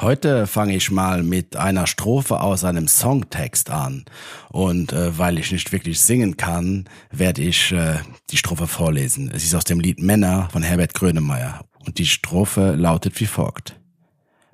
Heute 0.00 0.46
fange 0.46 0.74
ich 0.74 0.90
mal 0.90 1.22
mit 1.22 1.56
einer 1.56 1.86
Strophe 1.86 2.40
aus 2.40 2.64
einem 2.64 2.88
Songtext 2.88 3.68
an. 3.68 4.06
Und 4.48 4.94
äh, 4.94 5.18
weil 5.18 5.38
ich 5.38 5.52
nicht 5.52 5.72
wirklich 5.72 6.00
singen 6.00 6.38
kann, 6.38 6.88
werde 7.10 7.42
ich 7.42 7.70
äh, 7.72 7.98
die 8.30 8.38
Strophe 8.38 8.66
vorlesen. 8.66 9.30
Es 9.34 9.44
ist 9.44 9.54
aus 9.54 9.64
dem 9.64 9.78
Lied 9.78 10.00
Männer 10.00 10.48
von 10.52 10.62
Herbert 10.62 10.94
Grönemeyer. 10.94 11.66
Und 11.84 11.98
die 11.98 12.06
Strophe 12.06 12.76
lautet 12.76 13.20
wie 13.20 13.26
folgt. 13.26 13.78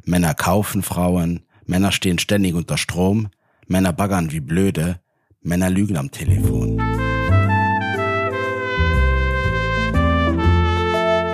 Männer 0.04 0.34
kaufen 0.34 0.82
Frauen, 0.82 1.44
Männer 1.64 1.92
stehen 1.92 2.18
ständig 2.18 2.56
unter 2.56 2.76
Strom, 2.76 3.28
Männer 3.68 3.92
baggern 3.92 4.32
wie 4.32 4.40
blöde, 4.40 4.98
Männer 5.42 5.70
lügen 5.70 5.96
am 5.96 6.10
Telefon. 6.10 6.78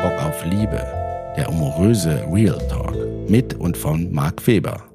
Bock 0.03 0.23
auf 0.23 0.45
Liebe, 0.45 0.85
der 1.39 1.49
amoröse 1.49 2.27
Real 2.31 2.59
Talk 2.69 3.02
mit 3.29 3.54
und 3.54 3.77
von 3.77 4.12
Mark 4.12 4.46
Weber. 4.46 4.89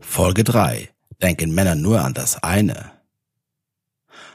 Folge 0.00 0.44
3. 0.44 0.88
Denken 1.22 1.54
Männer 1.54 1.74
nur 1.74 2.00
an 2.02 2.14
das 2.14 2.42
eine. 2.42 2.92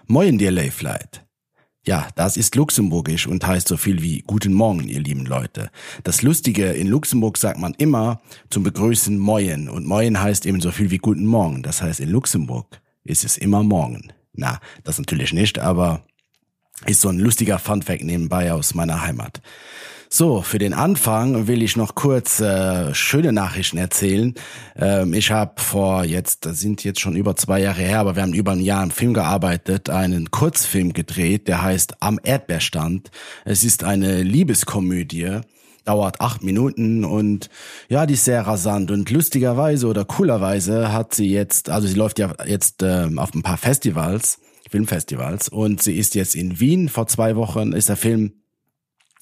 Moin 0.06 0.38
dir 0.38 0.52
Layflight. 0.52 1.26
Ja, 1.86 2.08
das 2.16 2.38
ist 2.38 2.56
luxemburgisch 2.56 3.28
und 3.28 3.46
heißt 3.46 3.68
so 3.68 3.78
viel 3.78 4.02
wie 4.02 4.22
Guten 4.22 4.54
Morgen, 4.54 4.88
ihr 4.88 5.00
lieben 5.00 5.26
Leute. 5.26 5.70
Das 6.04 6.22
Lustige, 6.22 6.72
in 6.72 6.88
Luxemburg 6.88 7.38
sagt 7.38 7.60
man 7.60 7.74
immer 7.74 8.22
zum 8.50 8.64
Begrüßen 8.64 9.18
Moin 9.18 9.70
und 9.70 9.86
Moin 9.86 10.22
heißt 10.22 10.46
eben 10.46 10.62
so 10.62 10.72
viel 10.72 10.92
wie 10.92 10.98
Guten 10.98 11.26
Morgen. 11.26 11.64
Das 11.64 11.82
heißt, 11.82 12.00
in 12.00 12.10
Luxemburg 12.10 12.82
ist 13.04 13.24
es 13.24 13.38
immer 13.38 13.64
Morgen. 13.64 14.14
Na, 14.34 14.60
das 14.84 14.98
natürlich 14.98 15.34
nicht, 15.34 15.60
aber 15.60 16.06
ist 16.86 17.02
so 17.02 17.10
ein 17.10 17.20
lustiger 17.20 17.60
Funfact 17.60 18.04
nebenbei 18.04 18.52
aus 18.52 18.74
meiner 18.74 19.02
Heimat. 19.02 19.42
So, 20.16 20.44
für 20.44 20.60
den 20.60 20.76
Anfang 20.76 21.48
will 21.48 21.64
ich 21.64 21.76
noch 21.76 21.96
kurz 21.96 22.40
äh, 22.40 22.94
schöne 22.94 23.34
Nachrichten 23.34 23.80
erzählen. 23.80 24.36
Ähm, 24.76 25.12
ich 25.12 25.32
habe 25.32 25.60
vor 25.60 26.04
jetzt, 26.04 26.46
das 26.46 26.60
sind 26.60 26.84
jetzt 26.84 27.00
schon 27.00 27.16
über 27.16 27.36
zwei 27.36 27.62
Jahre 27.62 27.82
her, 27.82 28.02
aber 28.02 28.16
wir 28.16 28.22
haben 28.22 28.36
über 28.36 28.52
ein 28.52 28.60
Jahr 28.60 28.84
im 28.84 28.92
Film 28.92 29.16
gearbeitet, 29.16 29.90
einen 29.90 30.30
Kurzfilm 30.30 30.94
gedreht, 30.94 31.48
der 31.48 31.64
heißt 31.64 31.96
Am 32.00 32.20
Erdbeerstand. 32.22 33.10
Es 33.44 33.64
ist 33.64 33.84
eine 33.84 34.22
Liebeskomödie 34.22 35.42
dauert 35.84 36.22
acht 36.22 36.44
Minuten 36.44 37.06
und 37.06 37.50
ja, 37.90 38.06
die 38.06 38.14
ist 38.14 38.26
sehr 38.26 38.46
rasant 38.46 38.92
und 38.92 39.10
lustigerweise 39.10 39.88
oder 39.88 40.06
coolerweise 40.06 40.94
hat 40.94 41.16
sie 41.16 41.32
jetzt, 41.32 41.72
also 41.72 41.88
sie 41.88 41.96
läuft 41.96 42.20
ja 42.20 42.36
jetzt 42.46 42.84
äh, 42.84 43.10
auf 43.16 43.34
ein 43.34 43.42
paar 43.42 43.58
Festivals, 43.58 44.38
Filmfestivals 44.70 45.50
und 45.50 45.82
sie 45.82 45.98
ist 45.98 46.14
jetzt 46.14 46.36
in 46.36 46.60
Wien 46.60 46.88
vor 46.88 47.08
zwei 47.08 47.36
Wochen, 47.36 47.74
ist 47.74 47.90
der 47.90 47.98
Film 47.98 48.43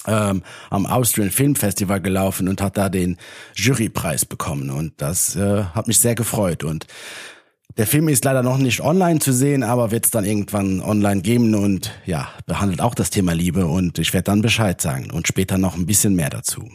ähm, 0.08 0.44
am 0.70 0.86
Austrian 0.86 1.32
Film 1.32 1.56
Festival 1.56 2.02
gelaufen 2.02 2.48
und 2.48 2.62
hat 2.62 2.78
da 2.78 2.90
den 2.90 3.18
Jurypreis 3.56 4.26
bekommen. 4.26 4.70
Und 4.70 4.94
das 4.98 5.36
äh, 5.36 5.64
hat 5.64 5.88
mich 5.88 6.00
sehr 6.00 6.16
gefreut. 6.16 6.64
Und 6.64 6.88
der 7.78 7.88
Film 7.88 8.10
ist 8.10 8.26
leider 8.26 8.44
noch 8.44 8.58
nicht 8.58 8.82
online 8.82 9.20
zu 9.20 9.32
sehen, 9.32 9.64
aber 9.64 9.92
wird 9.92 10.06
es 10.06 10.12
dann 10.12 10.26
irgendwann 10.26 10.82
online 10.82 11.22
geben. 11.22 11.56
Und 11.56 11.92
ja, 12.06 12.30
behandelt 12.46 12.82
auch 12.82 12.96
das 12.96 13.10
Thema 13.10 13.34
Liebe. 13.34 13.66
Und 13.66 14.00
ich 14.00 14.14
werde 14.14 14.26
dann 14.26 14.42
Bescheid 14.42 14.82
sagen. 14.82 15.12
Und 15.12 15.28
später 15.28 15.58
noch 15.58 15.76
ein 15.76 15.86
bisschen 15.86 16.16
mehr 16.16 16.30
dazu. 16.30 16.70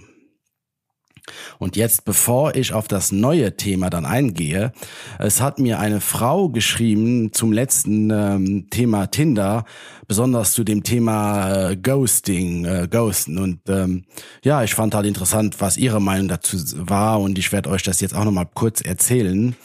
Und 1.59 1.77
jetzt, 1.77 2.05
bevor 2.05 2.55
ich 2.55 2.73
auf 2.73 2.89
das 2.89 3.13
neue 3.13 3.57
Thema 3.57 3.91
dann 3.91 4.05
eingehe, 4.05 4.73
es 5.19 5.41
hat 5.41 5.59
mir 5.59 5.79
eine 5.79 6.01
Frau 6.01 6.49
geschrieben 6.49 7.33
zum 7.33 7.53
letzten 7.53 8.11
ähm, 8.11 8.67
Thema 8.71 9.07
Tinder, 9.07 9.65
besonders 10.09 10.53
zu 10.53 10.65
dem 10.65 10.83
Thema 10.83 11.71
äh, 11.71 11.77
Ghosting, 11.77 12.65
äh, 12.65 12.89
Ghosten. 12.91 13.39
Und 13.39 13.61
ähm, 13.69 14.05
ja, 14.43 14.63
ich 14.63 14.75
fand 14.75 14.95
halt 14.95 15.07
interessant, 15.07 15.57
was 15.61 15.77
ihre 15.77 16.01
Meinung 16.01 16.29
dazu 16.29 16.57
war 16.89 17.21
und 17.21 17.39
ich 17.39 17.53
werde 17.53 17.71
euch 17.71 17.83
das 17.83 18.01
jetzt 18.01 18.15
auch 18.15 18.25
nochmal 18.25 18.49
kurz 18.55 18.81
erzählen. 18.81 19.57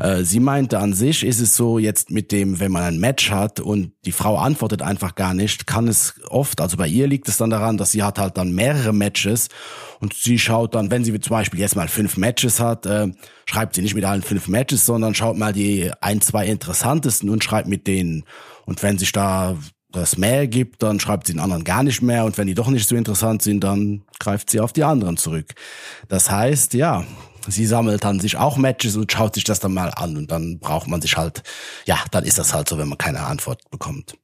Äh, 0.00 0.24
sie 0.24 0.40
meinte, 0.40 0.78
an 0.78 0.94
sich 0.94 1.24
ist 1.24 1.40
es 1.40 1.54
so 1.54 1.78
jetzt 1.78 2.10
mit 2.10 2.32
dem, 2.32 2.58
wenn 2.58 2.72
man 2.72 2.84
ein 2.84 2.98
Match 2.98 3.30
hat 3.30 3.60
und 3.60 3.92
die 4.06 4.12
Frau 4.12 4.38
antwortet 4.38 4.80
einfach 4.80 5.14
gar 5.14 5.34
nicht, 5.34 5.66
kann 5.66 5.86
es 5.88 6.14
oft, 6.28 6.60
also 6.60 6.78
bei 6.78 6.88
ihr 6.88 7.06
liegt 7.06 7.28
es 7.28 7.36
dann 7.36 7.50
daran, 7.50 7.76
dass 7.76 7.92
sie 7.92 8.02
hat 8.02 8.18
halt 8.18 8.38
dann 8.38 8.54
mehrere 8.54 8.94
Matches 8.94 9.48
und 10.00 10.14
sie 10.14 10.38
schaut 10.38 10.74
dann, 10.74 10.90
wenn 10.90 11.04
sie 11.04 11.18
zum 11.20 11.30
Beispiel 11.30 11.60
jetzt 11.60 11.76
mal 11.76 11.88
fünf 11.88 12.16
Matches 12.16 12.60
hat, 12.60 12.86
äh, 12.86 13.08
schreibt 13.44 13.74
sie 13.74 13.82
nicht 13.82 13.94
mit 13.94 14.04
allen 14.04 14.22
fünf 14.22 14.48
Matches, 14.48 14.86
sondern 14.86 15.14
schaut 15.14 15.36
mal 15.36 15.52
die 15.52 15.90
ein, 16.00 16.22
zwei 16.22 16.46
interessantesten 16.46 17.28
und 17.28 17.44
schreibt 17.44 17.68
mit 17.68 17.86
denen. 17.86 18.24
Und 18.64 18.82
wenn 18.82 18.96
sich 18.96 19.12
da 19.12 19.56
das 19.92 20.16
mehr 20.16 20.46
gibt, 20.46 20.82
dann 20.82 21.00
schreibt 21.00 21.26
sie 21.26 21.34
den 21.34 21.40
anderen 21.40 21.64
gar 21.64 21.82
nicht 21.82 22.00
mehr 22.00 22.24
und 22.24 22.38
wenn 22.38 22.46
die 22.46 22.54
doch 22.54 22.68
nicht 22.68 22.88
so 22.88 22.96
interessant 22.96 23.42
sind, 23.42 23.64
dann 23.64 24.02
greift 24.18 24.48
sie 24.48 24.60
auf 24.60 24.72
die 24.72 24.84
anderen 24.84 25.16
zurück. 25.16 25.54
Das 26.08 26.30
heißt, 26.30 26.74
ja, 26.74 27.04
sie 27.46 27.66
sammelt 27.66 28.04
dann 28.04 28.20
sich 28.20 28.36
auch 28.36 28.56
Matches 28.56 28.96
und 28.96 29.10
schaut 29.10 29.34
sich 29.34 29.44
das 29.44 29.60
dann 29.60 29.74
mal 29.74 29.90
an 29.96 30.16
und 30.16 30.30
dann 30.30 30.58
braucht 30.58 30.88
man 30.88 31.00
sich 31.00 31.16
halt, 31.16 31.42
ja, 31.86 31.98
dann 32.10 32.24
ist 32.24 32.38
das 32.38 32.54
halt 32.54 32.68
so, 32.68 32.78
wenn 32.78 32.88
man 32.88 32.98
keine 32.98 33.20
Antwort 33.20 33.70
bekommt. 33.70 34.14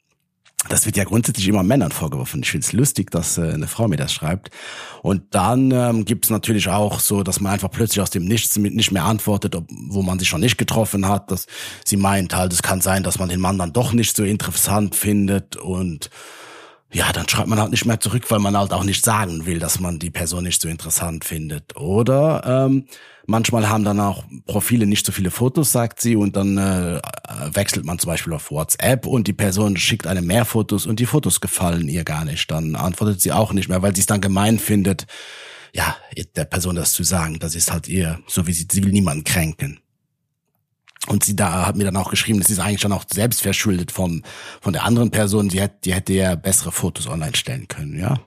Das 0.68 0.84
wird 0.84 0.96
ja 0.96 1.04
grundsätzlich 1.04 1.46
immer 1.46 1.62
Männern 1.62 1.92
vorgeworfen. 1.92 2.42
Ich 2.42 2.50
finde 2.50 2.66
es 2.66 2.72
lustig, 2.72 3.10
dass 3.10 3.38
äh, 3.38 3.52
eine 3.52 3.68
Frau 3.68 3.86
mir 3.86 3.96
das 3.96 4.12
schreibt. 4.12 4.50
Und 5.02 5.34
dann 5.34 5.70
ähm, 5.70 6.04
gibt 6.04 6.24
es 6.24 6.30
natürlich 6.30 6.68
auch 6.68 6.98
so, 6.98 7.22
dass 7.22 7.40
man 7.40 7.52
einfach 7.52 7.70
plötzlich 7.70 8.00
aus 8.00 8.10
dem 8.10 8.24
Nichts 8.24 8.58
mit 8.58 8.74
nicht 8.74 8.90
mehr 8.90 9.04
antwortet, 9.04 9.54
ob, 9.54 9.66
wo 9.70 10.02
man 10.02 10.18
sich 10.18 10.28
schon 10.28 10.40
nicht 10.40 10.58
getroffen 10.58 11.06
hat. 11.06 11.30
Dass 11.30 11.46
sie 11.84 11.96
meint 11.96 12.34
halt, 12.34 12.52
es 12.52 12.62
kann 12.62 12.80
sein, 12.80 13.04
dass 13.04 13.18
man 13.18 13.28
den 13.28 13.40
Mann 13.40 13.58
dann 13.58 13.72
doch 13.72 13.92
nicht 13.92 14.16
so 14.16 14.24
interessant 14.24 14.96
findet 14.96 15.56
und 15.56 16.10
ja, 16.96 17.12
dann 17.12 17.28
schreibt 17.28 17.48
man 17.48 17.60
halt 17.60 17.72
nicht 17.72 17.84
mehr 17.84 18.00
zurück, 18.00 18.30
weil 18.30 18.38
man 18.38 18.56
halt 18.56 18.72
auch 18.72 18.82
nicht 18.82 19.04
sagen 19.04 19.44
will, 19.44 19.58
dass 19.58 19.80
man 19.80 19.98
die 19.98 20.10
Person 20.10 20.44
nicht 20.44 20.62
so 20.62 20.66
interessant 20.66 21.26
findet. 21.26 21.76
Oder 21.76 22.42
ähm, 22.46 22.86
manchmal 23.26 23.68
haben 23.68 23.84
dann 23.84 24.00
auch 24.00 24.24
Profile 24.46 24.86
nicht 24.86 25.04
so 25.04 25.12
viele 25.12 25.30
Fotos, 25.30 25.72
sagt 25.72 26.00
sie, 26.00 26.16
und 26.16 26.36
dann 26.36 26.56
äh, 26.56 27.02
wechselt 27.52 27.84
man 27.84 27.98
zum 27.98 28.08
Beispiel 28.08 28.32
auf 28.32 28.50
WhatsApp 28.50 29.04
und 29.04 29.26
die 29.26 29.34
Person 29.34 29.76
schickt 29.76 30.06
einem 30.06 30.26
mehr 30.26 30.46
Fotos 30.46 30.86
und 30.86 30.98
die 30.98 31.04
Fotos 31.04 31.42
gefallen 31.42 31.86
ihr 31.90 32.02
gar 32.02 32.24
nicht. 32.24 32.50
Dann 32.50 32.74
antwortet 32.74 33.20
sie 33.20 33.32
auch 33.32 33.52
nicht 33.52 33.68
mehr, 33.68 33.82
weil 33.82 33.94
sie 33.94 34.00
es 34.00 34.06
dann 34.06 34.22
gemein 34.22 34.58
findet, 34.58 35.06
ja, 35.74 35.94
der 36.34 36.46
Person 36.46 36.76
das 36.76 36.94
zu 36.94 37.02
sagen. 37.04 37.38
Das 37.40 37.54
ist 37.54 37.70
halt 37.70 37.88
ihr, 37.88 38.20
so 38.26 38.46
wie 38.46 38.54
sie, 38.54 38.66
sie 38.72 38.82
will 38.82 38.92
niemanden 38.92 39.24
kränken. 39.24 39.80
Und 41.06 41.24
sie 41.24 41.36
da 41.36 41.66
hat 41.66 41.76
mir 41.76 41.84
dann 41.84 41.96
auch 41.96 42.10
geschrieben, 42.10 42.40
das 42.40 42.50
ist 42.50 42.58
eigentlich 42.58 42.80
schon 42.80 42.92
auch 42.92 43.04
selbst 43.12 43.42
verschuldet 43.42 43.92
vom, 43.92 44.22
von 44.60 44.72
der 44.72 44.84
anderen 44.84 45.10
Person. 45.10 45.48
Die 45.48 45.60
hätte, 45.60 45.76
die 45.84 45.94
hätte 45.94 46.12
ja 46.12 46.34
bessere 46.34 46.72
Fotos 46.72 47.06
online 47.06 47.36
stellen 47.36 47.68
können, 47.68 47.98
ja. 47.98 48.18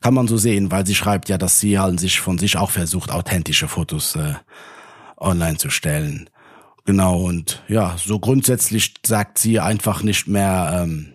Kann 0.00 0.14
man 0.14 0.28
so 0.28 0.38
sehen, 0.38 0.70
weil 0.70 0.86
sie 0.86 0.94
schreibt 0.94 1.28
ja, 1.28 1.36
dass 1.36 1.60
sie 1.60 1.78
halt 1.78 2.00
sich 2.00 2.20
von 2.20 2.38
sich 2.38 2.56
auch 2.56 2.70
versucht, 2.70 3.10
authentische 3.10 3.68
Fotos 3.68 4.16
äh, 4.16 4.34
online 5.18 5.58
zu 5.58 5.68
stellen. 5.68 6.30
Genau, 6.86 7.20
und 7.20 7.62
ja, 7.68 7.96
so 7.98 8.18
grundsätzlich 8.18 8.94
sagt 9.04 9.38
sie 9.38 9.60
einfach 9.60 10.02
nicht 10.02 10.26
mehr, 10.26 10.80
ähm, 10.82 11.12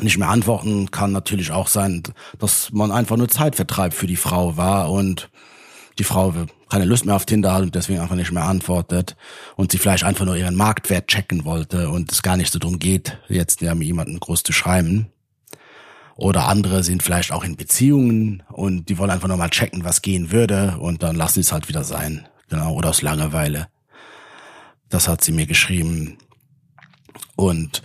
nicht 0.00 0.18
mehr 0.18 0.28
antworten. 0.28 0.90
Kann 0.90 1.12
natürlich 1.12 1.50
auch 1.52 1.68
sein, 1.68 2.02
dass 2.38 2.70
man 2.70 2.92
einfach 2.92 3.16
nur 3.16 3.28
Zeitvertreib 3.28 3.94
für 3.94 4.06
die 4.06 4.16
Frau 4.16 4.58
war 4.58 4.92
und 4.92 5.30
die 5.98 6.04
Frau 6.04 6.34
keine 6.70 6.84
Lust 6.84 7.04
mehr 7.04 7.16
auf 7.16 7.26
Tinder 7.26 7.52
hat 7.52 7.62
und 7.62 7.74
deswegen 7.74 8.00
einfach 8.00 8.16
nicht 8.16 8.32
mehr 8.32 8.44
antwortet 8.44 9.16
und 9.56 9.72
sie 9.72 9.78
vielleicht 9.78 10.04
einfach 10.04 10.24
nur 10.24 10.36
ihren 10.36 10.54
Marktwert 10.54 11.08
checken 11.08 11.44
wollte 11.44 11.90
und 11.90 12.12
es 12.12 12.22
gar 12.22 12.36
nicht 12.36 12.52
so 12.52 12.58
drum 12.58 12.78
geht, 12.78 13.18
jetzt 13.28 13.60
ja 13.60 13.74
mit 13.74 13.86
jemandem 13.86 14.20
groß 14.20 14.42
zu 14.42 14.52
schreiben. 14.52 15.08
Oder 16.16 16.48
andere 16.48 16.82
sind 16.82 17.02
vielleicht 17.02 17.32
auch 17.32 17.44
in 17.44 17.56
Beziehungen 17.56 18.42
und 18.48 18.88
die 18.88 18.98
wollen 18.98 19.10
einfach 19.10 19.28
nur 19.28 19.38
mal 19.38 19.48
checken, 19.48 19.84
was 19.84 20.02
gehen 20.02 20.30
würde 20.30 20.76
und 20.78 21.02
dann 21.02 21.16
lassen 21.16 21.34
sie 21.34 21.40
es 21.40 21.52
halt 21.52 21.68
wieder 21.68 21.82
sein. 21.82 22.28
Genau, 22.48 22.74
oder 22.74 22.90
aus 22.90 23.02
Langeweile. 23.02 23.68
Das 24.88 25.08
hat 25.08 25.22
sie 25.22 25.32
mir 25.32 25.46
geschrieben. 25.46 26.18
Und 27.36 27.82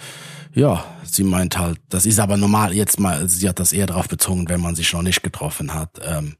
ja, 0.53 0.83
sie 1.03 1.23
meint 1.23 1.57
halt, 1.57 1.79
das 1.89 2.05
ist 2.05 2.19
aber 2.19 2.35
normal 2.35 2.73
jetzt 2.73 2.99
mal, 2.99 3.27
sie 3.29 3.47
hat 3.47 3.59
das 3.59 3.73
eher 3.73 3.85
darauf 3.87 4.07
bezogen, 4.07 4.49
wenn 4.49 4.61
man 4.61 4.75
sich 4.75 4.91
noch 4.91 5.01
nicht 5.01 5.23
getroffen 5.23 5.73
hat. 5.73 6.01
Ähm, 6.03 6.35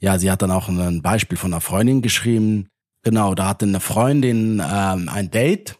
ja, 0.00 0.18
sie 0.18 0.30
hat 0.30 0.42
dann 0.42 0.50
auch 0.50 0.68
ein 0.68 1.02
Beispiel 1.02 1.38
von 1.38 1.52
einer 1.52 1.60
Freundin 1.60 2.02
geschrieben. 2.02 2.68
Genau, 3.02 3.34
da 3.34 3.48
hatte 3.48 3.66
eine 3.66 3.80
Freundin 3.80 4.62
ähm, 4.64 5.08
ein 5.08 5.30
Date 5.30 5.78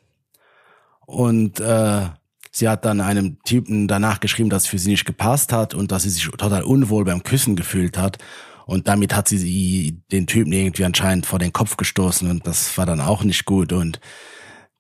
und 1.07 1.59
äh, 1.61 2.09
sie 2.51 2.69
hat 2.69 2.85
dann 2.85 3.01
einem 3.01 3.43
Typen 3.43 3.89
danach 3.89 4.21
geschrieben, 4.21 4.51
dass 4.51 4.65
es 4.65 4.69
für 4.69 4.79
sie 4.79 4.91
nicht 4.91 5.07
gepasst 5.07 5.53
hat 5.53 5.75
und 5.75 5.91
dass 5.91 6.05
sie 6.05 6.11
sich 6.11 6.25
total 6.25 6.63
unwohl 6.63 7.05
beim 7.05 7.23
Küssen 7.23 7.57
gefühlt 7.57 7.99
hat. 7.99 8.19
Und 8.67 8.89
damit 8.89 9.15
hat 9.15 9.29
sie, 9.29 9.39
sie 9.39 10.03
den 10.13 10.27
Typen 10.27 10.53
irgendwie 10.53 10.85
anscheinend 10.85 11.27
vor 11.27 11.39
den 11.39 11.53
Kopf 11.53 11.77
gestoßen 11.77 12.31
und 12.31 12.47
das 12.47 12.77
war 12.79 12.87
dann 12.87 13.01
auch 13.01 13.25
nicht 13.25 13.45
gut. 13.45 13.73
Und 13.73 14.01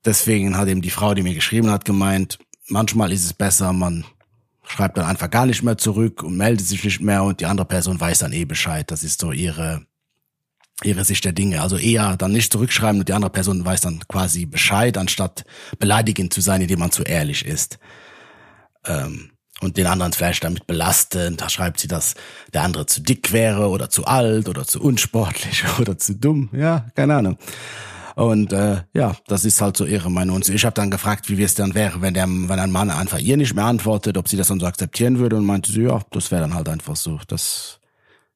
deswegen 0.04 0.56
hat 0.56 0.68
eben 0.68 0.82
die 0.82 0.90
Frau, 0.90 1.14
die 1.14 1.22
mir 1.22 1.34
geschrieben 1.34 1.70
hat, 1.70 1.84
gemeint, 1.84 2.38
manchmal 2.68 3.10
ist 3.10 3.24
es 3.24 3.32
besser, 3.32 3.72
man 3.72 4.04
schreibt 4.70 4.96
dann 4.96 5.06
einfach 5.06 5.30
gar 5.30 5.46
nicht 5.46 5.62
mehr 5.62 5.76
zurück 5.76 6.22
und 6.22 6.36
meldet 6.36 6.66
sich 6.66 6.84
nicht 6.84 7.00
mehr 7.00 7.24
und 7.24 7.40
die 7.40 7.46
andere 7.46 7.66
Person 7.66 8.00
weiß 8.00 8.20
dann 8.20 8.32
eh 8.32 8.44
Bescheid. 8.44 8.90
Das 8.90 9.02
ist 9.02 9.20
so 9.20 9.32
ihre, 9.32 9.84
ihre 10.84 11.04
Sicht 11.04 11.24
der 11.24 11.32
Dinge. 11.32 11.60
Also 11.60 11.76
eher 11.76 12.16
dann 12.16 12.32
nicht 12.32 12.52
zurückschreiben 12.52 13.00
und 13.00 13.08
die 13.08 13.12
andere 13.12 13.32
Person 13.32 13.64
weiß 13.64 13.80
dann 13.80 14.00
quasi 14.08 14.46
Bescheid, 14.46 14.96
anstatt 14.96 15.44
beleidigend 15.78 16.32
zu 16.32 16.40
sein, 16.40 16.62
indem 16.62 16.78
man 16.78 16.92
zu 16.92 17.02
ehrlich 17.02 17.44
ist. 17.44 17.78
Ähm, 18.84 19.32
und 19.60 19.76
den 19.76 19.86
anderen 19.86 20.12
vielleicht 20.12 20.44
damit 20.44 20.66
belasten. 20.66 21.36
Da 21.36 21.50
schreibt 21.50 21.80
sie, 21.80 21.88
dass 21.88 22.14
der 22.54 22.62
andere 22.62 22.86
zu 22.86 23.02
dick 23.02 23.32
wäre 23.32 23.68
oder 23.68 23.90
zu 23.90 24.06
alt 24.06 24.48
oder 24.48 24.66
zu 24.66 24.80
unsportlich 24.80 25.64
oder 25.78 25.98
zu 25.98 26.14
dumm. 26.14 26.48
Ja, 26.52 26.86
keine 26.94 27.16
Ahnung. 27.16 27.38
Und 28.16 28.52
äh, 28.52 28.82
ja, 28.92 29.16
das 29.26 29.44
ist 29.44 29.60
halt 29.60 29.76
so 29.76 29.84
ihre 29.84 30.10
Meinung. 30.10 30.36
Und 30.36 30.48
ich 30.48 30.64
habe 30.64 30.74
dann 30.74 30.90
gefragt, 30.90 31.28
wie 31.28 31.42
es 31.42 31.54
dann 31.54 31.74
wäre, 31.74 32.00
wenn 32.00 32.14
der, 32.14 32.26
wenn 32.26 32.58
ein 32.58 32.70
Mann 32.72 32.90
einfach 32.90 33.18
ihr 33.18 33.36
nicht 33.36 33.54
mehr 33.54 33.64
antwortet, 33.64 34.16
ob 34.16 34.28
sie 34.28 34.36
das 34.36 34.48
dann 34.48 34.60
so 34.60 34.66
akzeptieren 34.66 35.18
würde 35.18 35.36
und 35.36 35.44
meinte 35.44 35.72
sie, 35.72 35.82
ja, 35.82 36.00
das 36.10 36.30
wäre 36.30 36.42
dann 36.42 36.54
halt 36.54 36.68
einfach 36.68 36.96
so. 36.96 37.18
Das, 37.28 37.80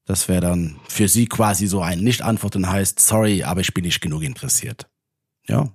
das 0.04 0.28
wäre 0.28 0.40
dann 0.40 0.76
für 0.88 1.08
sie 1.08 1.26
quasi 1.26 1.66
so 1.66 1.80
ein 1.80 2.00
Nicht-Antworten 2.00 2.68
heißt, 2.68 3.00
sorry, 3.00 3.42
aber 3.42 3.60
ich 3.60 3.74
bin 3.74 3.84
nicht 3.84 4.00
genug 4.00 4.22
interessiert. 4.22 4.88
Ja. 5.46 5.70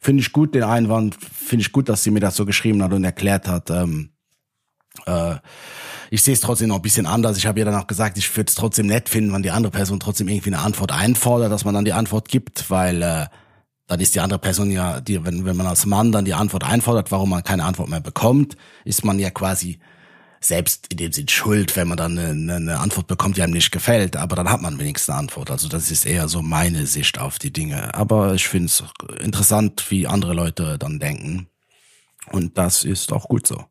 Finde 0.00 0.20
ich 0.20 0.32
gut, 0.32 0.54
den 0.54 0.62
Einwand, 0.62 1.16
finde 1.16 1.62
ich 1.62 1.72
gut, 1.72 1.88
dass 1.88 2.04
sie 2.04 2.10
mir 2.10 2.20
das 2.20 2.36
so 2.36 2.46
geschrieben 2.46 2.82
hat 2.82 2.92
und 2.92 3.04
erklärt 3.04 3.48
hat. 3.48 3.70
Ähm, 3.70 4.10
äh, 5.08 5.38
ich 6.10 6.22
sehe 6.22 6.34
es 6.34 6.40
trotzdem 6.40 6.68
noch 6.68 6.76
ein 6.76 6.82
bisschen 6.82 7.06
anders. 7.06 7.36
Ich 7.36 7.46
habe 7.46 7.58
ihr 7.58 7.64
dann 7.64 7.74
auch 7.74 7.86
gesagt, 7.86 8.16
ich 8.18 8.34
würde 8.36 8.48
es 8.48 8.54
trotzdem 8.54 8.86
nett 8.86 9.08
finden, 9.08 9.32
wenn 9.32 9.42
die 9.42 9.50
andere 9.50 9.72
Person 9.72 10.00
trotzdem 10.00 10.28
irgendwie 10.28 10.50
eine 10.50 10.62
Antwort 10.62 10.92
einfordert, 10.92 11.52
dass 11.52 11.64
man 11.64 11.74
dann 11.74 11.84
die 11.84 11.92
Antwort 11.92 12.28
gibt, 12.28 12.70
weil 12.70 13.02
äh, 13.02 13.26
dann 13.86 14.00
ist 14.00 14.14
die 14.14 14.20
andere 14.20 14.38
Person 14.38 14.70
ja, 14.70 15.00
die, 15.00 15.24
wenn, 15.24 15.44
wenn 15.44 15.56
man 15.56 15.66
als 15.66 15.86
Mann 15.86 16.12
dann 16.12 16.24
die 16.24 16.34
Antwort 16.34 16.64
einfordert, 16.64 17.10
warum 17.10 17.30
man 17.30 17.42
keine 17.42 17.64
Antwort 17.64 17.88
mehr 17.88 18.00
bekommt, 18.00 18.56
ist 18.84 19.04
man 19.04 19.18
ja 19.18 19.30
quasi 19.30 19.78
selbst 20.40 20.86
in 20.92 20.98
dem 20.98 21.12
Sinn 21.12 21.28
schuld, 21.28 21.74
wenn 21.74 21.88
man 21.88 21.96
dann 21.96 22.18
eine, 22.18 22.54
eine 22.54 22.78
Antwort 22.78 23.06
bekommt, 23.06 23.36
die 23.36 23.42
einem 23.42 23.54
nicht 23.54 23.72
gefällt, 23.72 24.16
aber 24.16 24.36
dann 24.36 24.50
hat 24.50 24.62
man 24.62 24.78
wenigstens 24.78 25.10
eine 25.10 25.18
Antwort. 25.20 25.50
Also 25.50 25.68
das 25.68 25.90
ist 25.90 26.06
eher 26.06 26.28
so 26.28 26.42
meine 26.42 26.86
Sicht 26.86 27.18
auf 27.18 27.38
die 27.38 27.52
Dinge. 27.52 27.94
Aber 27.94 28.34
ich 28.34 28.46
finde 28.46 28.66
es 28.66 28.84
interessant, 29.20 29.90
wie 29.90 30.06
andere 30.06 30.34
Leute 30.34 30.78
dann 30.78 31.00
denken. 31.00 31.48
Und 32.30 32.58
das 32.58 32.84
ist 32.84 33.12
auch 33.12 33.26
gut 33.28 33.46
so. 33.46 33.64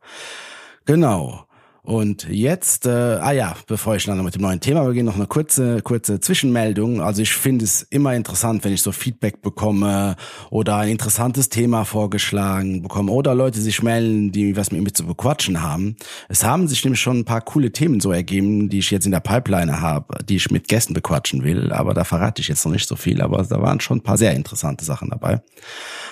Genau. 0.87 1.46
Und 1.87 2.27
jetzt, 2.29 2.85
äh, 2.85 2.89
ah 2.89 3.31
ja, 3.31 3.55
bevor 3.65 3.95
ich 3.95 4.03
dann 4.03 4.21
mit 4.21 4.35
dem 4.35 4.41
neuen 4.41 4.59
Thema 4.59 4.83
beginne, 4.83 5.09
noch 5.09 5.15
eine 5.15 5.25
kurze, 5.25 5.81
kurze 5.81 6.19
Zwischenmeldung. 6.19 6.99
Also 6.99 7.21
ich 7.21 7.31
finde 7.31 7.63
es 7.63 7.81
immer 7.81 8.13
interessant, 8.13 8.65
wenn 8.65 8.73
ich 8.73 8.81
so 8.81 8.91
Feedback 8.91 9.41
bekomme 9.41 10.17
oder 10.49 10.75
ein 10.75 10.89
interessantes 10.89 11.47
Thema 11.47 11.85
vorgeschlagen 11.85 12.81
bekomme 12.81 13.13
oder 13.13 13.33
Leute 13.33 13.61
sich 13.61 13.81
melden, 13.83 14.33
die 14.33 14.57
was 14.57 14.73
mit 14.73 14.83
mir 14.83 14.91
zu 14.91 15.05
bequatschen 15.05 15.61
haben. 15.63 15.95
Es 16.27 16.43
haben 16.43 16.67
sich 16.67 16.83
nämlich 16.83 16.99
schon 16.99 17.19
ein 17.19 17.25
paar 17.25 17.39
coole 17.39 17.71
Themen 17.71 18.01
so 18.01 18.11
ergeben, 18.11 18.67
die 18.67 18.79
ich 18.79 18.91
jetzt 18.91 19.05
in 19.05 19.13
der 19.13 19.21
Pipeline 19.21 19.79
habe, 19.79 20.25
die 20.25 20.35
ich 20.35 20.51
mit 20.51 20.67
Gästen 20.67 20.93
bequatschen 20.93 21.45
will. 21.45 21.71
Aber 21.71 21.93
da 21.93 22.03
verrate 22.03 22.41
ich 22.41 22.49
jetzt 22.49 22.65
noch 22.65 22.73
nicht 22.73 22.89
so 22.89 22.97
viel, 22.97 23.21
aber 23.21 23.43
da 23.43 23.61
waren 23.61 23.79
schon 23.79 23.99
ein 23.99 24.03
paar 24.03 24.17
sehr 24.17 24.33
interessante 24.33 24.83
Sachen 24.83 25.09
dabei. 25.09 25.39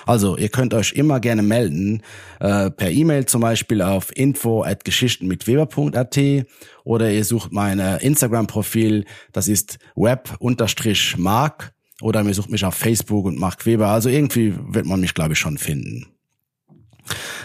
Also 0.06 0.38
ihr 0.38 0.48
könnt 0.48 0.72
euch 0.72 0.92
immer 0.92 1.20
gerne 1.20 1.42
melden, 1.42 2.00
äh, 2.40 2.70
per 2.70 2.90
E-Mail 2.90 3.26
zum 3.26 3.40
Beispiel 3.42 3.82
auf 3.82 4.16
info 4.16 4.62
at 4.62 4.84
geschichten 4.84 5.26
mit 5.26 5.46
weber.at 5.74 6.46
oder 6.84 7.10
ihr 7.10 7.24
sucht 7.24 7.52
mein 7.52 7.78
Instagram-Profil, 7.78 9.04
das 9.32 9.48
ist 9.48 9.78
web-mark 9.94 11.72
oder 12.00 12.22
ihr 12.22 12.34
sucht 12.34 12.50
mich 12.50 12.64
auf 12.64 12.74
Facebook 12.74 13.26
und 13.26 13.38
Mark 13.38 13.66
Weber. 13.66 13.88
Also 13.88 14.08
irgendwie 14.08 14.54
wird 14.68 14.86
man 14.86 15.00
mich, 15.00 15.14
glaube 15.14 15.32
ich, 15.32 15.38
schon 15.38 15.58
finden. 15.58 16.06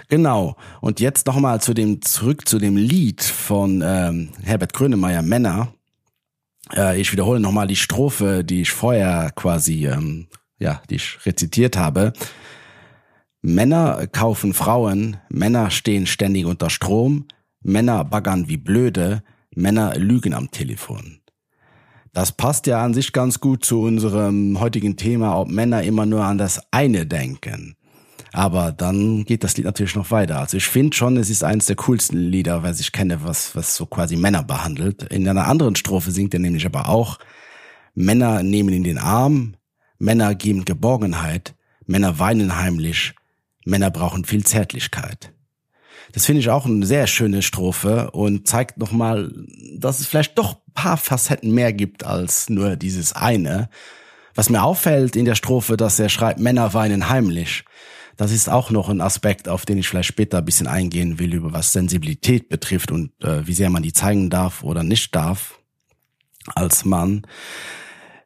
Genau. 0.09 0.55
Und 0.81 0.99
jetzt 0.99 1.27
nochmal 1.27 1.61
zu 1.61 1.73
dem, 1.73 2.01
zurück 2.01 2.47
zu 2.47 2.59
dem 2.59 2.77
Lied 2.77 3.23
von 3.23 3.81
ähm, 3.83 4.29
Herbert 4.43 4.73
Grönemeyer, 4.73 5.21
Männer. 5.21 5.73
Äh, 6.75 6.99
ich 6.99 7.11
wiederhole 7.11 7.39
nochmal 7.39 7.67
die 7.67 7.75
Strophe, 7.75 8.43
die 8.43 8.61
ich 8.61 8.71
vorher 8.71 9.31
quasi, 9.35 9.87
ähm, 9.87 10.27
ja, 10.59 10.81
die 10.89 10.95
ich 10.95 11.19
rezitiert 11.25 11.77
habe. 11.77 12.13
Männer 13.41 14.07
kaufen 14.07 14.53
Frauen, 14.53 15.17
Männer 15.29 15.71
stehen 15.71 16.05
ständig 16.05 16.45
unter 16.45 16.69
Strom, 16.69 17.27
Männer 17.61 18.03
baggern 18.03 18.47
wie 18.47 18.57
blöde, 18.57 19.23
Männer 19.55 19.95
lügen 19.95 20.33
am 20.33 20.51
Telefon. 20.51 21.19
Das 22.13 22.31
passt 22.31 22.67
ja 22.67 22.83
an 22.83 22.93
sich 22.93 23.13
ganz 23.13 23.39
gut 23.39 23.63
zu 23.63 23.81
unserem 23.81 24.59
heutigen 24.59 24.97
Thema, 24.97 25.39
ob 25.39 25.49
Männer 25.49 25.83
immer 25.83 26.05
nur 26.05 26.25
an 26.25 26.37
das 26.37 26.61
eine 26.71 27.05
denken. 27.05 27.75
Aber 28.33 28.71
dann 28.71 29.25
geht 29.25 29.43
das 29.43 29.57
Lied 29.57 29.65
natürlich 29.65 29.95
noch 29.95 30.11
weiter. 30.11 30.39
Also 30.39 30.57
ich 30.57 30.67
finde 30.67 30.95
schon, 30.95 31.17
es 31.17 31.29
ist 31.29 31.43
eines 31.43 31.65
der 31.65 31.75
coolsten 31.77 32.17
Lieder, 32.17 32.63
was 32.63 32.79
ich 32.79 32.91
kenne, 32.91 33.23
was, 33.23 33.55
was 33.55 33.75
so 33.75 33.85
quasi 33.85 34.15
Männer 34.15 34.43
behandelt. 34.43 35.03
In 35.03 35.27
einer 35.27 35.47
anderen 35.47 35.75
Strophe 35.75 36.11
singt 36.11 36.33
er 36.33 36.39
nämlich 36.39 36.65
aber 36.65 36.89
auch, 36.89 37.19
Männer 37.93 38.41
nehmen 38.41 38.73
in 38.73 38.83
den 38.83 38.97
Arm, 38.97 39.55
Männer 39.97 40.33
geben 40.35 40.65
Geborgenheit, 40.65 41.55
Männer 41.85 42.19
weinen 42.19 42.57
heimlich, 42.57 43.13
Männer 43.65 43.91
brauchen 43.91 44.25
viel 44.25 44.45
Zärtlichkeit. 44.45 45.33
Das 46.13 46.25
finde 46.25 46.41
ich 46.41 46.49
auch 46.49 46.65
eine 46.65 46.85
sehr 46.85 47.07
schöne 47.07 47.41
Strophe 47.41 48.11
und 48.11 48.47
zeigt 48.47 48.77
nochmal, 48.77 49.31
dass 49.77 49.99
es 49.99 50.07
vielleicht 50.07 50.37
doch 50.37 50.57
paar 50.73 50.97
Facetten 50.97 51.53
mehr 51.53 51.73
gibt 51.73 52.05
als 52.05 52.49
nur 52.49 52.75
dieses 52.75 53.13
eine. 53.13 53.69
Was 54.35 54.49
mir 54.49 54.63
auffällt 54.63 55.15
in 55.15 55.25
der 55.25 55.35
Strophe, 55.35 55.77
dass 55.77 55.99
er 55.99 56.09
schreibt, 56.09 56.39
Männer 56.39 56.73
weinen 56.73 57.09
heimlich. 57.09 57.65
Das 58.17 58.31
ist 58.31 58.49
auch 58.49 58.69
noch 58.69 58.89
ein 58.89 59.01
Aspekt, 59.01 59.49
auf 59.49 59.65
den 59.65 59.77
ich 59.77 59.87
vielleicht 59.87 60.09
später 60.09 60.39
ein 60.39 60.45
bisschen 60.45 60.67
eingehen 60.67 61.19
will, 61.19 61.33
über 61.33 61.53
was 61.53 61.71
Sensibilität 61.71 62.49
betrifft 62.49 62.91
und 62.91 63.11
äh, 63.23 63.45
wie 63.47 63.53
sehr 63.53 63.69
man 63.69 63.83
die 63.83 63.93
zeigen 63.93 64.29
darf 64.29 64.63
oder 64.63 64.83
nicht 64.83 65.15
darf 65.15 65.59
als 66.55 66.85
Mann. 66.85 67.23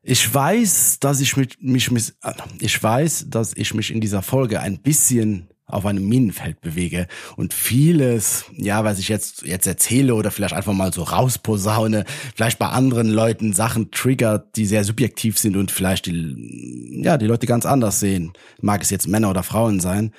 Ich 0.03 0.31
weiß, 0.31 0.99
dass 0.99 1.19
ich 1.19 1.35
mich, 1.37 1.59
mich, 1.91 2.13
ich 2.59 2.83
weiß, 2.83 3.25
dass 3.29 3.53
ich 3.55 3.73
mich 3.73 3.91
in 3.91 4.01
dieser 4.01 4.21
Folge 4.21 4.59
ein 4.59 4.79
bisschen 4.79 5.49
auf 5.67 5.85
einem 5.85 6.07
Minenfeld 6.07 6.61
bewege 6.61 7.07
und 7.37 7.53
vieles, 7.53 8.45
ja, 8.55 8.83
was 8.83 8.99
ich 8.99 9.09
jetzt 9.09 9.43
jetzt 9.43 9.65
erzähle 9.65 10.13
oder 10.13 10.29
vielleicht 10.29 10.53
einfach 10.53 10.73
mal 10.73 10.93
so 10.93 11.03
rausposaune, 11.03 12.05
vielleicht 12.35 12.59
bei 12.59 12.67
anderen 12.67 13.09
Leuten 13.09 13.53
Sachen 13.53 13.89
triggert, 13.91 14.55
die 14.57 14.65
sehr 14.65 14.83
subjektiv 14.83 15.39
sind 15.39 15.55
und 15.57 15.71
vielleicht 15.71 16.05
die 16.05 17.01
ja, 17.03 17.17
die 17.17 17.27
Leute 17.27 17.47
ganz 17.47 17.65
anders 17.65 17.99
sehen. 17.99 18.33
Mag 18.61 18.81
es 18.81 18.89
jetzt 18.89 19.07
Männer 19.07 19.29
oder 19.29 19.43
Frauen 19.43 19.79
sein. 19.79 20.11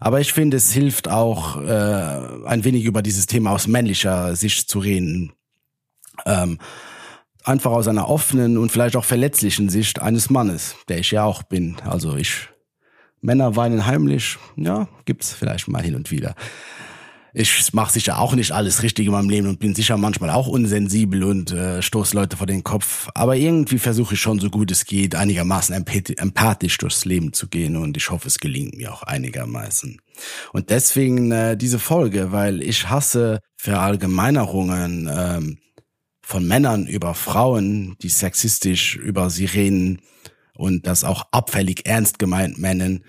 Aber 0.00 0.20
ich 0.20 0.32
finde, 0.32 0.56
es 0.56 0.72
hilft 0.72 1.08
auch 1.08 1.62
äh, 1.62 2.44
ein 2.44 2.64
wenig 2.64 2.84
über 2.84 3.02
dieses 3.02 3.26
Thema 3.26 3.52
aus 3.52 3.68
männlicher 3.68 4.34
Sicht 4.34 4.68
zu 4.68 4.80
reden. 4.80 5.32
Ähm, 6.26 6.58
einfach 7.44 7.70
aus 7.70 7.86
einer 7.86 8.08
offenen 8.08 8.58
und 8.58 8.72
vielleicht 8.72 8.96
auch 8.96 9.04
verletzlichen 9.04 9.68
Sicht 9.68 10.02
eines 10.02 10.28
Mannes, 10.28 10.74
der 10.88 10.98
ich 10.98 11.12
ja 11.12 11.22
auch 11.24 11.44
bin. 11.44 11.76
Also 11.84 12.16
ich, 12.16 12.48
Männer 13.22 13.56
weinen 13.56 13.86
heimlich, 13.86 14.36
ja, 14.56 14.88
gibt's 15.04 15.32
vielleicht 15.32 15.68
mal 15.68 15.82
hin 15.82 15.94
und 15.94 16.10
wieder. 16.10 16.34
Ich 17.34 17.72
mache 17.72 17.94
sicher 17.94 18.18
auch 18.18 18.34
nicht 18.34 18.52
alles 18.52 18.82
richtig 18.82 19.06
in 19.06 19.12
meinem 19.12 19.30
Leben 19.30 19.48
und 19.48 19.58
bin 19.58 19.74
sicher 19.74 19.96
manchmal 19.96 20.28
auch 20.28 20.48
unsensibel 20.48 21.24
und 21.24 21.50
äh, 21.50 21.80
stoß 21.80 22.12
Leute 22.12 22.36
vor 22.36 22.46
den 22.46 22.62
Kopf. 22.62 23.08
Aber 23.14 23.36
irgendwie 23.36 23.78
versuche 23.78 24.14
ich 24.14 24.20
schon 24.20 24.38
so 24.38 24.50
gut 24.50 24.70
es 24.70 24.84
geht, 24.84 25.14
einigermaßen 25.14 25.74
empathisch 25.74 26.76
durchs 26.76 27.06
Leben 27.06 27.32
zu 27.32 27.48
gehen 27.48 27.76
und 27.76 27.96
ich 27.96 28.10
hoffe, 28.10 28.28
es 28.28 28.38
gelingt 28.38 28.76
mir 28.76 28.92
auch 28.92 29.02
einigermaßen. 29.04 29.98
Und 30.52 30.68
deswegen 30.68 31.32
äh, 31.32 31.56
diese 31.56 31.78
Folge, 31.78 32.32
weil 32.32 32.62
ich 32.62 32.90
hasse 32.90 33.40
Verallgemeinerungen, 33.56 35.08
ähm, 35.10 35.58
von 36.24 36.46
Männern 36.46 36.86
über 36.86 37.14
Frauen, 37.14 37.96
die 38.00 38.08
sexistisch 38.08 38.96
über 38.96 39.28
sie 39.28 39.44
reden 39.44 40.00
und 40.54 40.86
das 40.86 41.04
auch 41.04 41.26
abfällig 41.30 41.86
ernst 41.86 42.18
gemeint 42.18 42.58
meinen. 42.58 43.04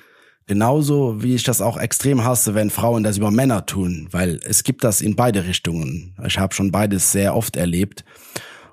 Genauso 0.45 1.23
wie 1.23 1.35
ich 1.35 1.43
das 1.43 1.61
auch 1.61 1.77
extrem 1.77 2.23
hasse, 2.23 2.53
wenn 2.53 2.69
Frauen 2.69 3.03
das 3.03 3.17
über 3.17 3.31
Männer 3.31 3.65
tun, 3.65 4.09
weil 4.11 4.39
es 4.43 4.63
gibt 4.63 4.83
das 4.83 4.99
in 5.01 5.15
beide 5.15 5.45
Richtungen. 5.45 6.15
Ich 6.25 6.37
habe 6.37 6.53
schon 6.53 6.71
beides 6.71 7.11
sehr 7.11 7.35
oft 7.35 7.55
erlebt. 7.55 8.03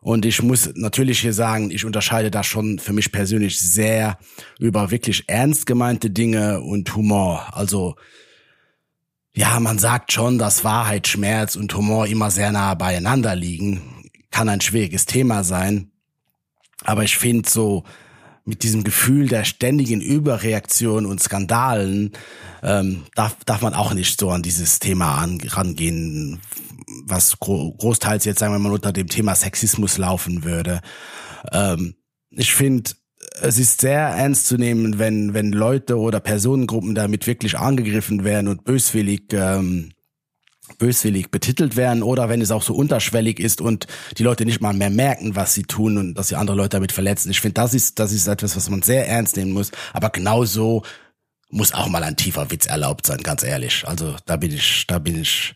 Und 0.00 0.25
ich 0.25 0.43
muss 0.43 0.71
natürlich 0.75 1.21
hier 1.21 1.35
sagen, 1.35 1.71
ich 1.71 1.85
unterscheide 1.85 2.31
da 2.31 2.43
schon 2.43 2.79
für 2.79 2.93
mich 2.93 3.12
persönlich 3.12 3.61
sehr 3.61 4.19
über 4.59 4.91
wirklich 4.91 5.25
ernst 5.29 5.67
gemeinte 5.67 6.11
Dinge 6.11 6.61
und 6.61 6.97
Humor. 6.97 7.47
Also 7.53 7.97
ja, 9.33 9.61
man 9.61 9.79
sagt 9.79 10.12
schon, 10.12 10.39
dass 10.39 10.65
Wahrheit, 10.65 11.07
Schmerz 11.07 11.55
und 11.55 11.73
Humor 11.75 12.07
immer 12.07 12.31
sehr 12.31 12.50
nah 12.50 12.75
beieinander 12.75 13.37
liegen 13.37 14.00
kann 14.31 14.49
ein 14.49 14.61
schwieriges 14.61 15.07
Thema 15.07 15.45
sein. 15.45 15.91
Aber 16.85 17.05
ich 17.05 17.17
finde 17.17 17.49
so 17.49 17.85
mit 18.50 18.62
diesem 18.64 18.85
Gefühl 18.85 19.28
der 19.28 19.45
ständigen 19.45 20.00
Überreaktion 20.00 21.07
und 21.07 21.23
Skandalen 21.23 22.12
ähm, 22.62 23.04
darf, 23.14 23.37
darf 23.47 23.62
man 23.62 23.75
auch 23.75 23.95
nicht 23.95 24.21
so 24.21 24.30
an 24.30 24.42
dieses 24.42 24.80
Thema 24.80 25.14
an, 25.14 25.40
rangehen, 25.40 26.40
was 27.07 27.38
gro 27.38 27.73
großteils 27.73 28.25
jetzt 28.25 28.40
sagen 28.40 28.52
wir 28.52 28.59
mal 28.59 28.73
unter 28.73 28.92
dem 28.92 29.07
Thema 29.07 29.35
Sexismus 29.35 29.97
laufen 29.97 30.45
würde. 30.45 30.80
Ähm, 31.52 31.95
ich 32.30 32.52
finde, 32.52 32.90
es 33.40 33.59
ist 33.59 33.80
sehr 33.80 34.00
ernst 34.00 34.47
zu 34.47 34.57
nehmen, 34.57 34.99
wenn 34.99 35.33
wenn 35.33 35.52
Leute 35.52 35.97
oder 35.99 36.21
Personengruppen 36.21 36.95
damit 36.95 37.26
wirklich 37.26 37.57
angegriffen 37.57 38.25
werden 38.25 38.49
und 38.49 38.64
böswillig 38.64 39.33
ähm, 39.33 39.92
böswillig 40.79 41.31
betitelt 41.31 41.77
werden 41.77 42.03
oder 42.03 42.29
wenn 42.29 42.41
es 42.41 42.50
auch 42.50 42.62
so 42.62 42.75
unterschwellig 42.75 43.39
ist 43.39 43.61
und 43.61 43.87
die 44.19 44.23
Leute 44.23 44.45
nicht 44.45 44.61
mal 44.61 44.73
mehr 44.73 44.91
merken, 44.91 45.37
was 45.37 45.55
sie 45.55 45.62
tun 45.62 45.99
und 45.99 46.15
dass 46.15 46.29
sie 46.29 46.37
andere 46.37 46.57
Leute 46.57 46.71
damit 46.71 46.93
verletzen. 46.93 47.31
Ich 47.31 47.41
finde, 47.41 47.55
das 47.55 47.75
ist, 47.75 47.99
das 47.99 48.12
ist 48.12 48.27
etwas, 48.27 48.57
was 48.57 48.71
man 48.71 48.83
sehr 48.83 49.09
ernst 49.09 49.37
nehmen 49.37 49.53
muss. 49.53 49.71
Aber 49.93 50.11
genauso 50.11 50.83
muss 51.50 51.75
auch 51.75 51.89
mal 51.89 52.03
ein 52.03 52.17
tiefer 52.17 52.50
Witz 52.50 52.67
erlaubt 52.67 53.07
sein, 53.07 53.19
ganz 53.19 53.43
ehrlich. 53.43 53.87
Also 53.87 54.17
da 54.27 54.37
bin 54.37 54.53
ich, 54.53 54.87
da 54.87 54.99
bin 54.99 55.21
ich, 55.21 55.55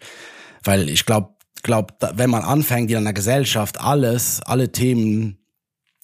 weil 0.63 0.89
ich 0.89 1.07
glaube, 1.07 1.35
glaub, 1.63 1.95
wenn 2.15 2.31
man 2.31 2.43
anfängt 2.43 2.91
in 2.91 2.97
einer 2.97 3.13
Gesellschaft 3.13 3.81
alles, 3.81 4.41
alle 4.43 4.73
Themen 4.73 5.39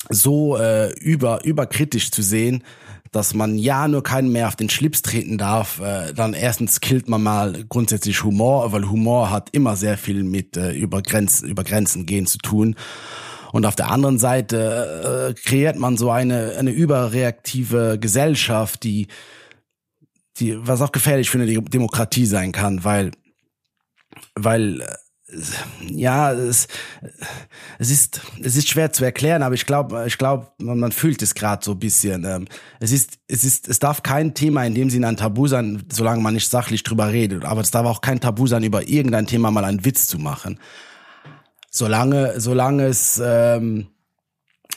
so 0.09 0.57
äh, 0.57 0.93
über 0.95 1.45
überkritisch 1.45 2.11
zu 2.11 2.23
sehen, 2.23 2.65
dass 3.13 3.35
man 3.35 3.59
ja 3.59 3.89
nur 3.89 4.03
keinen 4.03 4.31
mehr 4.31 4.49
auf 4.49 4.57
den 4.57 4.71
Schlips 4.71 5.03
treten 5.03 5.37
darf, 5.37 5.81
äh, 5.81 6.13
dann 6.13 6.33
erstens 6.33 6.81
killt 6.81 7.09
man 7.09 7.23
mal 7.23 7.65
grundsätzlich 7.69 8.23
Humor, 8.23 8.73
weil 8.73 8.89
Humor 8.89 9.31
hat 9.31 9.51
immer 9.53 9.77
sehr 9.77 9.99
viel 9.99 10.23
mit 10.23 10.57
äh, 10.57 10.73
über 10.73 11.03
Grenzen 11.03 11.49
über 11.49 11.65
Grenzen 11.65 12.07
gehen 12.07 12.27
zu 12.27 12.39
tun. 12.39 12.77
Und 13.53 13.67
auf 13.67 13.75
der 13.75 13.91
anderen 13.91 14.19
Seite 14.19 15.35
äh, 15.37 15.41
kreiert 15.41 15.77
man 15.77 15.97
so 15.97 16.11
eine 16.11 16.57
eine 16.57 16.71
überreaktive 16.71 17.99
Gesellschaft, 18.01 18.85
die 18.85 19.09
die 20.39 20.57
was 20.67 20.81
auch 20.81 20.93
gefährlich 20.93 21.31
für 21.31 21.41
eine 21.41 21.63
Demokratie 21.63 22.27
sein 22.27 22.53
kann, 22.53 22.85
weil 22.85 23.11
weil 24.37 24.83
äh, 24.83 24.87
ja, 25.89 26.33
es, 26.33 26.69
es 27.79 27.91
ist 27.91 28.21
es 28.43 28.57
ist 28.57 28.69
schwer 28.69 28.93
zu 28.93 29.05
erklären, 29.05 29.43
aber 29.43 29.55
ich 29.55 29.67
glaube, 29.67 30.05
ich 30.07 30.19
glaube, 30.19 30.49
man, 30.59 30.79
man 30.79 30.93
fühlt 30.93 31.23
es 31.23 31.35
gerade 31.35 31.65
so 31.65 31.73
ein 31.73 31.79
bisschen. 31.79 32.25
Ähm, 32.25 32.47
es 32.81 32.93
ist 32.93 33.19
es 33.29 33.45
ist 33.45 33.69
es 33.69 33.79
darf 33.79 34.03
kein 34.03 34.35
Thema 34.35 34.65
in 34.65 34.75
dem 34.75 34.91
Sinne 34.91 35.09
ein 35.09 35.17
Tabu 35.17 35.47
sein, 35.47 35.85
solange 35.93 36.23
man 36.23 36.35
nicht 36.35 36.51
sachlich 36.51 36.83
drüber 36.83 37.13
redet. 37.13 37.45
Aber 37.45 37.61
es 37.61 37.71
darf 37.71 37.87
auch 37.87 38.01
kein 38.01 38.21
Tabu 38.21 38.47
sein, 38.47 38.63
über 38.65 38.89
irgendein 38.89 39.27
Thema 39.27 39.51
mal 39.51 39.65
einen 39.65 39.85
Witz 39.85 40.09
zu 40.09 40.19
machen. 40.19 40.59
Solange 41.71 42.41
solange 42.41 42.87
es 42.87 43.21
ähm, 43.25 43.89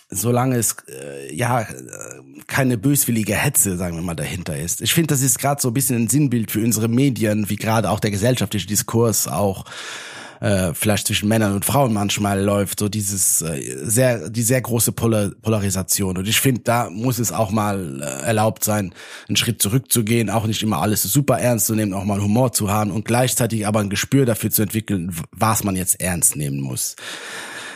solange 0.09 0.57
es 0.57 0.75
äh, 0.87 1.33
ja 1.35 1.65
keine 2.47 2.77
böswillige 2.77 3.35
Hetze, 3.35 3.77
sagen 3.77 3.95
wir 3.95 4.03
mal, 4.03 4.15
dahinter 4.15 4.57
ist. 4.57 4.81
Ich 4.81 4.93
finde, 4.93 5.07
das 5.07 5.21
ist 5.21 5.39
gerade 5.39 5.61
so 5.61 5.69
ein 5.69 5.73
bisschen 5.73 6.03
ein 6.03 6.07
Sinnbild 6.07 6.51
für 6.51 6.63
unsere 6.63 6.87
Medien, 6.87 7.49
wie 7.49 7.55
gerade 7.55 7.89
auch 7.89 7.99
der 7.99 8.11
gesellschaftliche 8.11 8.67
Diskurs 8.67 9.27
auch 9.27 9.65
äh, 10.43 10.73
vielleicht 10.73 11.07
zwischen 11.07 11.29
Männern 11.29 11.53
und 11.53 11.63
Frauen 11.63 11.93
manchmal 11.93 12.41
läuft, 12.41 12.81
so 12.81 12.89
dieses 12.89 13.41
äh, 13.41 13.77
sehr, 13.81 14.29
die 14.29 14.41
sehr 14.41 14.61
große 14.61 14.91
Polar 14.91 15.31
Polarisation. 15.41 16.17
Und 16.17 16.27
ich 16.27 16.41
finde, 16.41 16.61
da 16.65 16.89
muss 16.89 17.17
es 17.17 17.31
auch 17.31 17.49
mal 17.49 18.01
äh, 18.01 18.25
erlaubt 18.25 18.65
sein, 18.65 18.93
einen 19.29 19.37
Schritt 19.37 19.61
zurückzugehen, 19.61 20.29
auch 20.29 20.45
nicht 20.45 20.61
immer 20.61 20.81
alles 20.81 21.01
super 21.03 21.39
ernst 21.39 21.67
zu 21.67 21.75
nehmen, 21.75 21.93
auch 21.93 22.03
mal 22.03 22.21
Humor 22.21 22.51
zu 22.51 22.69
haben 22.69 22.91
und 22.91 23.05
gleichzeitig 23.05 23.65
aber 23.65 23.79
ein 23.79 23.89
Gespür 23.89 24.25
dafür 24.25 24.51
zu 24.51 24.63
entwickeln, 24.63 25.15
was 25.31 25.63
man 25.63 25.77
jetzt 25.77 26.01
ernst 26.01 26.35
nehmen 26.35 26.59
muss. 26.59 26.97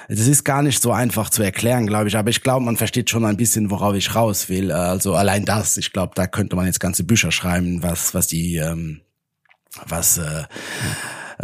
Das 0.10 0.28
ist 0.28 0.44
gar 0.44 0.62
nicht 0.62 0.82
so 0.82 0.92
einfach 0.92 1.30
zu 1.30 1.44
erklären, 1.44 1.88
glaube 1.88 2.10
ich, 2.10 2.18
aber 2.18 2.30
ich 2.30 2.42
glaube, 2.42 2.66
man 2.66 2.76
versteht 2.76 3.10
schon 3.10 3.24
ein 3.24 3.38
bisschen, 3.38 3.72
worauf 3.72 3.96
ich 3.96 4.14
raus 4.14 4.50
will. 4.50 4.74
Also 4.74 5.16
allein 5.16 5.46
das, 5.46 5.78
ich 5.78 5.94
glaube, 5.94 6.14
da 6.16 6.28
könnte 6.28 6.58
man 6.58 6.66
jetzt 6.66 6.82
ganze 6.82 7.06
Bücher 7.06 7.32
schreiben, 7.32 7.82
was 7.82 8.14
was 8.14 8.28
die 8.28 8.58
ähm, 8.58 9.00
was 9.86 10.18
äh, 10.18 10.44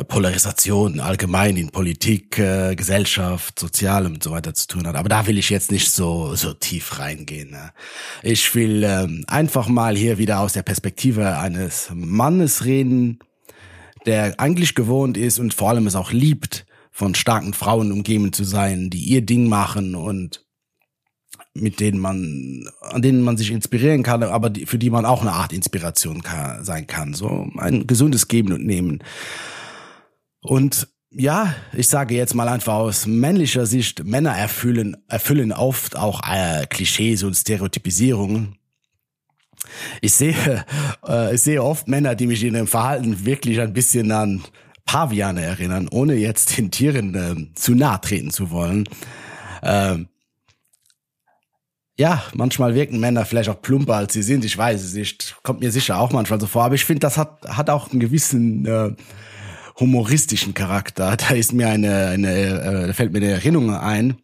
Polarisation 0.07 0.99
allgemein 0.99 1.55
in 1.55 1.69
Politik, 1.69 2.39
äh, 2.39 2.75
Gesellschaft, 2.75 3.59
Sozialem 3.59 4.15
und 4.15 4.23
so 4.23 4.31
weiter 4.31 4.53
zu 4.53 4.67
tun 4.67 4.87
hat. 4.87 4.95
Aber 4.95 5.09
da 5.09 5.27
will 5.27 5.37
ich 5.37 5.51
jetzt 5.51 5.71
nicht 5.71 5.91
so 5.91 6.35
so 6.35 6.53
tief 6.53 6.97
reingehen. 6.99 7.51
Ne? 7.51 7.71
Ich 8.23 8.55
will 8.55 8.83
ähm, 8.83 9.23
einfach 9.27 9.67
mal 9.67 9.95
hier 9.95 10.17
wieder 10.17 10.39
aus 10.39 10.53
der 10.53 10.63
Perspektive 10.63 11.37
eines 11.37 11.91
Mannes 11.93 12.65
reden, 12.65 13.19
der 14.07 14.39
eigentlich 14.39 14.73
gewohnt 14.73 15.15
ist 15.15 15.37
und 15.37 15.53
vor 15.53 15.69
allem 15.69 15.85
es 15.85 15.95
auch 15.95 16.11
liebt, 16.11 16.65
von 16.91 17.15
starken 17.15 17.53
Frauen 17.53 17.91
umgeben 17.91 18.33
zu 18.33 18.43
sein, 18.43 18.89
die 18.89 19.03
ihr 19.03 19.21
Ding 19.21 19.47
machen 19.47 19.95
und 19.95 20.43
mit 21.55 21.79
denen 21.79 21.99
man, 21.99 22.67
an 22.81 23.01
denen 23.01 23.21
man 23.21 23.37
sich 23.37 23.51
inspirieren 23.51 24.01
kann, 24.01 24.23
aber 24.23 24.49
die, 24.49 24.65
für 24.65 24.79
die 24.79 24.89
man 24.89 25.05
auch 25.05 25.21
eine 25.21 25.33
Art 25.33 25.53
Inspiration 25.53 26.23
kann, 26.23 26.63
sein 26.63 26.87
kann. 26.87 27.13
So 27.13 27.47
ein 27.57 27.85
gesundes 27.85 28.27
Geben 28.27 28.53
und 28.53 28.65
Nehmen. 28.65 29.03
Und 30.43 30.87
ja, 31.09 31.55
ich 31.73 31.87
sage 31.87 32.15
jetzt 32.15 32.33
mal 32.35 32.49
einfach 32.49 32.73
aus 32.73 33.05
männlicher 33.05 33.65
Sicht, 33.65 34.03
Männer 34.03 34.31
erfüllen, 34.31 34.97
erfüllen 35.07 35.51
oft 35.51 35.95
auch 35.95 36.21
äh, 36.27 36.65
Klischees 36.67 37.23
und 37.23 37.35
Stereotypisierungen. 37.35 38.57
Ich 40.01 40.13
sehe, 40.13 40.65
äh, 41.07 41.33
ich 41.33 41.41
sehe 41.41 41.63
oft 41.63 41.87
Männer, 41.87 42.15
die 42.15 42.27
mich 42.27 42.43
in 42.43 42.55
ihrem 42.55 42.67
Verhalten 42.67 43.25
wirklich 43.25 43.61
ein 43.61 43.73
bisschen 43.73 44.11
an 44.11 44.43
Paviane 44.85 45.41
erinnern, 45.41 45.87
ohne 45.89 46.15
jetzt 46.15 46.57
den 46.57 46.71
Tieren 46.71 47.15
äh, 47.15 47.55
zu 47.55 47.73
nahe 47.73 48.01
treten 48.01 48.31
zu 48.31 48.51
wollen. 48.51 48.89
Ähm, 49.61 50.09
ja, 51.97 52.23
manchmal 52.33 52.73
wirken 52.73 52.99
Männer 52.99 53.23
vielleicht 53.23 53.49
auch 53.49 53.61
plumper, 53.61 53.95
als 53.95 54.13
sie 54.13 54.23
sind. 54.23 54.43
Ich 54.43 54.57
weiß 54.57 54.83
es 54.83 54.93
nicht. 54.93 55.37
Kommt 55.43 55.61
mir 55.61 55.71
sicher 55.71 55.99
auch 55.99 56.11
manchmal 56.11 56.41
so 56.41 56.47
vor. 56.47 56.63
Aber 56.63 56.75
ich 56.75 56.85
finde, 56.85 57.01
das 57.01 57.17
hat, 57.17 57.39
hat 57.47 57.69
auch 57.69 57.91
einen 57.91 57.99
gewissen 57.99 58.65
äh, 58.65 58.91
humoristischen 59.79 60.53
Charakter. 60.53 61.15
Da 61.17 61.33
ist 61.33 61.53
mir 61.53 61.69
eine, 61.69 62.07
eine 62.07 62.31
äh, 62.89 62.93
fällt 62.93 63.13
mir 63.13 63.19
eine 63.19 63.31
Erinnerung 63.31 63.73
ein. 63.73 64.17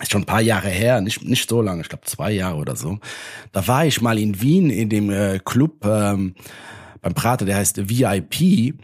Ist 0.00 0.12
schon 0.12 0.22
ein 0.22 0.26
paar 0.26 0.42
Jahre 0.42 0.68
her, 0.68 1.00
nicht, 1.00 1.24
nicht 1.24 1.48
so 1.48 1.62
lange, 1.62 1.80
ich 1.80 1.88
glaube 1.88 2.04
zwei 2.04 2.30
Jahre 2.30 2.56
oder 2.56 2.76
so. 2.76 2.98
Da 3.52 3.66
war 3.66 3.86
ich 3.86 4.02
mal 4.02 4.18
in 4.18 4.42
Wien 4.42 4.68
in 4.68 4.90
dem 4.90 5.10
äh, 5.10 5.38
Club 5.42 5.86
ähm, 5.86 6.34
beim 7.00 7.14
Prater, 7.14 7.46
der 7.46 7.56
heißt 7.56 7.88
VIP. 7.88 8.74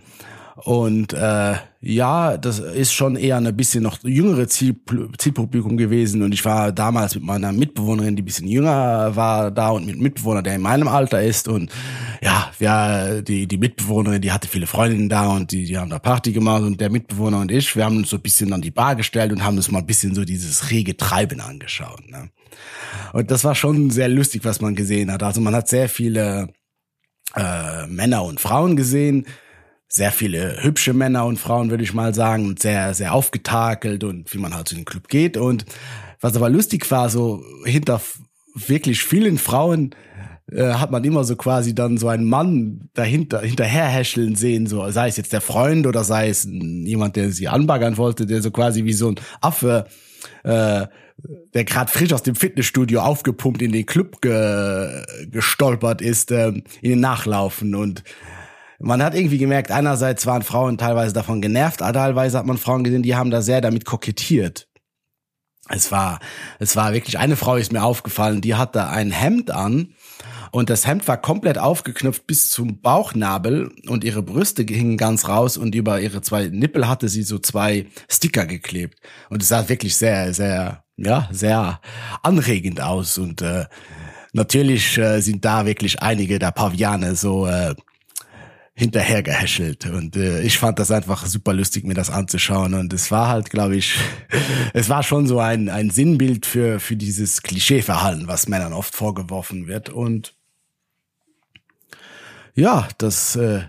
Und 0.56 1.14
äh, 1.14 1.54
ja, 1.80 2.36
das 2.36 2.58
ist 2.58 2.92
schon 2.92 3.16
eher 3.16 3.38
ein 3.38 3.56
bisschen 3.56 3.82
noch 3.82 3.98
jüngere 4.04 4.46
Ziel, 4.48 4.76
Zielpublikum 5.16 5.76
gewesen. 5.76 6.22
Und 6.22 6.32
ich 6.32 6.44
war 6.44 6.72
damals 6.72 7.14
mit 7.14 7.24
meiner 7.24 7.52
Mitbewohnerin, 7.52 8.16
die 8.16 8.22
bisschen 8.22 8.46
jünger 8.46 9.16
war, 9.16 9.50
da 9.50 9.70
und 9.70 9.86
mit 9.86 9.94
einem 9.94 10.02
Mitbewohner, 10.02 10.42
der 10.42 10.56
in 10.56 10.60
meinem 10.60 10.88
Alter 10.88 11.22
ist. 11.22 11.48
Und 11.48 11.70
ja, 12.20 12.50
ja, 12.60 13.20
die, 13.22 13.46
die 13.46 13.56
Mitbewohnerin, 13.56 14.20
die 14.20 14.30
hatte 14.30 14.46
viele 14.46 14.66
Freundinnen 14.66 15.08
da 15.08 15.28
und 15.28 15.52
die, 15.52 15.64
die 15.64 15.78
haben 15.78 15.90
da 15.90 15.98
Party 15.98 16.32
gemacht. 16.32 16.62
Und 16.62 16.80
der 16.80 16.90
Mitbewohner 16.90 17.40
und 17.40 17.50
ich, 17.50 17.74
wir 17.74 17.84
haben 17.84 17.96
uns 17.96 18.10
so 18.10 18.16
ein 18.16 18.22
bisschen 18.22 18.52
an 18.52 18.60
die 18.60 18.70
Bar 18.70 18.94
gestellt 18.94 19.32
und 19.32 19.42
haben 19.42 19.56
uns 19.56 19.70
mal 19.70 19.78
ein 19.78 19.86
bisschen 19.86 20.14
so 20.14 20.24
dieses 20.24 20.70
rege 20.70 20.96
Treiben 20.96 21.40
angeschaut. 21.40 22.08
Ne? 22.10 22.28
Und 23.12 23.30
das 23.30 23.44
war 23.44 23.54
schon 23.54 23.90
sehr 23.90 24.08
lustig, 24.08 24.44
was 24.44 24.60
man 24.60 24.74
gesehen 24.74 25.10
hat. 25.10 25.22
Also 25.22 25.40
man 25.40 25.54
hat 25.54 25.68
sehr 25.68 25.88
viele 25.88 26.48
äh, 27.34 27.86
Männer 27.86 28.24
und 28.24 28.40
Frauen 28.40 28.76
gesehen, 28.76 29.26
sehr 29.92 30.10
viele 30.10 30.62
hübsche 30.62 30.94
Männer 30.94 31.26
und 31.26 31.38
Frauen, 31.38 31.68
würde 31.68 31.84
ich 31.84 31.92
mal 31.92 32.14
sagen, 32.14 32.46
und 32.46 32.62
sehr, 32.62 32.94
sehr 32.94 33.12
aufgetakelt 33.12 34.04
und 34.04 34.32
wie 34.32 34.38
man 34.38 34.54
halt 34.54 34.66
zu 34.66 34.74
den 34.74 34.86
Club 34.86 35.08
geht. 35.08 35.36
Und 35.36 35.66
was 36.18 36.34
aber 36.34 36.48
lustig 36.48 36.90
war, 36.90 37.10
so 37.10 37.44
hinter 37.66 38.00
wirklich 38.54 39.04
vielen 39.04 39.36
Frauen 39.36 39.94
äh, 40.50 40.72
hat 40.72 40.90
man 40.90 41.04
immer 41.04 41.24
so 41.24 41.36
quasi 41.36 41.74
dann 41.74 41.98
so 41.98 42.08
einen 42.08 42.24
Mann 42.24 42.88
dahinter 42.94 43.40
hinterherhäscheln 43.42 44.34
sehen, 44.34 44.66
so 44.66 44.90
sei 44.90 45.08
es 45.08 45.18
jetzt 45.18 45.34
der 45.34 45.42
Freund 45.42 45.86
oder 45.86 46.04
sei 46.04 46.30
es 46.30 46.44
jemand, 46.50 47.16
der 47.16 47.30
sie 47.30 47.48
anbaggern 47.48 47.98
wollte, 47.98 48.24
der 48.24 48.40
so 48.40 48.50
quasi 48.50 48.84
wie 48.84 48.94
so 48.94 49.08
ein 49.08 49.16
Affe 49.42 49.86
äh, 50.42 50.86
der 51.52 51.64
gerade 51.64 51.92
frisch 51.92 52.14
aus 52.14 52.22
dem 52.22 52.34
Fitnessstudio 52.34 53.00
aufgepumpt 53.02 53.60
in 53.60 53.72
den 53.72 53.84
Club 53.84 54.22
ge 54.22 55.04
gestolpert 55.30 56.00
ist, 56.00 56.30
äh, 56.30 56.48
in 56.48 56.64
den 56.80 57.00
Nachlaufen 57.00 57.74
und 57.74 58.02
man 58.82 59.02
hat 59.02 59.14
irgendwie 59.14 59.38
gemerkt, 59.38 59.70
einerseits 59.70 60.26
waren 60.26 60.42
Frauen 60.42 60.78
teilweise 60.78 61.14
davon 61.14 61.40
genervt, 61.40 61.78
teilweise 61.80 62.38
hat 62.38 62.46
man 62.46 62.58
Frauen 62.58 62.84
gesehen, 62.84 63.02
die 63.02 63.14
haben 63.14 63.30
da 63.30 63.42
sehr 63.42 63.60
damit 63.60 63.84
kokettiert. 63.84 64.68
Es 65.68 65.92
war, 65.92 66.18
es 66.58 66.74
war 66.76 66.92
wirklich, 66.92 67.18
eine 67.18 67.36
Frau 67.36 67.56
ist 67.56 67.72
mir 67.72 67.82
aufgefallen, 67.84 68.40
die 68.40 68.56
hatte 68.56 68.88
ein 68.88 69.12
Hemd 69.12 69.50
an 69.50 69.94
und 70.50 70.68
das 70.68 70.86
Hemd 70.86 71.06
war 71.08 71.16
komplett 71.16 71.56
aufgeknüpft 71.56 72.26
bis 72.26 72.50
zum 72.50 72.80
Bauchnabel 72.80 73.72
und 73.86 74.04
ihre 74.04 74.22
Brüste 74.22 74.64
hingen 74.68 74.98
ganz 74.98 75.28
raus 75.28 75.56
und 75.56 75.74
über 75.74 76.00
ihre 76.00 76.20
zwei 76.20 76.48
Nippel 76.48 76.88
hatte 76.88 77.08
sie 77.08 77.22
so 77.22 77.38
zwei 77.38 77.86
Sticker 78.10 78.44
geklebt. 78.44 78.98
Und 79.30 79.42
es 79.42 79.48
sah 79.48 79.68
wirklich 79.68 79.96
sehr, 79.96 80.34
sehr, 80.34 80.84
ja, 80.96 81.28
sehr 81.30 81.80
anregend 82.22 82.80
aus 82.80 83.16
und 83.16 83.40
äh, 83.40 83.64
natürlich 84.32 84.98
äh, 84.98 85.20
sind 85.20 85.44
da 85.44 85.64
wirklich 85.64 86.02
einige 86.02 86.38
der 86.38 86.50
Paviane 86.50 87.14
so 87.14 87.46
äh, 87.46 87.74
hinterhergehäschelt. 88.82 89.86
Und 89.86 90.16
äh, 90.16 90.42
ich 90.42 90.58
fand 90.58 90.78
das 90.80 90.90
einfach 90.90 91.24
super 91.26 91.52
lustig 91.52 91.84
mir 91.84 91.94
das 91.94 92.10
anzuschauen. 92.10 92.74
Und 92.74 92.92
es 92.92 93.10
war 93.10 93.28
halt 93.28 93.48
glaube 93.50 93.76
ich 93.76 93.96
es 94.74 94.88
war 94.88 95.02
schon 95.02 95.26
so 95.26 95.38
ein 95.38 95.68
ein 95.68 95.90
Sinnbild 95.90 96.46
für 96.46 96.80
für 96.80 96.96
dieses 96.96 97.42
Klischeeverhalten 97.42 98.26
was 98.26 98.48
Männern 98.48 98.72
oft 98.72 98.94
vorgeworfen 98.94 99.68
wird. 99.68 99.88
Und 99.88 100.34
ja 102.54 102.88
das 102.98 103.36
äh, 103.36 103.62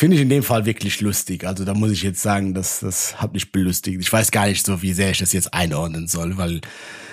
finde 0.00 0.16
ich 0.16 0.22
in 0.22 0.30
dem 0.30 0.42
Fall 0.42 0.64
wirklich 0.64 1.02
lustig 1.02 1.44
also 1.46 1.66
da 1.66 1.74
muss 1.74 1.90
ich 1.90 2.02
jetzt 2.02 2.22
sagen 2.22 2.54
dass 2.54 2.80
das 2.80 3.20
hat 3.20 3.34
mich 3.34 3.52
belustigt 3.52 4.00
ich 4.00 4.10
weiß 4.10 4.30
gar 4.30 4.46
nicht 4.46 4.64
so 4.64 4.80
wie 4.80 4.94
sehr 4.94 5.10
ich 5.10 5.18
das 5.18 5.34
jetzt 5.34 5.52
einordnen 5.52 6.08
soll 6.08 6.38
weil 6.38 6.62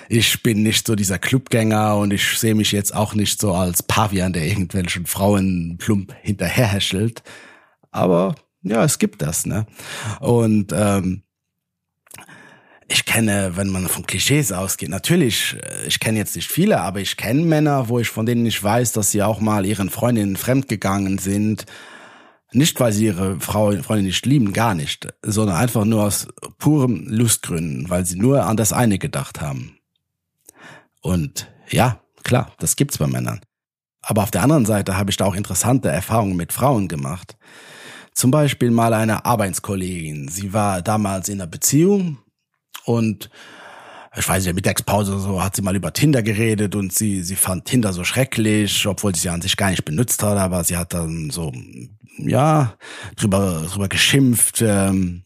ich 0.08 0.42
bin 0.42 0.62
nicht 0.62 0.86
so 0.86 0.94
dieser 0.94 1.18
Clubgänger 1.18 1.98
und 1.98 2.14
ich 2.14 2.38
sehe 2.38 2.54
mich 2.54 2.72
jetzt 2.72 2.94
auch 2.94 3.14
nicht 3.14 3.38
so 3.38 3.52
als 3.52 3.82
Pavian, 3.82 4.32
der 4.32 4.46
irgendwelchen 4.46 5.04
Frauen 5.04 5.76
plump 5.78 6.14
hinterherhäschelt. 6.22 7.22
Aber 7.90 8.34
ja, 8.62 8.82
es 8.84 8.98
gibt 8.98 9.20
das, 9.20 9.44
ne? 9.44 9.66
Und 10.20 10.72
ähm, 10.74 11.24
ich 12.88 13.04
kenne, 13.04 13.52
wenn 13.56 13.68
man 13.68 13.86
von 13.86 14.06
Klischees 14.06 14.50
ausgeht, 14.50 14.88
natürlich, 14.88 15.56
äh, 15.62 15.86
ich 15.86 16.00
kenne 16.00 16.16
jetzt 16.16 16.36
nicht 16.36 16.50
viele, 16.50 16.80
aber 16.80 17.00
ich 17.00 17.18
kenne 17.18 17.42
Männer, 17.42 17.90
wo 17.90 17.98
ich 17.98 18.08
von 18.08 18.24
denen 18.24 18.44
nicht 18.44 18.64
weiß, 18.64 18.92
dass 18.92 19.10
sie 19.10 19.22
auch 19.22 19.40
mal 19.40 19.66
ihren 19.66 19.90
Freundinnen 19.90 20.36
fremdgegangen 20.36 21.18
sind. 21.18 21.66
Nicht, 22.52 22.80
weil 22.80 22.92
sie 22.92 23.06
ihre 23.06 23.38
Frau, 23.40 23.72
Freundin 23.82 24.06
nicht 24.06 24.24
lieben, 24.24 24.52
gar 24.52 24.74
nicht, 24.74 25.06
sondern 25.22 25.56
einfach 25.56 25.84
nur 25.84 26.04
aus 26.04 26.28
purem 26.56 27.06
Lustgründen, 27.06 27.90
weil 27.90 28.06
sie 28.06 28.18
nur 28.18 28.46
an 28.46 28.56
das 28.56 28.72
eine 28.72 28.98
gedacht 28.98 29.40
haben. 29.40 29.78
Und 31.02 31.50
ja, 31.68 32.00
klar, 32.24 32.52
das 32.58 32.76
gibt's 32.76 32.98
bei 32.98 33.06
Männern. 33.06 33.40
Aber 34.00 34.22
auf 34.22 34.30
der 34.30 34.42
anderen 34.42 34.64
Seite 34.64 34.96
habe 34.96 35.10
ich 35.10 35.18
da 35.18 35.26
auch 35.26 35.34
interessante 35.34 35.90
Erfahrungen 35.90 36.36
mit 36.36 36.52
Frauen 36.52 36.88
gemacht. 36.88 37.36
Zum 38.14 38.30
Beispiel 38.30 38.70
mal 38.70 38.94
eine 38.94 39.26
Arbeitskollegin. 39.26 40.28
Sie 40.28 40.54
war 40.54 40.80
damals 40.80 41.28
in 41.28 41.40
einer 41.40 41.50
Beziehung 41.50 42.18
und 42.84 43.28
ich 44.16 44.28
weiß 44.28 44.44
nicht, 44.44 44.54
Mittagspause 44.54 45.18
so 45.18 45.42
hat 45.42 45.56
sie 45.56 45.62
mal 45.62 45.76
über 45.76 45.92
Tinder 45.92 46.22
geredet 46.22 46.74
und 46.74 46.92
sie, 46.92 47.22
sie 47.22 47.36
fand 47.36 47.66
Tinder 47.66 47.92
so 47.92 48.04
schrecklich, 48.04 48.86
obwohl 48.86 49.14
sie 49.14 49.22
sie 49.22 49.28
an 49.28 49.42
sich 49.42 49.56
gar 49.56 49.70
nicht 49.70 49.84
benutzt 49.84 50.22
hat, 50.22 50.38
aber 50.38 50.64
sie 50.64 50.76
hat 50.76 50.94
dann 50.94 51.30
so, 51.30 51.52
ja, 52.18 52.74
drüber, 53.16 53.66
drüber 53.70 53.88
geschimpft, 53.88 54.62
ähm, 54.62 55.24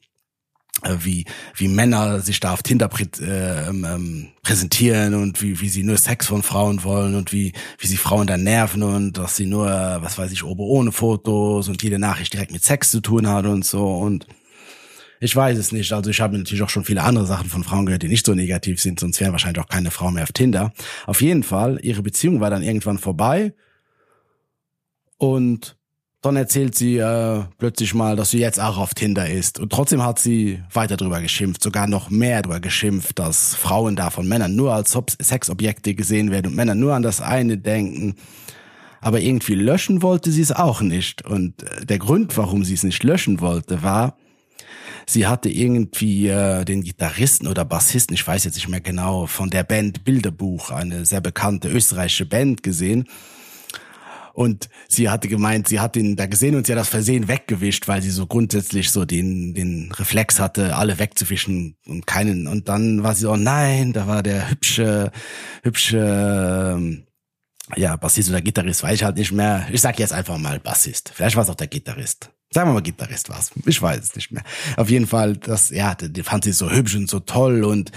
äh, 0.82 0.96
wie, 1.00 1.24
wie 1.54 1.68
Männer 1.68 2.20
sich 2.20 2.40
da 2.40 2.52
auf 2.52 2.62
Tinder 2.62 2.88
prä, 2.88 3.06
äh, 3.20 3.68
ähm, 3.68 3.84
ähm, 3.84 4.28
präsentieren 4.42 5.14
und 5.14 5.40
wie, 5.42 5.60
wie 5.60 5.68
sie 5.68 5.84
nur 5.84 5.96
Sex 5.96 6.26
von 6.26 6.42
Frauen 6.42 6.82
wollen 6.82 7.14
und 7.14 7.32
wie, 7.32 7.52
wie 7.78 7.86
sie 7.86 7.96
Frauen 7.96 8.26
da 8.26 8.36
nerven 8.36 8.82
und 8.82 9.18
dass 9.18 9.36
sie 9.36 9.46
nur, 9.46 9.66
was 9.66 10.18
weiß 10.18 10.32
ich, 10.32 10.44
oben 10.44 10.62
ohne 10.62 10.90
Fotos 10.90 11.68
und 11.68 11.82
jede 11.82 11.98
Nachricht 11.98 12.32
direkt 12.32 12.52
mit 12.52 12.64
Sex 12.64 12.90
zu 12.90 13.00
tun 13.00 13.28
hat 13.28 13.46
und 13.46 13.64
so 13.64 13.96
und 13.96 14.26
ich 15.22 15.36
weiß 15.36 15.56
es 15.56 15.70
nicht. 15.70 15.92
Also 15.92 16.10
ich 16.10 16.20
habe 16.20 16.36
natürlich 16.36 16.62
auch 16.62 16.68
schon 16.68 16.84
viele 16.84 17.04
andere 17.04 17.26
Sachen 17.26 17.48
von 17.48 17.62
Frauen 17.62 17.86
gehört, 17.86 18.02
die 18.02 18.08
nicht 18.08 18.26
so 18.26 18.34
negativ 18.34 18.80
sind, 18.80 18.98
sonst 18.98 19.20
wäre 19.20 19.30
wahrscheinlich 19.30 19.62
auch 19.62 19.68
keine 19.68 19.92
Frau 19.92 20.10
mehr 20.10 20.24
auf 20.24 20.32
Tinder. 20.32 20.72
Auf 21.06 21.22
jeden 21.22 21.44
Fall, 21.44 21.78
ihre 21.82 22.02
Beziehung 22.02 22.40
war 22.40 22.50
dann 22.50 22.64
irgendwann 22.64 22.98
vorbei 22.98 23.54
und 25.18 25.76
dann 26.22 26.34
erzählt 26.34 26.74
sie 26.74 26.98
äh, 26.98 27.44
plötzlich 27.56 27.94
mal, 27.94 28.16
dass 28.16 28.30
sie 28.30 28.40
jetzt 28.40 28.58
auch 28.58 28.78
auf 28.78 28.94
Tinder 28.94 29.30
ist. 29.30 29.60
Und 29.60 29.70
trotzdem 29.70 30.04
hat 30.04 30.18
sie 30.18 30.60
weiter 30.72 30.96
drüber 30.96 31.20
geschimpft, 31.20 31.62
sogar 31.62 31.86
noch 31.86 32.10
mehr 32.10 32.42
drüber 32.42 32.58
geschimpft, 32.58 33.20
dass 33.20 33.54
Frauen 33.54 33.94
da 33.94 34.10
von 34.10 34.26
Männern 34.26 34.56
nur 34.56 34.74
als 34.74 34.96
Sexobjekte 35.20 35.94
gesehen 35.94 36.32
werden 36.32 36.48
und 36.48 36.56
Männer 36.56 36.74
nur 36.74 36.94
an 36.94 37.02
das 37.02 37.20
eine 37.20 37.58
denken. 37.58 38.16
Aber 39.00 39.20
irgendwie 39.20 39.54
löschen 39.54 40.02
wollte 40.02 40.32
sie 40.32 40.42
es 40.42 40.50
auch 40.50 40.80
nicht. 40.80 41.24
Und 41.24 41.62
äh, 41.62 41.86
der 41.86 41.98
Grund, 41.98 42.36
warum 42.36 42.64
sie 42.64 42.74
es 42.74 42.82
nicht 42.82 43.04
löschen 43.04 43.40
wollte, 43.40 43.84
war, 43.84 44.16
sie 45.06 45.26
hatte 45.26 45.48
irgendwie 45.48 46.28
äh, 46.28 46.64
den 46.64 46.82
Gitarristen 46.82 47.46
oder 47.46 47.64
Bassisten, 47.64 48.14
ich 48.14 48.26
weiß 48.26 48.44
jetzt 48.44 48.54
nicht 48.54 48.68
mehr 48.68 48.80
genau, 48.80 49.26
von 49.26 49.50
der 49.50 49.64
Band 49.64 50.04
Bilderbuch, 50.04 50.70
eine 50.70 51.04
sehr 51.04 51.20
bekannte 51.20 51.68
österreichische 51.68 52.26
Band 52.26 52.62
gesehen. 52.62 53.06
Und 54.34 54.70
sie 54.88 55.10
hatte 55.10 55.28
gemeint, 55.28 55.68
sie 55.68 55.80
hat 55.80 55.96
ihn 55.96 56.16
da 56.16 56.26
gesehen 56.26 56.56
und 56.56 56.66
sie 56.66 56.72
hat 56.72 56.78
das 56.78 56.88
Versehen 56.88 57.28
weggewischt, 57.28 57.86
weil 57.86 58.00
sie 58.00 58.10
so 58.10 58.26
grundsätzlich 58.26 58.90
so 58.90 59.04
den, 59.04 59.54
den 59.54 59.92
Reflex 59.92 60.40
hatte, 60.40 60.76
alle 60.76 60.98
wegzuwischen 60.98 61.76
und 61.86 62.06
keinen. 62.06 62.46
Und 62.46 62.68
dann 62.68 63.02
war 63.02 63.14
sie 63.14 63.22
so, 63.22 63.36
nein, 63.36 63.92
da 63.92 64.06
war 64.06 64.22
der 64.22 64.50
hübsche, 64.50 65.12
hübsche, 65.62 66.74
ähm, 66.74 67.06
ja, 67.76 67.96
Bassist 67.96 68.30
oder 68.30 68.40
Gitarrist, 68.40 68.82
weiß 68.82 68.94
ich 68.94 69.04
halt 69.04 69.16
nicht 69.16 69.32
mehr. 69.32 69.66
Ich 69.70 69.80
sag 69.80 69.98
jetzt 69.98 70.12
einfach 70.12 70.38
mal 70.38 70.58
Bassist. 70.60 71.12
Vielleicht 71.14 71.36
war 71.36 71.44
es 71.44 71.50
auch 71.50 71.54
der 71.54 71.68
Gitarrist. 71.68 72.30
Sagen 72.52 72.68
wir 72.68 72.74
mal 72.74 72.82
Gitarrist 72.82 73.30
war's. 73.30 73.50
Ich 73.66 73.80
weiß 73.80 74.00
es 74.02 74.14
nicht 74.14 74.30
mehr. 74.30 74.42
Auf 74.76 74.90
jeden 74.90 75.06
Fall, 75.06 75.36
das, 75.36 75.70
ja, 75.70 75.94
die 75.94 76.22
fand 76.22 76.44
sie 76.44 76.52
so 76.52 76.70
hübsch 76.70 76.94
und 76.94 77.08
so 77.08 77.20
toll 77.20 77.64
und 77.64 77.90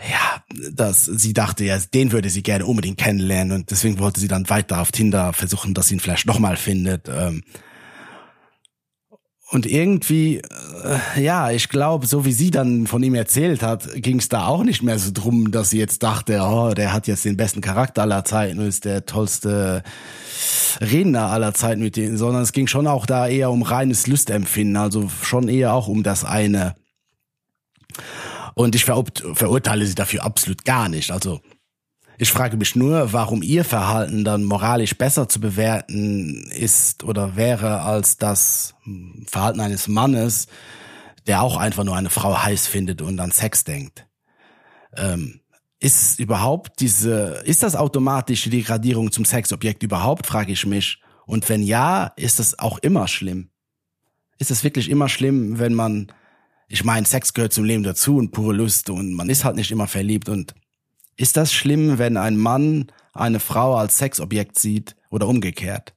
ja, 0.00 0.42
dass 0.72 1.04
sie 1.04 1.34
dachte, 1.34 1.64
ja, 1.64 1.78
den 1.78 2.10
würde 2.10 2.30
sie 2.30 2.42
gerne 2.42 2.64
unbedingt 2.64 2.98
kennenlernen 2.98 3.52
und 3.52 3.70
deswegen 3.70 3.98
wollte 3.98 4.18
sie 4.18 4.28
dann 4.28 4.48
weiter 4.48 4.80
auf 4.80 4.92
Tinder 4.92 5.32
versuchen, 5.32 5.74
dass 5.74 5.88
sie 5.88 5.94
ihn 5.94 6.00
vielleicht 6.00 6.26
nochmal 6.26 6.56
findet. 6.56 7.08
Ähm, 7.08 7.42
und 9.50 9.66
irgendwie, 9.66 10.36
äh, 10.36 11.22
ja, 11.22 11.50
ich 11.50 11.68
glaube, 11.68 12.06
so 12.06 12.24
wie 12.24 12.32
sie 12.32 12.52
dann 12.52 12.86
von 12.86 13.02
ihm 13.02 13.14
erzählt 13.16 13.62
hat, 13.62 13.88
ging 13.96 14.20
es 14.20 14.28
da 14.28 14.46
auch 14.46 14.62
nicht 14.62 14.82
mehr 14.82 14.98
so 14.98 15.10
drum, 15.12 15.50
dass 15.50 15.70
sie 15.70 15.78
jetzt 15.78 16.04
dachte, 16.04 16.40
oh, 16.40 16.72
der 16.72 16.92
hat 16.92 17.08
jetzt 17.08 17.24
den 17.24 17.36
besten 17.36 17.60
Charakter 17.60 18.02
aller 18.02 18.24
Zeiten 18.24 18.60
und 18.60 18.66
ist 18.66 18.84
der 18.84 19.06
tollste 19.06 19.82
Redner 20.80 21.30
aller 21.30 21.52
Zeiten 21.52 21.82
mit 21.82 21.96
denen, 21.96 22.16
sondern 22.16 22.42
es 22.42 22.52
ging 22.52 22.68
schon 22.68 22.86
auch 22.86 23.06
da 23.06 23.26
eher 23.26 23.50
um 23.50 23.62
reines 23.62 24.06
Lustempfinden, 24.06 24.76
also 24.76 25.10
schon 25.22 25.48
eher 25.48 25.74
auch 25.74 25.88
um 25.88 26.04
das 26.04 26.24
eine. 26.24 26.76
Und 28.54 28.76
ich 28.76 28.84
verurteile 28.84 29.84
sie 29.84 29.96
dafür 29.96 30.24
absolut 30.24 30.64
gar 30.64 30.88
nicht. 30.88 31.10
Also 31.10 31.40
ich 32.20 32.32
frage 32.32 32.58
mich 32.58 32.76
nur, 32.76 33.14
warum 33.14 33.42
ihr 33.42 33.64
Verhalten 33.64 34.24
dann 34.24 34.44
moralisch 34.44 34.94
besser 34.94 35.26
zu 35.26 35.40
bewerten 35.40 36.50
ist 36.50 37.02
oder 37.02 37.34
wäre 37.34 37.80
als 37.80 38.18
das 38.18 38.74
Verhalten 39.26 39.60
eines 39.60 39.88
Mannes, 39.88 40.46
der 41.26 41.40
auch 41.40 41.56
einfach 41.56 41.82
nur 41.82 41.96
eine 41.96 42.10
Frau 42.10 42.36
heiß 42.36 42.66
findet 42.66 43.00
und 43.00 43.18
an 43.20 43.30
Sex 43.30 43.64
denkt. 43.64 44.06
Ähm, 44.98 45.40
ist 45.78 46.20
überhaupt 46.20 46.80
diese, 46.80 47.42
ist 47.46 47.62
das 47.62 47.74
automatische 47.74 48.50
Degradierung 48.50 49.12
zum 49.12 49.24
Sexobjekt 49.24 49.82
überhaupt, 49.82 50.26
frage 50.26 50.52
ich 50.52 50.66
mich. 50.66 51.00
Und 51.24 51.48
wenn 51.48 51.62
ja, 51.62 52.12
ist 52.16 52.38
das 52.38 52.58
auch 52.58 52.76
immer 52.80 53.08
schlimm? 53.08 53.48
Ist 54.36 54.50
es 54.50 54.62
wirklich 54.62 54.90
immer 54.90 55.08
schlimm, 55.08 55.58
wenn 55.58 55.72
man, 55.72 56.12
ich 56.68 56.84
meine, 56.84 57.06
Sex 57.06 57.32
gehört 57.32 57.54
zum 57.54 57.64
Leben 57.64 57.82
dazu 57.82 58.18
und 58.18 58.30
pure 58.30 58.52
Lust 58.52 58.90
und 58.90 59.14
man 59.14 59.30
ist 59.30 59.46
halt 59.46 59.56
nicht 59.56 59.70
immer 59.70 59.86
verliebt 59.86 60.28
und 60.28 60.54
ist 61.20 61.36
das 61.36 61.52
schlimm, 61.52 61.98
wenn 61.98 62.16
ein 62.16 62.38
Mann 62.38 62.90
eine 63.12 63.40
Frau 63.40 63.76
als 63.76 63.98
Sexobjekt 63.98 64.58
sieht 64.58 64.96
oder 65.10 65.28
umgekehrt? 65.28 65.94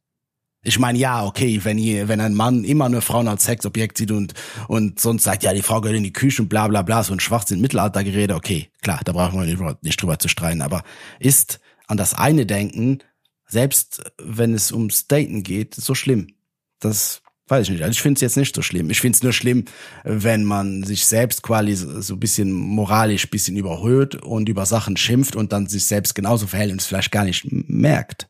Ich 0.64 0.80
meine, 0.80 0.98
ja, 1.00 1.26
okay, 1.26 1.62
wenn 1.64 1.78
ihr, 1.78 2.10
wenn 2.10 2.20
ein 2.20 2.34
Mann 2.34 2.66
immer 2.66 2.90
nur 2.90 3.02
Frauen 3.02 3.30
als 3.30 3.46
Sexobjekt 3.46 3.98
sieht 3.98 4.12
und, 4.12 4.34
und 4.68 5.00
sonst 5.00 5.24
sagt, 5.24 5.44
ja, 5.44 5.54
die 5.54 5.62
Frau 5.62 5.80
gehört 5.80 5.98
in 5.98 6.04
die 6.04 6.14
Küche 6.14 6.42
und 6.42 6.50
bla, 6.50 6.68
bla, 6.68 6.82
bla, 6.82 7.04
so 7.04 7.14
ein 7.14 7.22
Schwachsinn 7.22 7.62
Mittelaltergerede, 7.62 8.36
okay, 8.36 8.70
klar, 8.82 9.00
da 9.06 9.14
brauchen 9.14 9.40
wir 9.40 9.78
nicht 9.82 10.02
drüber 10.02 10.20
zu 10.20 10.28
streiten, 10.28 10.62
aber 10.62 10.84
ist 11.20 11.62
an 11.88 11.96
das 11.96 12.14
eine 12.14 12.46
denken, 12.46 13.00
selbst 13.46 14.04
wenn 14.22 14.54
es 14.54 14.74
ums 14.74 15.08
Daten 15.08 15.44
geht, 15.44 15.74
so 15.74 15.96
schlimm? 15.96 16.36
Das 16.80 17.23
weiß 17.54 17.68
ich 17.68 17.74
nicht. 17.74 17.84
Also 17.84 17.92
ich 17.92 18.02
finde 18.02 18.18
es 18.18 18.22
jetzt 18.22 18.38
nicht 18.38 18.56
so 18.56 18.62
schlimm. 18.62 18.90
Ich 18.90 19.00
finde 19.00 19.16
es 19.16 19.24
nur 19.24 19.34
schlimm, 19.34 19.66
wenn 20.04 20.44
man 20.44 20.84
sich 20.84 21.06
selbst 21.06 21.44
quasi 21.44 21.76
so 21.76 22.16
ein 22.16 22.20
bisschen 22.20 22.52
moralisch 22.52 23.30
bisschen 23.30 23.56
überhöht 23.56 24.16
und 24.16 24.50
über 24.50 24.66
Sachen 24.66 24.98
schimpft 24.98 25.36
und 25.36 25.54
dann 25.54 25.68
sich 25.68 25.86
selbst 25.86 26.16
genauso 26.16 26.48
verhält 26.48 26.72
und 26.72 26.82
es 26.82 26.88
vielleicht 26.88 27.12
gar 27.12 27.26
nicht 27.26 27.46
merkt. 27.50 28.28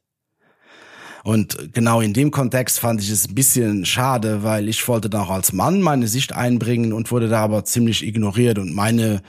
Und 1.23 1.73
genau 1.73 2.01
in 2.01 2.13
dem 2.13 2.31
Kontext 2.31 2.79
fand 2.79 3.01
ich 3.01 3.09
es 3.09 3.29
ein 3.29 3.35
bisschen 3.35 3.85
schade, 3.85 4.43
weil 4.43 4.67
ich 4.67 4.85
wollte 4.89 5.09
dann 5.09 5.21
auch 5.21 5.29
als 5.29 5.53
Mann 5.53 5.81
meine 5.81 6.09
Sicht 6.09 6.33
einbringen 6.33 6.91
und 6.91 7.11
wurde 7.11 7.29
da 7.29 7.39
aber 7.39 7.63
ziemlich 7.63 8.05
ignoriert 8.05 8.59
und 8.59 8.73
meine 8.73 9.21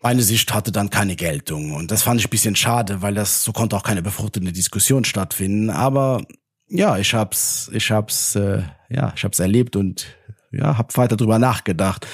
meine 0.00 0.22
Sicht 0.22 0.52
hatte 0.52 0.70
dann 0.70 0.90
keine 0.90 1.16
Geltung. 1.16 1.72
Und 1.72 1.90
das 1.90 2.02
fand 2.02 2.20
ich 2.20 2.26
ein 2.26 2.30
bisschen 2.30 2.56
schade, 2.56 3.00
weil 3.00 3.14
das 3.14 3.42
so 3.42 3.52
konnte 3.52 3.74
auch 3.74 3.82
keine 3.82 4.02
befruchtende 4.02 4.52
Diskussion 4.52 5.04
stattfinden. 5.04 5.70
Aber 5.70 6.20
ja, 6.68 6.98
ich 6.98 7.14
hab's, 7.14 7.70
ich 7.72 7.90
hab's, 7.90 8.34
äh, 8.34 8.62
ja, 8.88 9.12
ich 9.16 9.24
hab's 9.24 9.38
erlebt 9.38 9.76
und 9.76 10.06
ja, 10.50 10.78
hab 10.78 10.96
weiter 10.96 11.16
drüber 11.16 11.38
nachgedacht. 11.38 12.06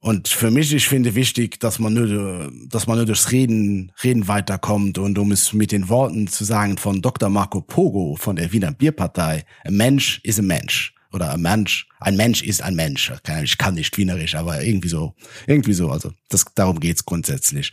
Und 0.00 0.28
für 0.28 0.50
mich, 0.50 0.72
ich 0.72 0.86
finde 0.86 1.14
wichtig, 1.16 1.58
dass 1.58 1.80
man 1.80 1.94
nur, 1.94 2.52
dass 2.68 2.86
man 2.86 2.98
nur 2.98 3.06
durchs 3.06 3.32
Reden, 3.32 3.92
Reden 4.02 4.28
weiterkommt 4.28 4.96
und 4.98 5.18
um 5.18 5.32
es 5.32 5.52
mit 5.52 5.72
den 5.72 5.88
Worten 5.88 6.28
zu 6.28 6.44
sagen 6.44 6.78
von 6.78 7.02
Dr. 7.02 7.28
Marco 7.28 7.60
Pogo 7.60 8.16
von 8.16 8.36
der 8.36 8.52
Wiener 8.52 8.72
Bierpartei, 8.72 9.44
ein 9.64 9.76
Mensch 9.76 10.20
ist 10.22 10.38
ein 10.38 10.46
Mensch. 10.46 10.94
Oder 11.10 11.32
ein 11.32 11.40
Mensch, 11.40 11.88
ein 12.00 12.16
Mensch 12.16 12.42
ist 12.42 12.62
ein 12.62 12.76
Mensch. 12.76 13.10
Ich 13.42 13.56
kann 13.56 13.74
nicht 13.74 13.96
wienerisch, 13.96 14.34
aber 14.34 14.62
irgendwie 14.62 14.88
so, 14.88 15.14
irgendwie 15.46 15.72
so. 15.72 15.90
Also, 15.90 16.12
das, 16.28 16.44
darum 16.54 16.80
geht's 16.80 17.06
grundsätzlich. 17.06 17.72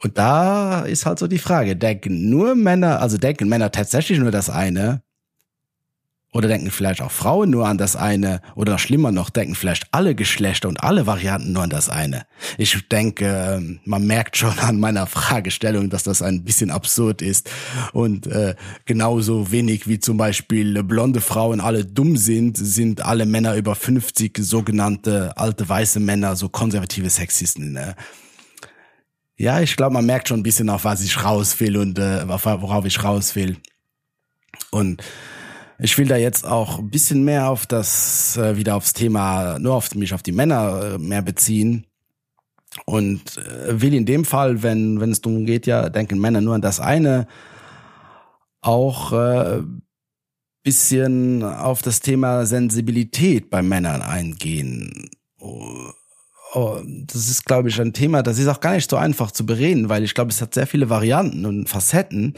Und 0.00 0.16
da 0.18 0.82
ist 0.82 1.06
halt 1.06 1.18
so 1.18 1.26
die 1.26 1.38
Frage, 1.38 1.76
denken 1.76 2.30
nur 2.30 2.54
Männer, 2.54 3.00
also 3.00 3.18
denken 3.18 3.48
Männer 3.48 3.72
tatsächlich 3.72 4.18
nur 4.18 4.30
das 4.30 4.48
eine? 4.48 5.02
Oder 6.30 6.46
denken 6.46 6.70
vielleicht 6.70 7.00
auch 7.00 7.10
Frauen 7.10 7.48
nur 7.48 7.66
an 7.66 7.78
das 7.78 7.96
eine? 7.96 8.42
Oder 8.54 8.72
noch 8.72 8.78
schlimmer 8.78 9.10
noch, 9.10 9.30
denken 9.30 9.54
vielleicht 9.54 9.86
alle 9.92 10.14
Geschlechter 10.14 10.68
und 10.68 10.82
alle 10.82 11.06
Varianten 11.06 11.52
nur 11.52 11.62
an 11.62 11.70
das 11.70 11.88
eine? 11.88 12.26
Ich 12.58 12.86
denke, 12.88 13.78
man 13.84 14.06
merkt 14.06 14.36
schon 14.36 14.56
an 14.58 14.78
meiner 14.78 15.06
Fragestellung, 15.06 15.88
dass 15.88 16.02
das 16.02 16.20
ein 16.20 16.44
bisschen 16.44 16.70
absurd 16.70 17.22
ist. 17.22 17.50
Und 17.94 18.26
äh, 18.26 18.56
genauso 18.84 19.50
wenig 19.50 19.88
wie 19.88 20.00
zum 20.00 20.18
Beispiel 20.18 20.82
blonde 20.82 21.22
Frauen 21.22 21.60
alle 21.60 21.86
dumm 21.86 22.18
sind, 22.18 22.58
sind 22.58 23.02
alle 23.06 23.24
Männer 23.24 23.56
über 23.56 23.74
50 23.74 24.36
sogenannte 24.38 25.34
alte 25.38 25.66
weiße 25.66 25.98
Männer 25.98 26.36
so 26.36 26.50
konservative 26.50 27.08
Sexisten. 27.08 27.72
Ne? 27.72 27.96
Ja, 29.38 29.60
ich 29.60 29.76
glaube, 29.76 29.94
man 29.94 30.04
merkt 30.04 30.28
schon 30.28 30.40
ein 30.40 30.42
bisschen, 30.42 30.68
auf 30.68 30.84
was 30.84 31.00
ich 31.00 31.24
raus 31.24 31.58
will 31.60 31.76
und 31.76 31.98
äh, 31.98 32.28
worauf 32.28 32.84
ich 32.84 33.02
raus 33.04 33.36
will. 33.36 33.56
Und 34.72 35.02
ich 35.78 35.96
will 35.96 36.08
da 36.08 36.16
jetzt 36.16 36.44
auch 36.44 36.80
ein 36.80 36.90
bisschen 36.90 37.24
mehr 37.24 37.48
auf 37.48 37.64
das, 37.66 38.36
äh, 38.36 38.56
wieder 38.56 38.74
aufs 38.74 38.94
Thema, 38.94 39.58
nur 39.60 39.74
auf 39.74 39.94
mich, 39.94 40.12
auf 40.12 40.24
die 40.24 40.32
Männer 40.32 40.94
äh, 40.94 40.98
mehr 40.98 41.22
beziehen. 41.22 41.86
und 42.84 43.38
äh, 43.38 43.80
will 43.80 43.94
in 43.94 44.06
dem 44.06 44.24
Fall, 44.24 44.62
wenn, 44.62 45.00
wenn 45.00 45.12
es 45.12 45.20
darum 45.20 45.46
geht, 45.46 45.66
ja, 45.66 45.88
denken 45.88 46.18
Männer 46.18 46.40
nur 46.40 46.54
an 46.54 46.60
das 46.60 46.80
eine, 46.80 47.26
auch 48.60 49.12
äh, 49.12 49.62
bisschen 50.64 51.44
auf 51.44 51.82
das 51.82 52.00
Thema 52.00 52.44
Sensibilität 52.44 53.50
bei 53.50 53.62
Männern 53.62 54.02
eingehen. 54.02 55.10
Oh, 56.54 56.80
das 56.84 57.28
ist, 57.28 57.44
glaube 57.44 57.68
ich, 57.68 57.80
ein 57.80 57.92
Thema, 57.92 58.22
das 58.22 58.38
ist 58.38 58.48
auch 58.48 58.60
gar 58.60 58.74
nicht 58.74 58.90
so 58.90 58.96
einfach 58.96 59.30
zu 59.32 59.44
bereden, 59.44 59.88
weil 59.88 60.02
ich 60.02 60.14
glaube, 60.14 60.30
es 60.30 60.40
hat 60.40 60.54
sehr 60.54 60.66
viele 60.66 60.88
Varianten 60.88 61.44
und 61.44 61.68
Facetten. 61.68 62.34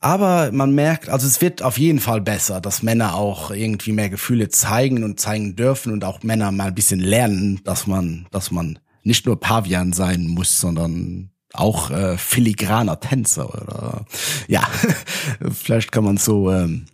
Aber 0.00 0.50
man 0.50 0.74
merkt, 0.74 1.10
also 1.10 1.26
es 1.26 1.40
wird 1.42 1.62
auf 1.62 1.78
jeden 1.78 2.00
Fall 2.00 2.22
besser, 2.22 2.60
dass 2.60 2.82
Männer 2.82 3.14
auch 3.14 3.50
irgendwie 3.50 3.92
mehr 3.92 4.08
Gefühle 4.08 4.48
zeigen 4.48 5.04
und 5.04 5.20
zeigen 5.20 5.56
dürfen 5.56 5.92
und 5.92 6.04
auch 6.04 6.22
Männer 6.22 6.50
mal 6.50 6.68
ein 6.68 6.74
bisschen 6.74 7.00
lernen, 7.00 7.60
dass 7.64 7.86
man, 7.86 8.26
dass 8.30 8.50
man 8.50 8.78
nicht 9.02 9.26
nur 9.26 9.38
Pavian 9.38 9.92
sein 9.92 10.26
muss, 10.26 10.58
sondern 10.58 11.30
auch 11.52 11.90
äh, 11.90 12.16
filigraner 12.16 12.98
Tänzer 12.98 13.48
oder 13.48 14.06
ja, 14.48 14.66
vielleicht 15.52 15.92
kann 15.92 16.04
man 16.04 16.16
so 16.16 16.50
ähm, 16.50 16.86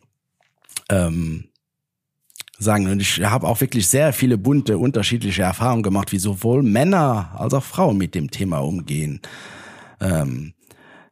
ähm, 0.89 1.49
sagen. 2.59 2.89
Und 2.89 3.01
ich 3.01 3.21
habe 3.23 3.47
auch 3.47 3.61
wirklich 3.61 3.89
sehr 3.89 4.13
viele 4.13 4.39
bunte, 4.39 4.79
unterschiedliche 4.79 5.43
Erfahrungen 5.43 5.83
gemacht, 5.83 6.13
wie 6.13 6.19
sowohl 6.19 6.63
Männer 6.63 7.31
als 7.37 7.55
auch 7.55 7.63
Frauen 7.63 7.99
mit 7.99 8.15
dem 8.15 8.31
Thema 8.31 8.59
umgehen. 8.59 9.21
Ähm, 10.01 10.55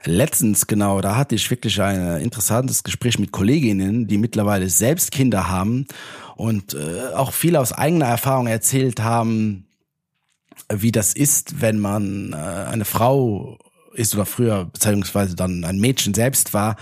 letztens 0.05 0.67
genau, 0.67 1.01
da 1.01 1.17
hatte 1.17 1.35
ich 1.35 1.51
wirklich 1.51 1.81
ein 1.81 2.21
interessantes 2.21 2.83
Gespräch 2.83 3.19
mit 3.19 3.33
Kolleginnen, 3.33 4.07
die 4.07 4.19
mittlerweile 4.19 4.69
selbst 4.69 5.11
Kinder 5.11 5.49
haben 5.49 5.87
und 6.37 6.75
äh, 6.75 7.15
auch 7.15 7.33
viel 7.33 7.57
aus 7.57 7.73
eigener 7.73 8.07
Erfahrung 8.07 8.47
erzählt 8.47 9.03
haben, 9.03 9.67
wie 10.73 10.93
das 10.93 11.15
ist, 11.15 11.61
wenn 11.61 11.79
man 11.79 12.33
äh, 12.33 12.37
eine 12.37 12.85
Frau 12.85 13.59
ist 13.95 14.15
oder 14.15 14.27
früher 14.27 14.65
beziehungsweise 14.67 15.37
dann 15.37 15.65
ein 15.65 15.79
Mädchen 15.79 16.15
selbst 16.15 16.53
war, 16.53 16.77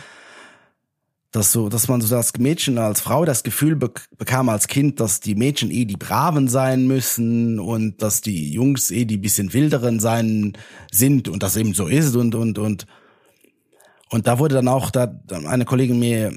dass 1.33 1.51
so, 1.51 1.71
dass 1.71 1.89
man 1.89 2.01
so 2.01 2.15
das 2.15 2.37
Mädchen 2.39 2.79
als 2.79 3.01
Frau 3.01 3.25
das 3.25 3.43
Gefühl 3.43 3.75
be 3.75 3.91
bekam 4.19 4.49
als 4.51 4.69
Kind, 4.69 5.01
dass 5.01 5.21
die 5.21 5.35
Mädchen 5.35 5.71
eh 5.71 5.87
die 5.87 5.97
Braven 5.97 6.47
sein 6.47 6.87
müssen 6.87 7.59
und 7.59 8.03
dass 8.03 8.21
die 8.21 8.53
Jungs 8.53 8.91
eh 8.91 9.07
die 9.07 9.17
bisschen 9.17 9.53
wilderen 9.53 9.99
sein 9.99 10.53
sind 10.91 11.29
und 11.29 11.43
das 11.43 11.57
eben 11.57 11.73
so 11.73 11.87
ist 11.87 12.15
und 12.15 12.35
und 12.35 12.59
und 12.59 12.87
und 14.11 14.27
da 14.27 14.39
wurde 14.39 14.57
dann 14.57 14.69
auch 14.69 14.91
da 14.91 15.11
eine 15.47 15.65
Kollegin 15.65 15.99
mir 15.99 16.37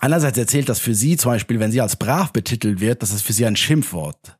einerseits 0.00 0.36
erzählt, 0.36 0.68
dass 0.68 0.80
für 0.80 0.94
sie 0.94 1.16
zum 1.16 1.32
Beispiel, 1.32 1.60
wenn 1.60 1.70
sie 1.70 1.80
als 1.80 1.96
brav 1.96 2.32
betitelt 2.32 2.80
wird, 2.80 3.02
dass 3.02 3.10
das 3.10 3.22
für 3.22 3.32
sie 3.32 3.46
ein 3.46 3.56
Schimpfwort 3.56 4.37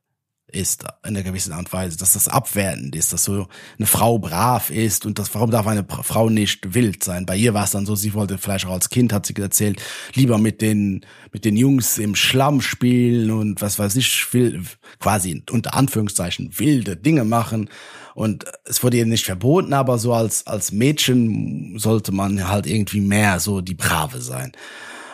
ist 0.51 0.83
in 0.83 1.15
einer 1.15 1.23
gewissen 1.23 1.53
Art 1.53 1.65
und 1.65 1.73
Weise, 1.73 1.97
dass 1.97 2.13
das 2.13 2.27
abwertend 2.27 2.95
ist, 2.95 3.13
dass 3.13 3.23
so 3.23 3.47
eine 3.77 3.87
Frau 3.87 4.19
brav 4.19 4.69
ist 4.69 5.05
und 5.05 5.19
das, 5.19 5.33
warum 5.35 5.51
darf 5.51 5.67
eine 5.67 5.85
Frau 6.03 6.29
nicht 6.29 6.73
wild 6.73 7.03
sein? 7.03 7.25
Bei 7.25 7.35
ihr 7.35 7.53
war 7.53 7.65
es 7.65 7.71
dann 7.71 7.85
so, 7.85 7.95
sie 7.95 8.13
wollte 8.13 8.37
vielleicht 8.37 8.65
auch 8.65 8.73
als 8.73 8.89
Kind, 8.89 9.13
hat 9.13 9.25
sie 9.25 9.35
erzählt, 9.35 9.81
lieber 10.13 10.37
mit 10.37 10.61
den, 10.61 11.05
mit 11.31 11.45
den 11.45 11.57
Jungs 11.57 11.97
im 11.97 12.15
Schlamm 12.15 12.61
spielen 12.61 13.31
und 13.31 13.61
was 13.61 13.79
weiß 13.79 13.95
ich, 13.95 14.33
will, 14.33 14.63
quasi 14.99 15.43
unter 15.49 15.75
Anführungszeichen 15.75 16.57
wilde 16.57 16.95
Dinge 16.97 17.23
machen. 17.23 17.69
Und 18.15 18.45
es 18.65 18.83
wurde 18.83 18.97
ihr 18.97 19.05
nicht 19.05 19.25
verboten, 19.25 19.73
aber 19.73 19.97
so 19.97 20.13
als, 20.13 20.45
als 20.45 20.71
Mädchen 20.71 21.79
sollte 21.79 22.11
man 22.11 22.49
halt 22.49 22.67
irgendwie 22.67 23.01
mehr 23.01 23.39
so 23.39 23.61
die 23.61 23.75
Brave 23.75 24.21
sein. 24.21 24.51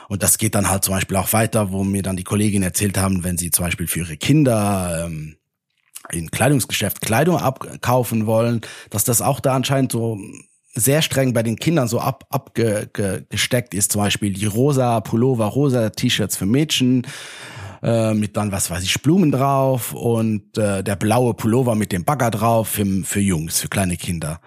Und 0.07 0.23
das 0.23 0.37
geht 0.37 0.55
dann 0.55 0.69
halt 0.69 0.83
zum 0.83 0.93
Beispiel 0.93 1.17
auch 1.17 1.33
weiter, 1.33 1.71
wo 1.71 1.83
mir 1.83 2.03
dann 2.03 2.17
die 2.17 2.23
Kolleginnen 2.23 2.63
erzählt 2.63 2.97
haben, 2.97 3.23
wenn 3.23 3.37
sie 3.37 3.51
zum 3.51 3.65
Beispiel 3.65 3.87
für 3.87 3.99
ihre 3.99 4.17
Kinder 4.17 5.05
ähm, 5.05 5.37
in 6.11 6.29
Kleidungsgeschäft 6.29 7.01
Kleidung 7.01 7.37
abkaufen 7.37 8.25
wollen, 8.25 8.61
dass 8.89 9.03
das 9.03 9.21
auch 9.21 9.39
da 9.39 9.55
anscheinend 9.55 9.91
so 9.91 10.19
sehr 10.75 11.01
streng 11.01 11.33
bei 11.33 11.41
den 11.41 11.55
Kindern 11.55 11.87
so 11.87 11.99
ab, 11.99 12.25
abgesteckt 12.29 13.73
ist. 13.73 13.91
Zum 13.91 14.01
Beispiel 14.01 14.33
die 14.33 14.45
rosa 14.45 14.99
Pullover, 14.99 15.45
rosa 15.45 15.89
T-Shirts 15.89 16.35
für 16.35 16.45
Mädchen 16.45 17.07
äh, 17.81 18.13
mit 18.13 18.35
dann, 18.35 18.51
was 18.51 18.69
weiß 18.69 18.83
ich, 18.83 19.01
Blumen 19.01 19.31
drauf 19.31 19.93
und 19.93 20.57
äh, 20.57 20.83
der 20.83 20.95
blaue 20.97 21.33
Pullover 21.33 21.75
mit 21.75 21.91
dem 21.91 22.03
Bagger 22.03 22.29
drauf 22.29 22.67
für, 22.67 22.85
für 23.03 23.21
Jungs, 23.21 23.61
für 23.61 23.69
kleine 23.69 23.95
Kinder. 23.95 24.41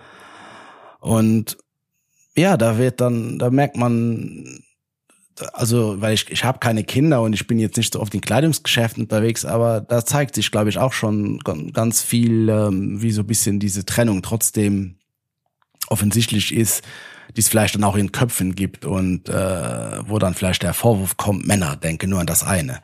Und 1.01 1.57
ja, 2.37 2.57
da 2.57 2.79
wird 2.79 3.01
dann, 3.01 3.39
da 3.39 3.51
merkt 3.51 3.77
man, 3.77 4.61
also 5.53 6.01
weil 6.01 6.15
ich, 6.15 6.31
ich 6.31 6.45
habe 6.45 6.59
keine 6.59 6.85
Kinder 6.85 7.23
und 7.23 7.33
ich 7.33 7.47
bin 7.47 7.59
jetzt 7.59 7.77
nicht 7.77 7.93
so 7.93 8.01
oft 8.01 8.15
in 8.15 8.21
Kleidungsgeschäften 8.21 9.05
unterwegs, 9.05 9.45
aber 9.45 9.81
da 9.81 10.05
zeigt 10.05 10.35
sich, 10.35 10.51
glaube 10.51 10.71
ich, 10.71 10.79
auch 10.79 10.93
schon 10.93 11.39
ganz 11.73 12.03
viel, 12.03 12.49
ähm, 12.49 13.03
wie 13.03 13.11
so 13.11 13.23
ein 13.23 13.27
bisschen 13.27 13.61
diese 13.61 13.85
Trennung 13.85 14.23
trotzdem 14.23 14.97
offensichtlich 15.89 16.55
ist, 16.55 16.83
die 17.37 17.41
es 17.41 17.49
vielleicht 17.49 17.75
dann 17.75 17.85
auch 17.85 17.97
in 17.97 18.13
Köpfen 18.13 18.55
gibt 18.55 18.85
und 18.85 19.29
äh, 19.29 20.09
wo 20.09 20.19
dann 20.19 20.35
vielleicht 20.35 20.63
der 20.63 20.75
Vorwurf 20.75 21.17
kommt, 21.17 21.47
Männer 21.47 21.77
denken 21.77 22.11
nur 22.11 22.21
an 22.21 22.27
das 22.27 22.43
eine. 22.43 22.81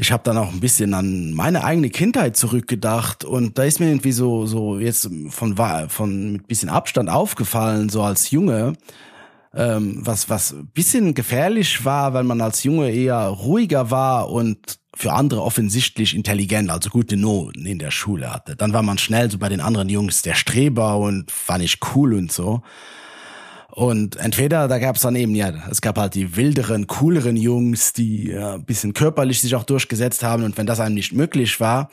Ich 0.00 0.12
habe 0.12 0.22
dann 0.22 0.38
auch 0.38 0.52
ein 0.52 0.60
bisschen 0.60 0.94
an 0.94 1.32
meine 1.32 1.64
eigene 1.64 1.90
Kindheit 1.90 2.36
zurückgedacht 2.36 3.24
und 3.24 3.58
da 3.58 3.64
ist 3.64 3.80
mir 3.80 3.88
irgendwie 3.88 4.12
so 4.12 4.46
so 4.46 4.78
jetzt 4.78 5.10
von 5.30 5.56
von 5.88 6.32
mit 6.32 6.46
bisschen 6.46 6.68
Abstand 6.68 7.10
aufgefallen, 7.10 7.88
so 7.88 8.02
als 8.02 8.30
Junge, 8.30 8.74
ähm, 9.54 10.00
was 10.04 10.28
was 10.28 10.54
bisschen 10.74 11.14
gefährlich 11.14 11.84
war, 11.84 12.14
weil 12.14 12.24
man 12.24 12.40
als 12.40 12.64
Junge 12.64 12.90
eher 12.90 13.26
ruhiger 13.26 13.90
war 13.90 14.30
und 14.30 14.78
für 14.94 15.12
andere 15.12 15.42
offensichtlich 15.42 16.14
intelligent, 16.14 16.70
also 16.70 16.90
gute 16.90 17.16
Noten 17.16 17.66
in 17.66 17.78
der 17.78 17.92
Schule 17.92 18.32
hatte. 18.32 18.56
Dann 18.56 18.72
war 18.72 18.82
man 18.82 18.98
schnell 18.98 19.30
so 19.30 19.38
bei 19.38 19.48
den 19.48 19.60
anderen 19.60 19.88
Jungs 19.88 20.22
der 20.22 20.34
Streber 20.34 20.98
und 20.98 21.30
fand 21.30 21.62
ich 21.62 21.78
cool 21.94 22.14
und 22.14 22.32
so. 22.32 22.62
Und 23.70 24.16
entweder 24.16 24.66
da 24.66 24.78
gab 24.80 24.96
es 24.96 25.02
dann 25.02 25.14
eben, 25.14 25.36
ja, 25.36 25.52
es 25.70 25.80
gab 25.80 25.98
halt 25.98 26.16
die 26.16 26.34
wilderen, 26.34 26.88
cooleren 26.88 27.36
Jungs, 27.36 27.92
die 27.92 28.30
ja, 28.30 28.54
ein 28.54 28.64
bisschen 28.64 28.92
körperlich 28.92 29.40
sich 29.40 29.54
auch 29.54 29.62
durchgesetzt 29.62 30.24
haben. 30.24 30.42
Und 30.42 30.58
wenn 30.58 30.66
das 30.66 30.80
einem 30.80 30.96
nicht 30.96 31.12
möglich 31.12 31.60
war, 31.60 31.90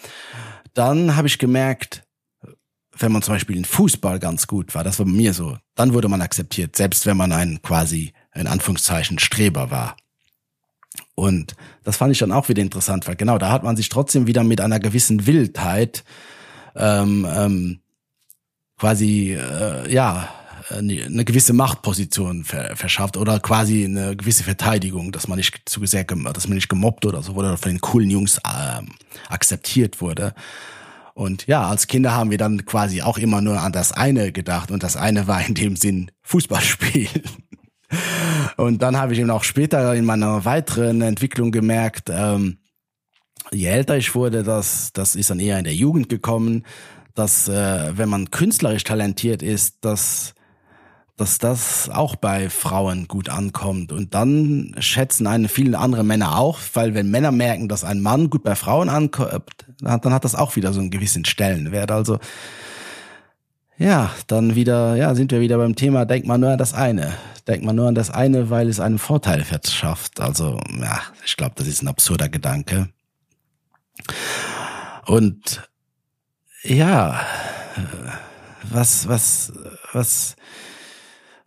dann 0.74 1.16
habe 1.16 1.28
ich 1.28 1.38
gemerkt, 1.38 2.05
wenn 2.98 3.12
man 3.12 3.22
zum 3.22 3.36
Beispiel 3.36 3.58
in 3.58 3.66
Fußball 3.66 4.20
ganz 4.20 4.48
gut 4.48 4.74
war, 4.76 4.84
das 4.84 5.00
war 5.00 5.06
bei 5.06 5.12
mir 5.12 5.34
so, 5.34 5.58
dann 5.76 5.94
wurde 5.94 6.08
man 6.08 6.22
akzeptiert, 6.22 6.76
selbst 6.76 7.06
wenn 7.06 7.18
man 7.18 7.32
ein 7.32 7.62
quasi 7.62 8.14
in 8.34 8.48
Anführungszeichen 8.48 9.20
Streber 9.20 9.72
war. 9.72 9.96
Und 11.16 11.56
das 11.84 11.98
fand 11.98 12.12
ich 12.12 12.20
dann 12.20 12.32
auch 12.32 12.50
wieder 12.50 12.62
interessant, 12.62 13.08
weil 13.08 13.16
genau 13.16 13.38
da 13.38 13.50
hat 13.50 13.64
man 13.64 13.78
sich 13.78 13.90
trotzdem 13.90 14.28
wieder 14.28 14.44
mit 14.44 14.62
einer 14.62 14.80
gewissen 14.80 15.26
Wildheit 15.26 16.04
ähm, 16.76 17.28
ähm, 17.30 17.80
quasi 18.78 19.34
äh, 19.34 19.92
ja 19.92 20.30
eine 20.70 21.26
gewisse 21.26 21.54
Machtposition 21.54 22.44
verschafft 22.44 23.18
oder 23.18 23.40
quasi 23.40 23.86
eine 23.86 24.16
gewisse 24.16 24.44
Verteidigung, 24.44 25.12
dass 25.12 25.28
man 25.28 25.38
nicht 25.38 25.62
zu 25.66 25.86
sehr, 25.86 26.06
dass 26.06 26.48
man 26.48 26.56
nicht 26.56 26.70
gemobbt 26.70 27.06
oder 27.06 27.22
so 27.22 27.34
oder 27.34 27.58
von 27.58 27.72
den 27.72 27.82
coolen 27.82 28.10
Jungs 28.10 28.40
ähm, 28.46 28.90
akzeptiert 29.30 30.02
wurde. 30.02 30.34
Und 31.16 31.48
ja, 31.48 31.66
als 31.66 31.88
Kinder 31.88 32.14
haben 32.14 32.30
wir 32.30 32.38
dann 32.38 32.66
quasi 32.66 33.02
auch 33.02 33.18
immer 33.18 33.40
nur 33.40 33.62
an 33.62 33.72
das 33.72 33.94
eine 33.94 34.34
gedacht 34.34 34.70
und 34.70 34.84
das 34.84 34.98
eine 34.98 35.28
war 35.28 35.46
in 35.48 35.56
dem 35.56 35.78
Sinn 35.78 36.12
Fußballspiel. 36.24 37.08
Und 38.58 38.82
dann 38.82 38.98
habe 38.98 39.14
ich 39.14 39.20
eben 39.20 39.30
auch 39.30 39.44
später 39.44 39.94
in 39.96 40.06
meiner 40.06 40.44
weiteren 40.44 41.02
Entwicklung 41.02 41.52
gemerkt, 41.52 42.10
ähm, 42.10 42.58
je 43.52 43.68
älter 43.68 43.96
ich 43.96 44.16
wurde, 44.16 44.44
das, 44.44 44.92
das 44.92 45.16
ist 45.16 45.30
dann 45.30 45.40
eher 45.40 45.58
in 45.58 45.64
der 45.64 45.76
Jugend 45.76 46.10
gekommen, 46.10 46.66
dass 47.14 47.48
äh, 47.48 47.98
wenn 47.98 48.10
man 48.10 48.32
künstlerisch 48.32 48.84
talentiert 48.84 49.42
ist, 49.44 49.86
dass 49.86 50.34
dass 51.18 51.38
das 51.38 51.90
auch 51.90 52.18
bei 52.18 52.50
Frauen 52.50 53.08
gut 53.08 53.30
ankommt. 53.30 53.94
Und 53.94 54.14
dann 54.14 54.76
schätzen 54.80 55.28
eine 55.28 55.48
viele 55.48 55.80
andere 55.80 56.04
Männer 56.04 56.38
auch, 56.38 56.60
weil 56.74 56.94
wenn 56.94 57.10
Männer 57.10 57.32
merken, 57.32 57.70
dass 57.70 57.86
ein 57.86 58.02
Mann 58.02 58.30
gut 58.30 58.44
bei 58.44 58.56
Frauen 58.56 58.90
ankommt, 58.90 59.65
dann 59.80 60.14
hat 60.14 60.26
das 60.26 60.36
auch 60.36 60.56
wieder 60.56 60.74
so 60.74 60.80
einen 60.80 60.92
gewissen 60.92 61.26
Stellenwert. 61.26 61.92
Also 61.92 62.20
ja, 63.78 64.12
dann 64.28 64.56
wieder, 64.56 64.96
ja, 64.96 65.14
sind 65.16 65.32
wir 65.32 65.42
wieder 65.42 65.58
beim 65.58 65.76
Thema, 65.76 66.06
denkt 66.06 66.28
man 66.28 66.40
nur 66.40 66.52
an 66.52 66.58
das 66.58 66.74
eine. 66.74 67.14
Denkt 67.48 67.66
man 67.66 67.76
nur 67.76 67.88
an 67.88 67.96
das 67.96 68.10
eine, 68.10 68.50
weil 68.50 68.70
es 68.70 68.80
einen 68.80 69.00
Vorteil 69.00 69.44
verschafft. 69.44 70.20
Also, 70.20 70.60
ja, 70.80 71.02
ich 71.26 71.36
glaube, 71.38 71.56
das 71.56 71.68
ist 71.68 71.84
ein 71.84 71.88
absurder 71.88 72.30
Gedanke. 72.30 72.90
Und 75.06 75.70
ja, 76.64 77.22
was, 78.64 79.08
was, 79.08 79.54
was, 79.94 80.36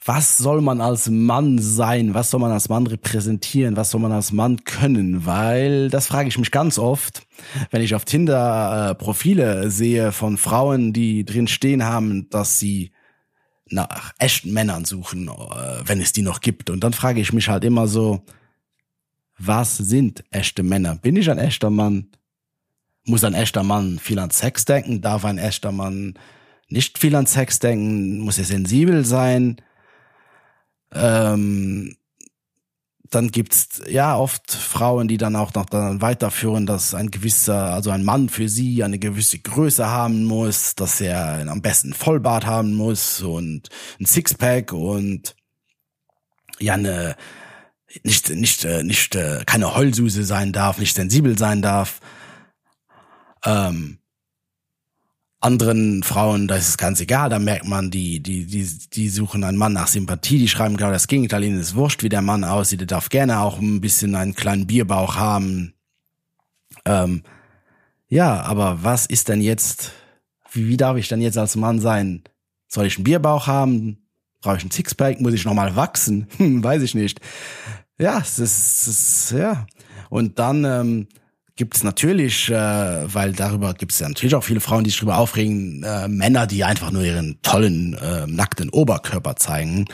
was 0.09 0.39
soll 0.39 0.63
man 0.63 0.81
als 0.81 1.11
Mann 1.11 1.59
sein? 1.59 2.15
Was 2.15 2.31
soll 2.31 2.41
man 2.41 2.51
als 2.51 2.71
Mann 2.71 2.87
repräsentieren? 2.87 3.77
Was 3.77 3.91
soll 3.91 4.01
man 4.01 4.11
als 4.11 4.33
Mann 4.33 4.65
können? 4.65 5.27
Weil 5.27 5.91
das 5.91 6.07
frage 6.07 6.31
ich 6.31 6.39
mich 6.39 6.51
ganz 6.51 6.79
oft, 6.79 7.27
wenn 7.71 7.83
ich 7.83 7.95
auf 7.95 8.07
Tinder 8.07 8.91
äh, 8.91 8.95
Profile 8.95 9.71
sehe 9.71 10.11
von 10.13 10.39
Frauen, 10.39 10.95
die 10.95 11.27
drin 11.27 11.47
stehen 11.47 11.85
haben, 11.85 12.31
dass 12.31 12.59
sie 12.59 12.93
nach 13.67 14.15
echten 14.19 14.51
Männern 14.55 14.87
suchen, 14.87 15.29
äh, 15.29 15.33
wenn 15.85 16.01
es 16.01 16.13
die 16.13 16.23
noch 16.23 16.41
gibt. 16.41 16.71
Und 16.71 16.83
dann 16.85 16.95
frage 16.95 17.21
ich 17.21 17.35
mich 17.35 17.51
halt 17.51 17.63
immer 17.65 17.87
so, 17.87 18.25
was 19.37 19.77
sind 19.77 20.25
echte 20.31 20.63
Männer? 20.63 20.95
Bin 20.95 21.17
ich 21.17 21.31
ein 21.31 21.39
echter 21.39 21.69
Mann? 21.69 22.09
muss 23.05 23.25
ein 23.25 23.35
echter 23.35 23.63
Mann 23.63 23.99
viel 23.99 24.19
an 24.19 24.31
Sex 24.31 24.65
denken? 24.65 25.03
Darf 25.03 25.25
ein 25.27 25.39
echter 25.39 25.73
Mann 25.73 26.15
nicht 26.69 26.99
viel 26.99 27.15
an 27.15 27.27
Sex 27.27 27.59
denken? 27.59 28.21
Muss 28.21 28.39
er 28.39 28.45
sensibel 28.45 29.05
sein? 29.05 29.57
Ähm, 30.93 31.97
dann 33.11 33.31
gibt's 33.31 33.81
ja 33.89 34.17
oft 34.17 34.51
Frauen, 34.51 35.09
die 35.09 35.17
dann 35.17 35.37
auch 35.37 35.55
noch 35.55 35.67
dann 35.67 36.03
weiterführen, 36.03 36.67
dass 36.67 36.95
ein 36.95 37.11
gewisser, 37.11 37.73
also 37.73 37.91
ein 37.91 38.05
Mann 38.05 38.29
für 38.29 38.49
sie 38.49 38.85
eine 38.85 38.99
gewisse 38.99 39.39
Größe 39.39 39.89
haben 39.89 40.25
muss, 40.25 40.75
dass 40.75 41.01
er 41.01 41.49
am 41.49 41.63
besten 41.63 41.95
Vollbart 41.95 42.45
haben 42.45 42.75
muss 42.75 43.23
und 43.23 43.69
ein 43.99 44.07
Sixpack 44.07 44.73
und 44.73 45.37
ja 46.59 46.75
eine 46.75 47.17
nicht 48.03 48.29
nicht 48.31 48.65
äh, 48.65 48.83
nicht 48.83 49.15
äh, 49.15 49.43
keine 49.47 49.75
Heulsuse 49.75 50.25
sein 50.25 50.53
darf, 50.53 50.79
nicht 50.79 50.95
sensibel 50.95 51.39
sein 51.39 51.63
darf. 51.63 52.01
Ähm, 53.45 53.98
anderen 55.41 56.03
Frauen, 56.03 56.49
da 56.49 56.57
ist 56.57 56.69
es 56.69 56.79
ganz 56.79 57.01
egal, 57.01 57.31
da 57.31 57.39
merkt 57.39 57.67
man, 57.67 57.91
die, 57.91 58.21
die, 58.21 58.45
die, 58.45 58.69
die 58.93 59.09
suchen 59.09 59.45
einen 59.45 59.57
Mann 59.57 59.73
nach 59.73 59.87
Sympathie, 59.87 60.39
die 60.39 60.49
schreiben 60.49 60.77
genau 60.77 60.91
das 60.91 61.07
Gegenteil, 61.07 61.45
ihnen 61.45 61.61
ist 61.61 61.77
wurscht, 61.77 62.03
wie 62.03 62.09
der 62.09 62.23
Mann 62.23 62.43
aussieht, 62.43 62.81
der 62.81 62.87
darf 62.89 63.09
gerne 63.09 63.41
auch 63.41 63.59
ein 63.59 63.81
bisschen 63.81 64.17
einen 64.17 64.35
kleinen 64.35 64.67
Bierbauch 64.67 65.17
haben. 65.17 65.75
Ähm, 66.85 67.23
ja, 68.09 68.41
aber 68.41 68.83
was 68.83 69.07
ist 69.07 69.29
denn 69.29 69.41
jetzt, 69.41 69.93
wie, 70.51 70.69
wie 70.69 70.77
darf 70.77 70.97
ich 70.97 71.09
denn 71.09 71.21
jetzt 71.21 71.39
als 71.39 71.55
Mann 71.55 71.81
sein? 71.81 72.25
Soll 72.67 72.87
ich 72.87 72.97
einen 72.97 73.05
Bierbauch 73.05 73.47
haben? 73.47 73.99
Brauche 74.41 74.57
ich 74.57 74.63
einen 74.63 74.71
Sixpack? 74.71 75.21
Muss 75.21 75.35
ich 75.35 75.45
nochmal 75.45 75.77
wachsen? 75.77 76.27
Hm, 76.37 76.65
weiß 76.65 76.83
ich 76.83 76.95
nicht. 76.95 77.21
Ja, 77.99 78.19
es 78.19 78.39
ist, 78.39 78.89
ist 78.89 79.31
ja. 79.33 79.67
Und 80.11 80.39
dann, 80.39 80.65
ähm, 80.65 81.09
gibt 81.59 81.77
es 81.77 81.83
natürlich, 81.83 82.49
äh, 82.51 82.55
weil 82.55 83.33
darüber 83.33 83.75
gibt 83.75 83.93
es 83.93 83.99
ja 83.99 84.09
natürlich 84.09 84.35
auch 84.37 84.45
viele 84.45 84.61
Frauen, 84.61 84.85
die 84.85 84.91
sich 84.91 85.01
darüber 85.01 85.19
aufregen, 85.19 85.83
äh, 85.83 86.07
Männer, 86.09 86.47
die 86.47 86.63
einfach 86.65 86.93
nur 86.93 87.03
ihren 87.03 87.43
tollen, 87.43 87.95
äh, 87.95 88.27
nackten 88.27 88.71
Oberkörper 88.71 89.37
zeigen 89.37 89.87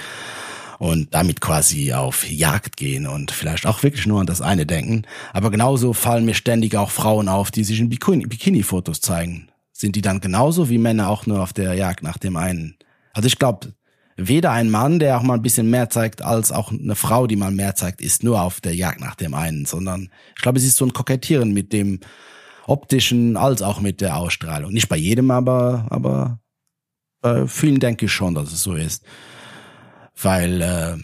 und 0.79 1.15
damit 1.15 1.41
quasi 1.41 1.95
auf 1.95 2.29
Jagd 2.31 2.77
gehen 2.77 3.07
und 3.07 3.31
vielleicht 3.31 3.67
auch 3.67 3.83
wirklich 3.83 4.07
nur 4.07 4.21
an 4.21 4.27
das 4.27 4.43
eine 4.43 4.67
denken. 4.67 5.03
Aber 5.33 5.51
genauso 5.51 5.95
fallen 5.95 6.27
mir 6.27 6.35
ständig 6.35 6.77
auch 6.77 6.91
Frauen 6.91 7.29
auf, 7.29 7.51
die 7.51 7.65
sich 7.65 7.81
in 7.81 7.89
Bikini-Fotos 7.89 9.01
zeigen. 9.01 9.49
Sind 9.73 9.97
die 9.97 10.03
dann 10.03 10.21
genauso 10.21 10.69
wie 10.69 10.79
Männer 10.79 11.09
auch 11.09 11.27
nur 11.27 11.43
auf 11.43 11.55
der 11.55 11.73
Jagd 11.75 12.03
nach 12.03 12.19
dem 12.19 12.37
einen? 12.37 12.77
Also 13.15 13.27
ich 13.27 13.39
glaube, 13.39 13.73
weder 14.17 14.53
ein 14.53 14.71
Mann, 14.71 14.99
der 14.99 15.19
auch 15.19 15.23
mal 15.23 15.35
ein 15.35 15.43
bisschen 15.43 15.71
mehr 15.71 15.91
zeigt, 15.91 16.23
als 16.23 16.53
auch 16.53 16.71
eine 16.71 16.95
Frau, 16.95 17.27
die 17.27 17.37
mal 17.37 17.51
mehr 17.51 17.75
zeigt, 17.75 18.01
ist 18.01 18.23
nur 18.23 18.41
auf 18.41 18.61
der 18.61 18.75
Jagd 18.75 19.01
nach 19.01 19.15
dem 19.15 19.35
einen, 19.35 19.65
sondern 19.65 20.11
ich 20.37 20.43
glaube, 20.43 20.59
es 20.59 20.65
ist 20.65 20.77
so 20.77 20.85
ein 20.85 20.93
Kokettieren 20.93 21.53
mit 21.53 21.73
dem 21.73 22.01
optischen 22.67 23.37
als 23.37 23.63
auch 23.63 23.81
mit 23.81 24.01
der 24.01 24.17
Ausstrahlung. 24.17 24.73
Nicht 24.73 24.89
bei 24.89 24.97
jedem, 24.97 25.31
aber, 25.31 25.87
aber 25.91 26.39
bei 27.21 27.47
vielen 27.47 27.81
denke 27.81 28.07
ich 28.07 28.13
schon, 28.13 28.35
dass 28.35 28.53
es 28.53 28.63
so 28.63 28.75
ist. 28.75 29.05
Weil 30.21 30.63
äh, 30.63 30.97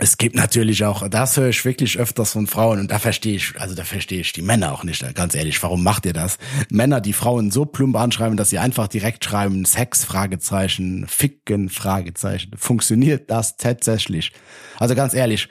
es 0.00 0.16
gibt 0.16 0.36
natürlich 0.36 0.84
auch, 0.84 1.06
das 1.08 1.36
höre 1.36 1.48
ich 1.48 1.64
wirklich 1.64 1.98
öfters 1.98 2.32
von 2.32 2.46
Frauen 2.46 2.78
und 2.78 2.90
da 2.90 3.00
verstehe 3.00 3.34
ich, 3.34 3.60
also 3.60 3.74
da 3.74 3.82
verstehe 3.82 4.20
ich 4.20 4.32
die 4.32 4.42
Männer 4.42 4.72
auch 4.72 4.84
nicht, 4.84 5.04
ganz 5.16 5.34
ehrlich, 5.34 5.60
warum 5.62 5.82
macht 5.82 6.06
ihr 6.06 6.12
das? 6.12 6.38
Männer, 6.70 7.00
die 7.00 7.12
Frauen 7.12 7.50
so 7.50 7.64
plump 7.64 7.96
anschreiben, 7.96 8.36
dass 8.36 8.50
sie 8.50 8.58
einfach 8.58 8.86
direkt 8.86 9.24
schreiben, 9.24 9.64
Sex, 9.64 10.04
Fragezeichen, 10.04 11.06
Ficken, 11.08 11.68
Fragezeichen. 11.68 12.52
Funktioniert 12.56 13.28
das 13.28 13.56
tatsächlich? 13.56 14.32
Also 14.78 14.94
ganz 14.94 15.14
ehrlich, 15.14 15.48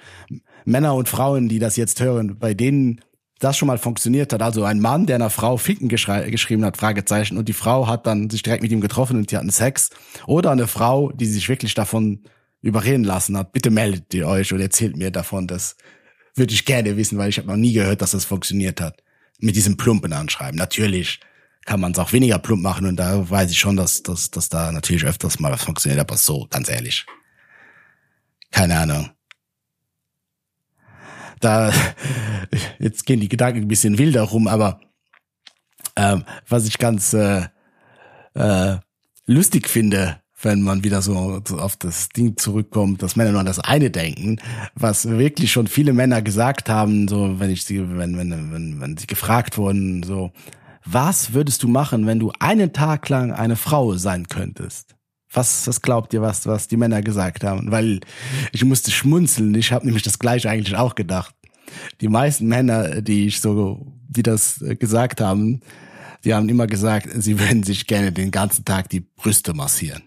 Männer 0.63 0.95
und 0.95 1.09
Frauen, 1.09 1.49
die 1.49 1.59
das 1.59 1.75
jetzt 1.75 1.99
hören, 1.99 2.39
bei 2.39 2.53
denen 2.53 3.01
das 3.39 3.57
schon 3.57 3.67
mal 3.67 3.77
funktioniert 3.77 4.31
hat, 4.31 4.41
also 4.41 4.63
ein 4.63 4.79
Mann, 4.79 5.05
der 5.05 5.17
einer 5.17 5.29
Frau 5.29 5.57
Ficken 5.57 5.89
geschrieben 5.89 6.63
hat, 6.65 6.77
Fragezeichen, 6.77 7.37
und 7.37 7.49
die 7.49 7.53
Frau 7.53 7.87
hat 7.87 8.07
dann 8.07 8.29
sich 8.29 8.43
direkt 8.43 8.63
mit 8.63 8.71
ihm 8.71 8.81
getroffen 8.81 9.17
und 9.17 9.29
die 9.29 9.37
hatten 9.37 9.51
Sex, 9.51 9.89
oder 10.25 10.51
eine 10.51 10.67
Frau, 10.67 11.11
die 11.11 11.25
sich 11.25 11.49
wirklich 11.49 11.73
davon 11.73 12.23
überreden 12.61 13.03
lassen 13.03 13.37
hat, 13.37 13.51
bitte 13.51 13.69
meldet 13.69 14.13
ihr 14.13 14.27
euch 14.27 14.53
und 14.53 14.59
erzählt 14.59 14.97
mir 14.97 15.11
davon. 15.11 15.47
Das 15.47 15.75
würde 16.35 16.53
ich 16.53 16.65
gerne 16.65 16.97
wissen, 16.97 17.17
weil 17.17 17.29
ich 17.29 17.37
habe 17.37 17.47
noch 17.47 17.55
nie 17.55 17.73
gehört, 17.73 18.01
dass 18.01 18.11
das 18.11 18.25
funktioniert 18.25 18.81
hat. 18.81 19.01
Mit 19.39 19.55
diesem 19.55 19.77
plumpen 19.77 20.13
Anschreiben. 20.13 20.57
Natürlich 20.57 21.19
kann 21.65 21.79
man 21.79 21.91
es 21.91 21.99
auch 21.99 22.13
weniger 22.13 22.39
plump 22.39 22.63
machen 22.63 22.87
und 22.87 22.95
da 22.95 23.29
weiß 23.29 23.51
ich 23.51 23.59
schon, 23.59 23.75
dass, 23.75 24.01
dass, 24.01 24.31
dass 24.31 24.49
da 24.49 24.71
natürlich 24.71 25.05
öfters 25.05 25.39
mal 25.39 25.51
was 25.51 25.63
funktioniert, 25.63 25.99
aber 25.99 26.17
so, 26.17 26.47
ganz 26.49 26.69
ehrlich. 26.69 27.05
Keine 28.51 28.79
Ahnung. 28.79 29.09
Da, 31.39 31.71
jetzt 32.79 33.05
gehen 33.05 33.19
die 33.19 33.27
Gedanken 33.27 33.61
ein 33.61 33.67
bisschen 33.67 33.97
wilder 33.97 34.23
rum, 34.23 34.47
aber 34.47 34.79
ähm, 35.97 36.23
was 36.47 36.65
ich 36.65 36.77
ganz 36.77 37.13
äh, 37.13 37.47
äh, 38.33 38.77
lustig 39.25 39.67
finde, 39.67 40.21
wenn 40.41 40.61
man 40.61 40.83
wieder 40.83 41.01
so 41.01 41.41
auf 41.57 41.77
das 41.77 42.09
Ding 42.09 42.37
zurückkommt, 42.37 43.01
dass 43.01 43.15
Männer 43.15 43.31
nur 43.31 43.39
an 43.39 43.45
das 43.45 43.59
eine 43.59 43.89
denken, 43.89 44.39
was 44.75 45.09
wirklich 45.09 45.51
schon 45.51 45.67
viele 45.67 45.93
Männer 45.93 46.21
gesagt 46.21 46.69
haben, 46.69 47.07
so 47.07 47.39
wenn 47.39 47.49
ich 47.49 47.63
sie, 47.65 47.79
wenn, 47.97 48.17
wenn, 48.17 48.51
wenn, 48.51 48.79
wenn 48.79 48.97
sie 48.97 49.07
gefragt 49.07 49.57
wurden, 49.57 50.03
so, 50.03 50.31
was 50.85 51.33
würdest 51.33 51.63
du 51.63 51.67
machen, 51.67 52.05
wenn 52.05 52.19
du 52.19 52.31
einen 52.39 52.71
Tag 52.71 53.09
lang 53.09 53.31
eine 53.31 53.55
Frau 53.55 53.95
sein 53.95 54.27
könntest? 54.27 54.95
Was, 55.33 55.67
was 55.67 55.81
glaubt 55.81 56.13
ihr, 56.13 56.21
was, 56.21 56.45
was 56.45 56.67
die 56.67 56.77
Männer 56.77 57.01
gesagt 57.01 57.43
haben? 57.43 57.71
Weil 57.71 57.99
ich 58.51 58.63
musste 58.63 58.91
schmunzeln, 58.91 59.53
ich 59.55 59.71
habe 59.71 59.85
nämlich 59.85 60.03
das 60.03 60.19
gleiche 60.19 60.49
eigentlich 60.49 60.77
auch 60.77 60.95
gedacht. 60.95 61.35
Die 61.99 62.07
meisten 62.07 62.47
Männer, 62.47 63.01
die 63.01 63.27
ich 63.27 63.41
so, 63.41 63.85
die 64.07 64.23
das 64.23 64.63
gesagt 64.79 65.19
haben, 65.19 65.61
die 66.23 66.33
haben 66.33 66.47
immer 66.47 66.67
gesagt, 66.67 67.09
sie 67.15 67.39
würden 67.39 67.63
sich 67.63 67.87
gerne 67.87 68.11
den 68.11 68.31
ganzen 68.31 68.63
Tag 68.63 68.89
die 68.89 69.01
Brüste 69.01 69.53
massieren. 69.53 70.03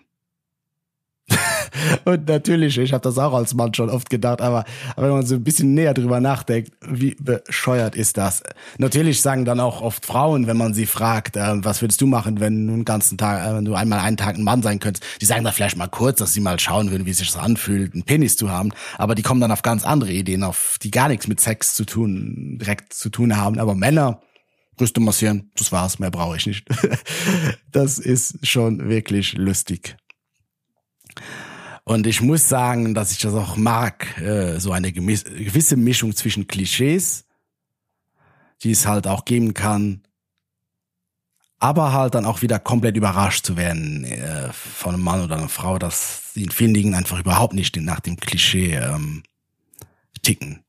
Und 2.05 2.29
natürlich, 2.29 2.79
ich 2.79 2.93
habe 2.93 3.03
das 3.03 3.19
auch 3.19 3.35
als 3.35 3.55
Mann 3.55 3.75
schon 3.75 3.91
oft 3.91 4.11
gedacht, 4.11 4.41
aber, 4.41 4.65
aber 4.97 5.07
wenn 5.07 5.15
man 5.15 5.27
so 5.27 5.35
ein 5.35 5.45
bisschen 5.45 5.75
näher 5.75 5.95
drüber 5.95 6.21
nachdenkt, 6.21 6.73
wie 6.87 7.15
bescheuert 7.15 7.95
ist 7.95 8.17
das? 8.17 8.43
Natürlich 8.79 9.23
sagen 9.23 9.45
dann 9.45 9.61
auch 9.61 9.81
oft 9.81 10.07
Frauen, 10.07 10.47
wenn 10.47 10.57
man 10.57 10.75
sie 10.75 10.87
fragt, 10.87 11.37
äh, 11.37 11.65
was 11.65 11.83
würdest 11.83 12.01
du 12.01 12.07
machen, 12.07 12.41
wenn 12.41 12.67
du 12.67 12.73
einen 12.73 12.85
ganzen 12.85 13.19
Tag, 13.19 13.47
äh, 13.47 13.57
wenn 13.57 13.65
du 13.65 13.75
einmal 13.75 14.01
einen 14.01 14.17
Tag 14.17 14.37
ein 14.37 14.45
Mann 14.45 14.63
sein 14.63 14.79
könntest, 14.79 15.05
die 15.21 15.27
sagen 15.27 15.45
da 15.45 15.53
vielleicht 15.53 15.77
mal 15.77 15.89
kurz, 15.89 16.19
dass 16.19 16.33
sie 16.33 16.41
mal 16.41 16.59
schauen 16.59 16.91
würden, 16.91 17.07
wie 17.07 17.13
sich 17.13 17.33
das 17.33 17.43
anfühlt, 17.43 17.95
einen 17.95 18.05
Penis 18.05 18.37
zu 18.37 18.51
haben, 18.51 18.73
aber 18.99 19.15
die 19.15 19.23
kommen 19.23 19.41
dann 19.41 19.53
auf 19.53 19.63
ganz 19.63 19.85
andere 19.85 20.13
Ideen, 20.13 20.43
auf 20.43 20.77
die 20.83 20.91
gar 20.91 21.09
nichts 21.09 21.29
mit 21.29 21.41
Sex 21.41 21.75
zu 21.75 21.85
tun, 21.85 22.59
direkt 22.61 22.93
zu 22.93 23.11
tun 23.11 23.37
haben. 23.37 23.59
Aber 23.59 23.75
Männer, 23.75 24.21
Brüste 24.77 25.01
massieren, 25.01 25.51
das 25.57 25.73
war's, 25.73 25.99
mehr 25.99 26.11
brauche 26.11 26.37
ich 26.37 26.47
nicht. 26.47 26.67
das 27.71 27.99
ist 27.99 28.47
schon 28.47 28.89
wirklich 28.89 29.35
lustig. 29.35 29.97
Und 31.91 32.07
ich 32.07 32.21
muss 32.21 32.49
sagen, 32.49 32.95
dass 32.95 33.11
ich 33.11 33.19
das 33.19 33.35
auch 33.35 33.57
mag, 33.57 34.17
äh, 34.21 34.61
so 34.61 34.71
eine 34.71 34.93
gewisse 34.93 35.77
Mischung 35.77 36.15
zwischen 36.15 36.47
Klischees, 36.47 37.25
die 38.63 38.71
es 38.71 38.87
halt 38.87 39.09
auch 39.09 39.25
geben 39.25 39.55
kann, 39.55 40.03
aber 41.59 41.93
halt 41.93 42.15
dann 42.15 42.27
auch 42.27 42.43
wieder 42.43 42.61
komplett 42.61 42.97
überrascht 42.97 43.45
zu 43.45 43.57
werden 43.57 44.05
äh, 44.05 44.53
von 44.53 44.95
einem 44.95 45.03
Mann 45.03 45.25
oder 45.25 45.37
einer 45.37 45.49
Frau, 45.49 45.81
dass 45.81 46.33
sie 46.33 46.45
in 46.45 46.53
vielen 46.53 46.75
Dingen 46.75 46.95
einfach 46.95 47.19
überhaupt 47.19 47.55
nicht 47.55 47.77
nach 47.79 47.99
dem 47.99 48.19
Klischee 48.19 48.77
ähm, 48.77 49.25
ticken. 50.23 50.63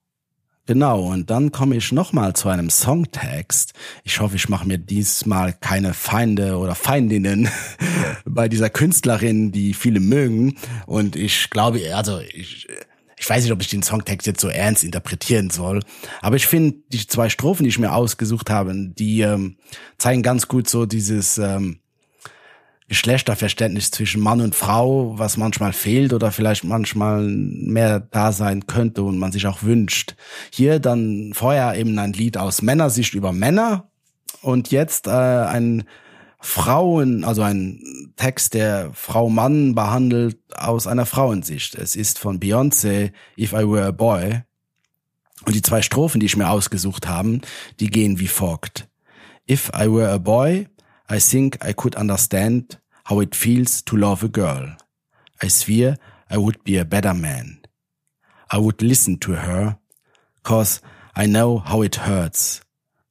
Genau, 0.67 1.01
und 1.11 1.29
dann 1.31 1.51
komme 1.51 1.75
ich 1.75 1.91
nochmal 1.91 2.33
zu 2.33 2.47
einem 2.47 2.69
Songtext. 2.69 3.73
Ich 4.03 4.19
hoffe, 4.19 4.35
ich 4.35 4.47
mache 4.47 4.67
mir 4.67 4.77
diesmal 4.77 5.53
keine 5.53 5.93
Feinde 5.93 6.57
oder 6.57 6.75
Feindinnen 6.75 7.49
bei 8.25 8.47
dieser 8.47 8.69
Künstlerin, 8.69 9.51
die 9.51 9.73
viele 9.73 9.99
mögen. 9.99 10.55
Und 10.85 11.15
ich 11.15 11.49
glaube, 11.49 11.81
also 11.95 12.19
ich, 12.19 12.67
ich 13.17 13.29
weiß 13.29 13.43
nicht, 13.43 13.51
ob 13.51 13.61
ich 13.61 13.69
den 13.69 13.81
Songtext 13.81 14.27
jetzt 14.27 14.41
so 14.41 14.49
ernst 14.49 14.83
interpretieren 14.83 15.49
soll, 15.49 15.81
aber 16.21 16.35
ich 16.35 16.45
finde, 16.45 16.77
die 16.89 17.05
zwei 17.07 17.29
Strophen, 17.29 17.63
die 17.63 17.69
ich 17.69 17.79
mir 17.79 17.93
ausgesucht 17.93 18.49
habe, 18.51 18.73
die 18.75 19.21
ähm, 19.21 19.57
zeigen 19.97 20.21
ganz 20.21 20.47
gut 20.47 20.69
so 20.69 20.85
dieses 20.85 21.39
ähm, 21.39 21.81
Geschlechterverständnis 22.91 23.89
zwischen 23.89 24.21
Mann 24.21 24.41
und 24.41 24.53
Frau, 24.53 25.17
was 25.17 25.37
manchmal 25.37 25.71
fehlt 25.71 26.11
oder 26.11 26.29
vielleicht 26.33 26.65
manchmal 26.65 27.21
mehr 27.21 28.01
da 28.01 28.33
sein 28.33 28.67
könnte 28.67 29.03
und 29.03 29.17
man 29.17 29.31
sich 29.31 29.47
auch 29.47 29.63
wünscht. 29.63 30.17
Hier 30.51 30.79
dann 30.79 31.31
vorher 31.33 31.77
eben 31.77 31.97
ein 31.99 32.11
Lied 32.11 32.35
aus 32.35 32.61
Männersicht 32.61 33.13
über 33.13 33.31
Männer 33.31 33.89
und 34.41 34.71
jetzt 34.71 35.07
äh, 35.07 35.11
ein 35.11 35.85
Frauen, 36.41 37.23
also 37.23 37.43
ein 37.43 38.11
Text, 38.17 38.55
der 38.55 38.91
Frau 38.93 39.29
Mann 39.29 39.73
behandelt 39.73 40.37
aus 40.53 40.85
einer 40.85 41.05
Frauensicht. 41.05 41.75
Es 41.75 41.95
ist 41.95 42.19
von 42.19 42.41
Beyoncé, 42.41 43.13
If 43.37 43.53
I 43.53 43.69
Were 43.69 43.85
a 43.85 43.91
Boy. 43.91 44.41
Und 45.45 45.55
die 45.55 45.61
zwei 45.61 45.81
Strophen, 45.81 46.19
die 46.19 46.25
ich 46.25 46.35
mir 46.35 46.49
ausgesucht 46.49 47.07
habe, 47.07 47.39
die 47.79 47.89
gehen 47.89 48.19
wie 48.19 48.27
folgt. 48.27 48.89
If 49.49 49.71
I 49.73 49.89
were 49.89 50.11
a 50.11 50.17
boy, 50.17 50.67
I 51.09 51.19
think 51.19 51.57
I 51.65 51.73
could 51.73 51.95
understand 51.95 52.80
how 53.11 53.19
it 53.19 53.35
feels 53.35 53.81
to 53.81 53.97
love 53.97 54.23
a 54.23 54.29
girl. 54.29 54.73
I 55.41 55.49
swear 55.49 55.97
I 56.29 56.37
would 56.37 56.63
be 56.63 56.77
a 56.77 56.85
better 56.85 57.13
man. 57.13 57.59
I 58.49 58.57
would 58.57 58.81
listen 58.81 59.17
to 59.17 59.33
her, 59.33 59.77
cause 60.43 60.79
I 61.13 61.25
know 61.25 61.57
how 61.57 61.81
it 61.81 61.95
hurts 61.95 62.61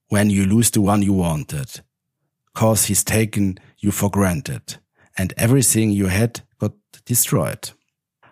when 0.08 0.30
you 0.30 0.46
lose 0.46 0.70
the 0.70 0.80
one 0.80 1.02
you 1.02 1.12
wanted. 1.12 1.82
Cause 2.54 2.86
he's 2.86 3.04
taken 3.04 3.58
you 3.78 3.90
for 3.90 4.10
granted. 4.10 4.78
And 5.18 5.34
everything 5.36 5.90
you 5.90 6.06
had 6.06 6.40
got 6.58 6.72
destroyed. 7.04 7.70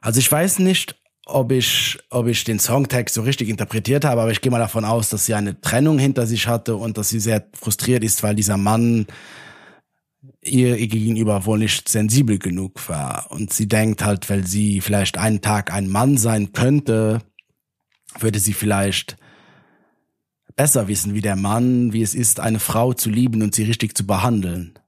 Also 0.01 0.21
ich 0.21 0.33
weiß 0.33 0.61
nicht, 0.61 0.95
ob 1.27 1.53
ich, 1.53 1.99
ob 2.09 2.29
ich 2.29 2.45
den 2.45 2.61
Songtext 2.61 3.15
so 3.15 3.21
richtig 3.21 3.51
interpretiert 3.51 4.07
habe, 4.07 4.23
aber 4.23 4.31
ich 4.31 4.41
gehe 4.41 4.51
mal 4.51 4.59
davon 4.59 4.87
aus, 4.87 5.11
dass 5.11 5.27
sie 5.27 5.35
eine 5.35 5.61
Trennung 5.61 5.99
hinter 5.99 6.27
sich 6.27 6.49
hatte 6.49 6.77
und 6.77 6.97
dass 6.97 7.11
sie 7.11 7.21
sehr 7.21 7.47
frustriert 7.53 8.05
ist, 8.05 8.23
weil 8.23 8.35
dieser 8.35 8.57
Mann 8.57 9.07
ihr, 10.49 10.77
gegenüber 10.87 11.47
wohl 11.47 11.59
nicht 11.59 11.89
sensibel 11.89 12.39
genug 12.39 12.89
war. 12.89 13.31
Und 13.31 13.53
sie 13.53 13.69
denkt 13.69 14.05
halt, 14.05 14.29
weil 14.31 14.47
sie 14.47 14.81
vielleicht 14.81 15.19
einen 15.19 15.41
Tag 15.41 15.73
ein 15.73 15.89
Mann 15.89 16.17
sein 16.17 16.53
könnte, 16.53 17.23
würde 18.19 18.39
sie 18.39 18.53
vielleicht 18.53 19.17
besser 20.57 20.89
wissen 20.89 21.15
wie 21.15 21.21
der 21.21 21.37
Mann, 21.37 21.93
wie 21.93 22.03
es 22.03 22.15
ist, 22.15 22.41
eine 22.41 22.59
Frau 22.59 22.93
zu 22.93 23.11
lieben 23.11 23.43
und 23.43 23.55
sie 23.55 23.65
richtig 23.65 23.97
zu 23.97 24.07
behandeln. 24.07 24.79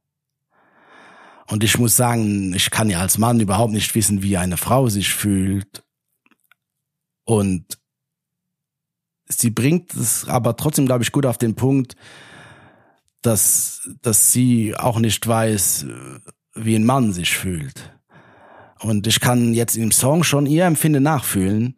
Und 1.46 1.64
ich 1.64 1.78
muss 1.78 1.96
sagen, 1.96 2.54
ich 2.54 2.70
kann 2.70 2.90
ja 2.90 3.00
als 3.00 3.18
Mann 3.18 3.40
überhaupt 3.40 3.72
nicht 3.72 3.94
wissen, 3.94 4.22
wie 4.22 4.36
eine 4.36 4.56
Frau 4.56 4.88
sich 4.88 5.12
fühlt. 5.12 5.84
Und 7.24 7.78
sie 9.28 9.50
bringt 9.50 9.94
es 9.94 10.28
aber 10.28 10.56
trotzdem, 10.56 10.86
glaube 10.86 11.02
ich, 11.02 11.12
gut 11.12 11.26
auf 11.26 11.38
den 11.38 11.54
Punkt, 11.54 11.96
dass, 13.22 13.88
dass 14.02 14.32
sie 14.32 14.74
auch 14.76 14.98
nicht 14.98 15.26
weiß, 15.26 15.86
wie 16.54 16.74
ein 16.74 16.84
Mann 16.84 17.12
sich 17.12 17.36
fühlt. 17.36 17.92
Und 18.80 19.06
ich 19.06 19.20
kann 19.20 19.52
jetzt 19.52 19.76
im 19.76 19.92
Song 19.92 20.24
schon 20.24 20.46
ihr 20.46 20.64
Empfinden 20.64 21.02
nachfühlen, 21.02 21.74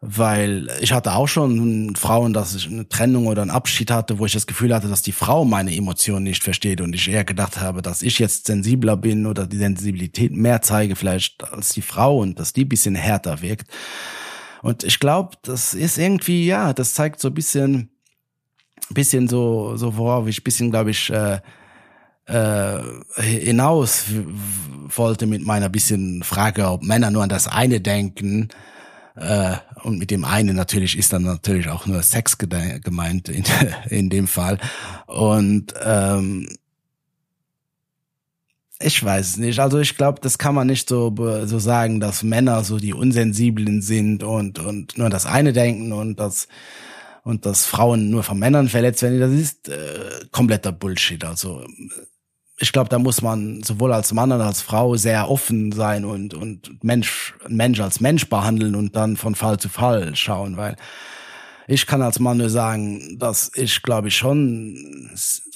weil 0.00 0.68
ich 0.80 0.92
hatte 0.92 1.14
auch 1.14 1.26
schon 1.26 1.96
Frauen, 1.96 2.32
dass 2.32 2.54
ich 2.54 2.68
eine 2.68 2.88
Trennung 2.88 3.26
oder 3.26 3.42
einen 3.42 3.50
Abschied 3.50 3.90
hatte, 3.90 4.18
wo 4.18 4.26
ich 4.26 4.32
das 4.32 4.46
Gefühl 4.46 4.72
hatte, 4.74 4.88
dass 4.88 5.02
die 5.02 5.12
Frau 5.12 5.44
meine 5.44 5.74
Emotionen 5.74 6.24
nicht 6.24 6.44
versteht 6.44 6.80
und 6.80 6.94
ich 6.94 7.08
eher 7.08 7.24
gedacht 7.24 7.60
habe, 7.60 7.82
dass 7.82 8.02
ich 8.02 8.18
jetzt 8.18 8.46
sensibler 8.46 8.96
bin 8.96 9.26
oder 9.26 9.46
die 9.46 9.56
Sensibilität 9.56 10.32
mehr 10.32 10.62
zeige 10.62 10.94
vielleicht 10.94 11.42
als 11.52 11.70
die 11.70 11.82
Frau 11.82 12.18
und 12.18 12.38
dass 12.38 12.52
die 12.52 12.64
bisschen 12.64 12.94
härter 12.94 13.42
wirkt. 13.42 13.68
Und 14.62 14.84
ich 14.84 15.00
glaube, 15.00 15.36
das 15.42 15.74
ist 15.74 15.98
irgendwie, 15.98 16.46
ja, 16.46 16.72
das 16.72 16.94
zeigt 16.94 17.20
so 17.20 17.28
ein 17.28 17.34
bisschen, 17.34 17.90
bisschen 18.90 19.28
so, 19.28 19.76
so 19.76 19.96
worauf 19.96 20.26
ich 20.26 20.42
bisschen, 20.44 20.70
glaube 20.70 20.90
ich, 20.90 21.10
äh, 21.10 21.40
äh, 22.26 22.80
hinaus 23.16 24.04
wollte 24.88 25.26
mit 25.26 25.44
meiner 25.44 25.68
bisschen 25.68 26.22
Frage, 26.22 26.68
ob 26.68 26.82
Männer 26.82 27.10
nur 27.10 27.22
an 27.22 27.28
das 27.28 27.46
eine 27.48 27.80
denken. 27.80 28.48
Äh, 29.14 29.56
und 29.82 29.98
mit 29.98 30.10
dem 30.10 30.24
einen 30.24 30.56
natürlich 30.56 30.98
ist 30.98 31.12
dann 31.12 31.22
natürlich 31.22 31.68
auch 31.68 31.86
nur 31.86 32.02
Sex 32.02 32.36
gemeint 32.38 33.28
in, 33.28 33.44
in 33.88 34.10
dem 34.10 34.26
Fall. 34.26 34.58
Und 35.06 35.74
ähm, 35.84 36.48
ich 38.78 39.02
weiß 39.02 39.38
nicht. 39.38 39.58
Also 39.58 39.78
ich 39.78 39.96
glaube, 39.96 40.20
das 40.20 40.36
kann 40.36 40.54
man 40.54 40.66
nicht 40.66 40.88
so 40.88 41.14
so 41.46 41.58
sagen, 41.58 41.98
dass 41.98 42.22
Männer 42.22 42.62
so 42.62 42.78
die 42.78 42.92
unsensiblen 42.92 43.80
sind 43.80 44.22
und 44.22 44.58
und 44.58 44.98
nur 44.98 45.08
das 45.08 45.24
eine 45.24 45.54
denken 45.54 45.92
und 45.92 46.20
das 46.20 46.46
und 47.26 47.44
dass 47.44 47.66
Frauen 47.66 48.08
nur 48.08 48.22
von 48.22 48.38
Männern 48.38 48.68
verletzt 48.68 49.02
werden, 49.02 49.18
das 49.18 49.32
ist 49.32 49.68
äh, 49.68 50.26
kompletter 50.30 50.70
Bullshit. 50.70 51.24
Also 51.24 51.66
ich 52.56 52.70
glaube, 52.70 52.88
da 52.88 53.00
muss 53.00 53.20
man 53.20 53.64
sowohl 53.64 53.92
als 53.92 54.12
Mann 54.12 54.30
als 54.30 54.42
als 54.42 54.62
Frau 54.62 54.94
sehr 54.94 55.28
offen 55.28 55.72
sein 55.72 56.04
und 56.04 56.34
und 56.34 56.84
Mensch 56.84 57.34
Mensch 57.48 57.80
als 57.80 57.98
Mensch 57.98 58.28
behandeln 58.28 58.76
und 58.76 58.94
dann 58.94 59.16
von 59.16 59.34
Fall 59.34 59.58
zu 59.58 59.68
Fall 59.68 60.14
schauen, 60.14 60.56
weil 60.56 60.76
ich 61.68 61.86
kann 61.86 62.02
als 62.02 62.20
Mann 62.20 62.36
nur 62.38 62.50
sagen, 62.50 63.18
dass 63.18 63.50
ich 63.54 63.82
glaube 63.82 64.08
ich 64.08 64.16
schon 64.16 65.10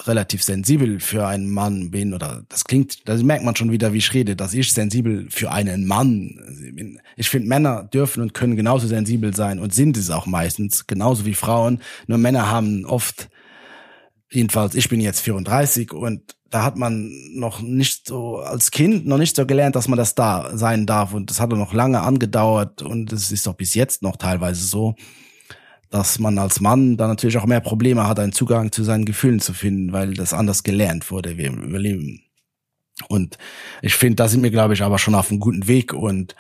relativ 0.05 0.42
sensibel 0.42 0.99
für 0.99 1.27
einen 1.27 1.51
Mann 1.51 1.90
bin 1.90 2.14
oder 2.14 2.42
das 2.49 2.64
klingt, 2.64 3.09
das 3.09 3.23
merkt 3.23 3.44
man 3.44 3.55
schon 3.55 3.70
wieder, 3.70 3.92
wie 3.92 3.99
ich 3.99 4.12
rede, 4.12 4.35
dass 4.35 4.55
ich 4.55 4.73
sensibel 4.73 5.29
für 5.31 5.53
einen 5.53 5.87
Mann 5.87 6.40
bin. 6.75 7.01
Ich 7.16 7.31
finde, 7.31 7.49
Männer 7.49 7.85
dürfen 7.85 8.23
und 8.23 8.35
können 8.35 8.57
genauso 8.57 8.88
sensibel 8.88 9.35
sein 9.35 9.61
und 9.61 9.73
sind 9.73 9.96
es 9.96 10.11
auch 10.11 10.27
meistens, 10.27 10.87
genauso 10.87 11.27
wie 11.27 11.35
Frauen. 11.35 11.81
Nur 12.07 12.18
Männer 12.18 12.51
haben 12.51 12.85
oft, 12.87 13.29
jedenfalls, 14.31 14.75
ich 14.75 14.88
bin 14.88 15.01
jetzt 15.01 15.20
34 15.20 15.92
und 15.92 16.35
da 16.51 16.64
hat 16.64 16.77
man 16.77 17.12
noch 17.33 17.61
nicht 17.61 18.09
so 18.09 18.38
als 18.38 18.73
Kind 18.73 19.07
noch 19.07 19.18
nicht 19.18 19.37
so 19.37 19.46
gelernt, 19.46 19.77
dass 19.77 19.87
man 19.87 19.96
das 19.96 20.16
da 20.16 20.57
sein 20.57 20.85
darf 20.87 21.14
und 21.14 21.31
das 21.31 21.40
hat 21.40 21.51
noch 21.51 21.73
lange 21.73 22.01
angedauert 22.01 22.83
und 22.83 23.12
es 23.12 23.31
ist 23.31 23.46
auch 23.46 23.55
bis 23.55 23.75
jetzt 23.75 24.03
noch 24.03 24.16
teilweise 24.16 24.64
so 24.64 24.96
dass 25.90 26.20
man 26.20 26.38
als 26.38 26.61
Mann 26.61 26.96
dann 26.96 27.09
natürlich 27.09 27.37
auch 27.37 27.46
mehr 27.46 27.61
Probleme 27.61 28.07
hat, 28.07 28.20
einen 28.20 28.33
Zugang 28.33 28.72
zu 28.72 28.85
seinen 28.85 29.05
Gefühlen 29.05 29.40
zu 29.40 29.53
finden, 29.53 29.92
weil 29.92 30.14
das 30.14 30.33
anders 30.33 30.62
gelernt 30.62 31.11
wurde 31.11 31.37
wie 31.37 31.44
im 31.44 31.61
Überleben. 31.62 32.22
Und 33.09 33.38
ich 33.83 33.94
finde, 33.94 34.16
da 34.16 34.29
sind 34.29 34.42
wir, 34.42 34.50
glaube 34.50 34.74
ich, 34.74 34.83
aber 34.83 34.98
schon 34.98 35.14
auf 35.14 35.31
einem 35.31 35.40
guten 35.40 35.66
Weg 35.66 35.92
und 35.92 36.37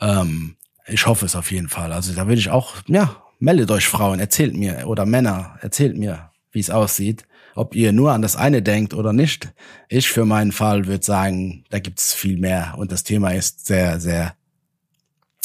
ähm, 0.00 0.56
ich 0.86 1.06
hoffe 1.06 1.26
es 1.26 1.34
auf 1.34 1.50
jeden 1.50 1.68
Fall. 1.68 1.92
Also 1.92 2.12
da 2.12 2.26
würde 2.26 2.38
ich 2.38 2.50
auch, 2.50 2.76
ja, 2.86 3.22
meldet 3.38 3.70
euch 3.70 3.88
Frauen, 3.88 4.20
erzählt 4.20 4.54
mir 4.54 4.86
oder 4.86 5.06
Männer, 5.06 5.58
erzählt 5.60 5.96
mir, 5.96 6.30
wie 6.52 6.60
es 6.60 6.70
aussieht, 6.70 7.24
ob 7.54 7.74
ihr 7.74 7.92
nur 7.92 8.12
an 8.12 8.22
das 8.22 8.36
eine 8.36 8.62
denkt 8.62 8.94
oder 8.94 9.12
nicht. 9.12 9.52
Ich 9.88 10.08
für 10.08 10.24
meinen 10.24 10.52
Fall 10.52 10.86
würde 10.86 11.04
sagen, 11.04 11.64
da 11.70 11.78
gibt 11.78 11.98
es 12.00 12.12
viel 12.12 12.38
mehr 12.38 12.74
und 12.76 12.92
das 12.92 13.02
Thema 13.02 13.30
ist 13.30 13.66
sehr, 13.66 13.98
sehr 13.98 14.36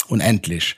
unendlich 0.07 0.75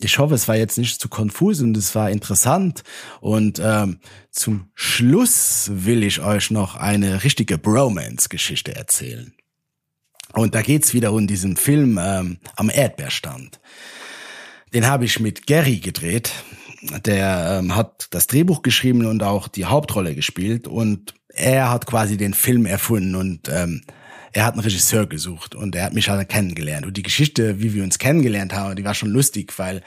ich 0.00 0.18
hoffe, 0.18 0.34
es 0.34 0.48
war 0.48 0.56
jetzt 0.56 0.78
nicht 0.78 1.00
zu 1.00 1.08
konfus 1.08 1.60
und 1.60 1.76
es 1.76 1.94
war 1.94 2.10
interessant. 2.10 2.82
Und 3.20 3.60
ähm, 3.62 3.98
zum 4.30 4.70
Schluss 4.74 5.70
will 5.72 6.02
ich 6.02 6.20
euch 6.20 6.50
noch 6.50 6.76
eine 6.76 7.24
richtige 7.24 7.58
Bromance-Geschichte 7.58 8.74
erzählen. 8.74 9.32
Und 10.34 10.54
da 10.54 10.62
geht's 10.62 10.94
wieder 10.94 11.12
um 11.12 11.26
diesen 11.26 11.56
Film 11.56 11.98
ähm, 12.00 12.38
am 12.54 12.70
Erdbeerstand. 12.70 13.60
Den 14.74 14.86
habe 14.86 15.04
ich 15.04 15.20
mit 15.20 15.46
Gary 15.46 15.78
gedreht. 15.78 16.32
Der 17.04 17.58
ähm, 17.58 17.74
hat 17.74 18.08
das 18.10 18.26
Drehbuch 18.26 18.62
geschrieben 18.62 19.06
und 19.06 19.22
auch 19.22 19.48
die 19.48 19.64
Hauptrolle 19.64 20.14
gespielt. 20.14 20.68
Und 20.68 21.14
er 21.28 21.70
hat 21.70 21.86
quasi 21.86 22.16
den 22.16 22.34
Film 22.34 22.66
erfunden 22.66 23.14
und 23.14 23.48
ähm, 23.48 23.82
er 24.32 24.44
hat 24.44 24.54
einen 24.54 24.62
Regisseur 24.62 25.06
gesucht 25.06 25.54
und 25.54 25.74
er 25.74 25.84
hat 25.84 25.94
mich 25.94 26.08
halt 26.08 26.28
kennengelernt. 26.28 26.86
Und 26.86 26.96
die 26.96 27.02
Geschichte, 27.02 27.60
wie 27.60 27.74
wir 27.74 27.82
uns 27.82 27.98
kennengelernt 27.98 28.54
haben, 28.54 28.76
die 28.76 28.84
war 28.84 28.94
schon 28.94 29.10
lustig, 29.10 29.58
weil 29.58 29.82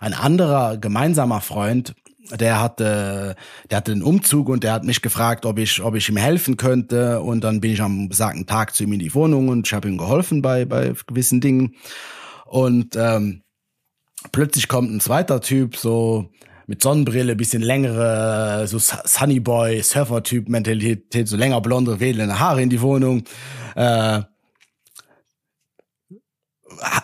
ein 0.00 0.14
anderer 0.14 0.78
gemeinsamer 0.78 1.40
Freund, 1.40 1.94
der 2.30 2.60
hatte, 2.60 3.36
der 3.70 3.76
hatte 3.76 3.92
einen 3.92 4.02
Umzug 4.02 4.48
und 4.48 4.64
der 4.64 4.72
hat 4.72 4.84
mich 4.84 5.02
gefragt, 5.02 5.44
ob 5.44 5.58
ich, 5.58 5.82
ob 5.82 5.94
ich 5.94 6.08
ihm 6.08 6.16
helfen 6.16 6.56
könnte. 6.56 7.20
Und 7.20 7.44
dann 7.44 7.60
bin 7.60 7.72
ich 7.72 7.82
am 7.82 8.08
besagten 8.08 8.46
Tag 8.46 8.74
zu 8.74 8.84
ihm 8.84 8.92
in 8.92 9.00
die 9.00 9.14
Wohnung 9.14 9.48
und 9.48 9.66
ich 9.66 9.74
habe 9.74 9.88
ihm 9.88 9.98
geholfen 9.98 10.40
bei, 10.40 10.64
bei 10.64 10.94
gewissen 11.06 11.40
Dingen. 11.40 11.74
Und 12.46 12.96
ähm, 12.96 13.42
plötzlich 14.30 14.68
kommt 14.68 14.90
ein 14.90 15.00
zweiter 15.00 15.40
Typ, 15.40 15.76
so 15.76 16.30
mit 16.66 16.82
Sonnenbrille, 16.82 17.36
bisschen 17.36 17.62
längere, 17.62 18.66
so 18.66 18.78
Sunnyboy, 18.78 19.82
Surfer-Typ-Mentalität, 19.82 21.28
so 21.28 21.36
länger 21.36 21.60
blonde, 21.60 22.00
wedelnde 22.00 22.38
Haare 22.38 22.62
in 22.62 22.70
die 22.70 22.80
Wohnung. 22.80 23.24
Äh, 23.74 24.22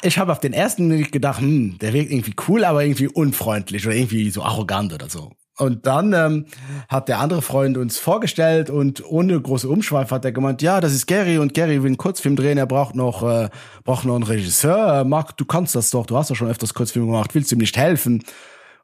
ich 0.03 0.18
habe 0.18 0.33
auf 0.33 0.40
den 0.40 0.53
ersten 0.53 0.88
Blick 0.88 1.12
gedacht, 1.12 1.40
hm, 1.40 1.79
der 1.79 1.92
wirkt 1.92 2.11
irgendwie 2.11 2.35
cool, 2.49 2.64
aber 2.64 2.83
irgendwie 2.83 3.09
unfreundlich 3.09 3.87
oder 3.87 3.94
irgendwie 3.94 4.31
so 4.31 4.42
arrogant 4.42 4.92
oder 4.92 5.09
so. 5.09 5.33
Und 5.59 5.87
dann 5.87 6.12
ähm, 6.12 6.47
hat 6.88 7.09
der 7.09 7.18
andere 7.18 7.42
Freund 7.42 7.77
uns 7.77 7.99
vorgestellt 7.99 8.71
und 8.71 9.05
ohne 9.05 9.40
große 9.40 9.68
Umschweif 9.68 10.12
hat 10.12 10.25
er 10.25 10.31
gemeint, 10.31 10.62
ja, 10.62 10.81
das 10.81 10.92
ist 10.94 11.07
Gary 11.07 11.38
und 11.38 11.53
Gary 11.53 11.83
will 11.83 11.88
einen 11.88 11.97
Kurzfilm 11.97 12.37
drehen, 12.37 12.59
er 12.59 12.66
braucht 12.66 12.94
noch 12.94 13.25
äh, 13.25 13.49
braucht 13.83 14.05
noch 14.05 14.14
einen 14.14 14.23
Regisseur. 14.23 15.03
Marc, 15.05 15.37
du 15.37 15.44
kannst 15.44 15.75
das 15.75 15.90
doch, 15.90 16.07
du 16.07 16.16
hast 16.16 16.31
doch 16.31 16.37
schon 16.37 16.49
öfters 16.49 16.75
Kurzfilme 16.75 17.09
gemacht, 17.09 17.35
willst 17.35 17.51
du 17.51 17.57
ihm 17.57 17.61
nicht 17.61 17.77
helfen? 17.77 18.23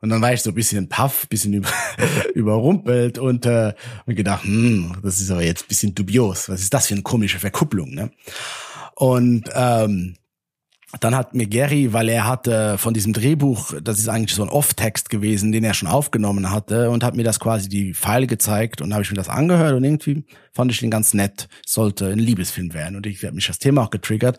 Und 0.00 0.10
dann 0.10 0.20
war 0.20 0.32
ich 0.32 0.42
so 0.42 0.50
ein 0.50 0.54
bisschen 0.54 0.88
paff, 0.88 1.28
bisschen 1.28 1.54
über, 1.54 1.68
überrumpelt 2.34 3.18
und 3.18 3.46
äh, 3.46 3.72
und 4.06 4.14
gedacht, 4.14 4.44
hm, 4.44 4.96
das 5.02 5.20
ist 5.20 5.30
aber 5.30 5.42
jetzt 5.42 5.68
bisschen 5.68 5.94
dubios. 5.94 6.48
Was 6.48 6.60
ist 6.60 6.74
das 6.74 6.88
für 6.88 6.94
eine 6.94 7.02
komische 7.02 7.38
Verkupplung, 7.38 7.90
ne? 7.94 8.10
Und 8.94 9.50
ähm, 9.54 10.16
dann 11.00 11.14
hat 11.14 11.34
mir 11.34 11.46
Gary, 11.46 11.92
weil 11.92 12.08
er 12.08 12.26
hatte 12.26 12.78
von 12.78 12.94
diesem 12.94 13.12
Drehbuch, 13.12 13.72
das 13.82 13.98
ist 13.98 14.08
eigentlich 14.08 14.34
so 14.34 14.42
ein 14.42 14.48
Off-Text 14.48 15.10
gewesen, 15.10 15.52
den 15.52 15.64
er 15.64 15.74
schon 15.74 15.88
aufgenommen 15.88 16.50
hatte 16.50 16.90
und 16.90 17.02
hat 17.02 17.16
mir 17.16 17.24
das 17.24 17.40
quasi 17.40 17.68
die 17.68 17.94
Pfeile 17.94 18.26
gezeigt 18.26 18.80
und 18.80 18.92
habe 18.92 19.02
ich 19.02 19.10
mir 19.10 19.16
das 19.16 19.28
angehört 19.28 19.74
und 19.74 19.84
irgendwie 19.84 20.24
fand 20.52 20.70
ich 20.70 20.78
den 20.78 20.90
ganz 20.90 21.14
nett, 21.14 21.48
sollte 21.66 22.08
ein 22.08 22.18
Liebesfilm 22.18 22.74
werden 22.74 22.96
und 22.96 23.06
ich 23.06 23.24
habe 23.24 23.34
mich 23.34 23.46
das 23.46 23.58
Thema 23.58 23.82
auch 23.82 23.90
getriggert, 23.90 24.38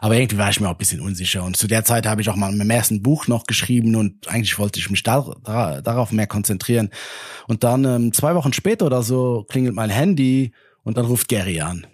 aber 0.00 0.16
irgendwie 0.16 0.38
war 0.38 0.50
ich 0.50 0.60
mir 0.60 0.68
auch 0.68 0.72
ein 0.72 0.78
bisschen 0.78 1.00
unsicher 1.00 1.42
und 1.42 1.56
zu 1.56 1.66
der 1.66 1.84
Zeit 1.84 2.06
habe 2.06 2.20
ich 2.20 2.28
auch 2.28 2.36
mal 2.36 2.52
im 2.52 2.70
ersten 2.70 3.02
Buch 3.02 3.26
noch 3.26 3.44
geschrieben 3.44 3.96
und 3.96 4.28
eigentlich 4.28 4.58
wollte 4.58 4.78
ich 4.78 4.90
mich 4.90 5.02
da, 5.02 5.26
da, 5.44 5.80
darauf 5.80 6.12
mehr 6.12 6.26
konzentrieren. 6.26 6.90
Und 7.48 7.64
dann 7.64 7.84
ähm, 7.84 8.12
zwei 8.12 8.34
Wochen 8.34 8.52
später 8.52 8.86
oder 8.86 9.02
so 9.02 9.44
klingelt 9.48 9.74
mein 9.74 9.90
Handy 9.90 10.52
und 10.84 10.96
dann 10.96 11.06
ruft 11.06 11.28
Gary 11.28 11.60
an 11.60 11.86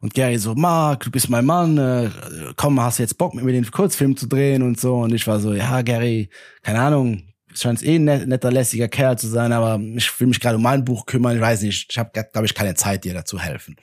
und 0.00 0.14
Gary 0.14 0.38
so, 0.38 0.54
Mark, 0.54 1.04
du 1.04 1.10
bist 1.10 1.28
mein 1.28 1.44
Mann, 1.44 1.76
äh, 1.78 2.10
komm, 2.56 2.80
hast 2.80 2.98
du 2.98 3.02
jetzt 3.02 3.18
Bock 3.18 3.34
mit 3.34 3.44
mir 3.44 3.52
den 3.52 3.70
Kurzfilm 3.70 4.16
zu 4.16 4.26
drehen 4.26 4.62
und 4.62 4.80
so. 4.80 4.96
Und 4.96 5.14
ich 5.14 5.26
war 5.26 5.40
so, 5.40 5.52
ja, 5.52 5.82
Gary, 5.82 6.30
keine 6.62 6.80
Ahnung, 6.80 7.22
scheint 7.52 7.82
eh 7.82 7.96
ein 7.96 8.04
netter, 8.04 8.50
lässiger 8.50 8.88
Kerl 8.88 9.18
zu 9.18 9.28
sein, 9.28 9.52
aber 9.52 9.80
ich 9.80 10.20
will 10.20 10.28
mich 10.28 10.40
gerade 10.40 10.56
um 10.56 10.62
mein 10.62 10.84
Buch 10.84 11.06
kümmern. 11.06 11.36
Ich 11.36 11.42
weiß 11.42 11.62
nicht, 11.62 11.88
ich 11.90 11.98
habe, 11.98 12.10
glaube 12.32 12.46
ich, 12.46 12.54
keine 12.54 12.74
Zeit, 12.74 13.04
dir 13.04 13.14
dazu 13.14 13.38
helfen. 13.38 13.76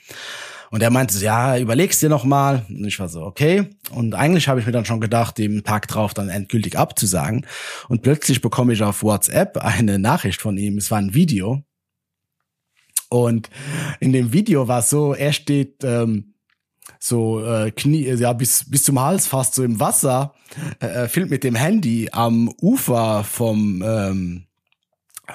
Und 0.69 0.81
er 0.81 0.89
meinte 0.89 1.13
so, 1.13 1.23
ja, 1.23 1.57
überlegst 1.57 2.01
dir 2.01 2.09
noch 2.09 2.25
mal. 2.25 2.65
Und 2.67 2.85
ich 2.85 2.99
war 2.99 3.07
so, 3.07 3.21
okay. 3.21 3.69
Und 3.91 4.15
eigentlich 4.15 4.47
habe 4.47 4.59
ich 4.59 4.65
mir 4.65 4.71
dann 4.71 4.85
schon 4.85 4.99
gedacht, 4.99 5.37
dem 5.37 5.63
Tag 5.63 5.87
drauf 5.87 6.13
dann 6.13 6.29
endgültig 6.29 6.77
abzusagen. 6.77 7.45
Und 7.87 8.01
plötzlich 8.01 8.41
bekomme 8.41 8.73
ich 8.73 8.83
auf 8.83 9.03
WhatsApp 9.03 9.57
eine 9.57 9.97
Nachricht 9.99 10.41
von 10.41 10.57
ihm. 10.57 10.77
Es 10.77 10.91
war 10.91 10.97
ein 10.97 11.13
Video. 11.13 11.63
Und 13.09 13.49
in 13.99 14.13
dem 14.13 14.33
Video 14.33 14.67
war 14.67 14.79
es 14.79 14.89
so, 14.89 15.13
er 15.13 15.33
steht 15.33 15.83
ähm, 15.83 16.33
so 16.99 17.43
äh, 17.43 17.71
Knie, 17.71 18.05
ja 18.05 18.33
bis 18.33 18.69
bis 18.69 18.83
zum 18.83 18.99
Hals 18.99 19.27
fast 19.27 19.55
so 19.55 19.63
im 19.63 19.79
Wasser, 19.79 20.33
äh, 20.81 21.03
äh 21.03 21.07
filmt 21.07 21.31
mit 21.31 21.43
dem 21.43 21.55
Handy 21.55 22.09
am 22.11 22.53
Ufer 22.61 23.23
vom 23.23 23.83
ähm, 23.85 24.43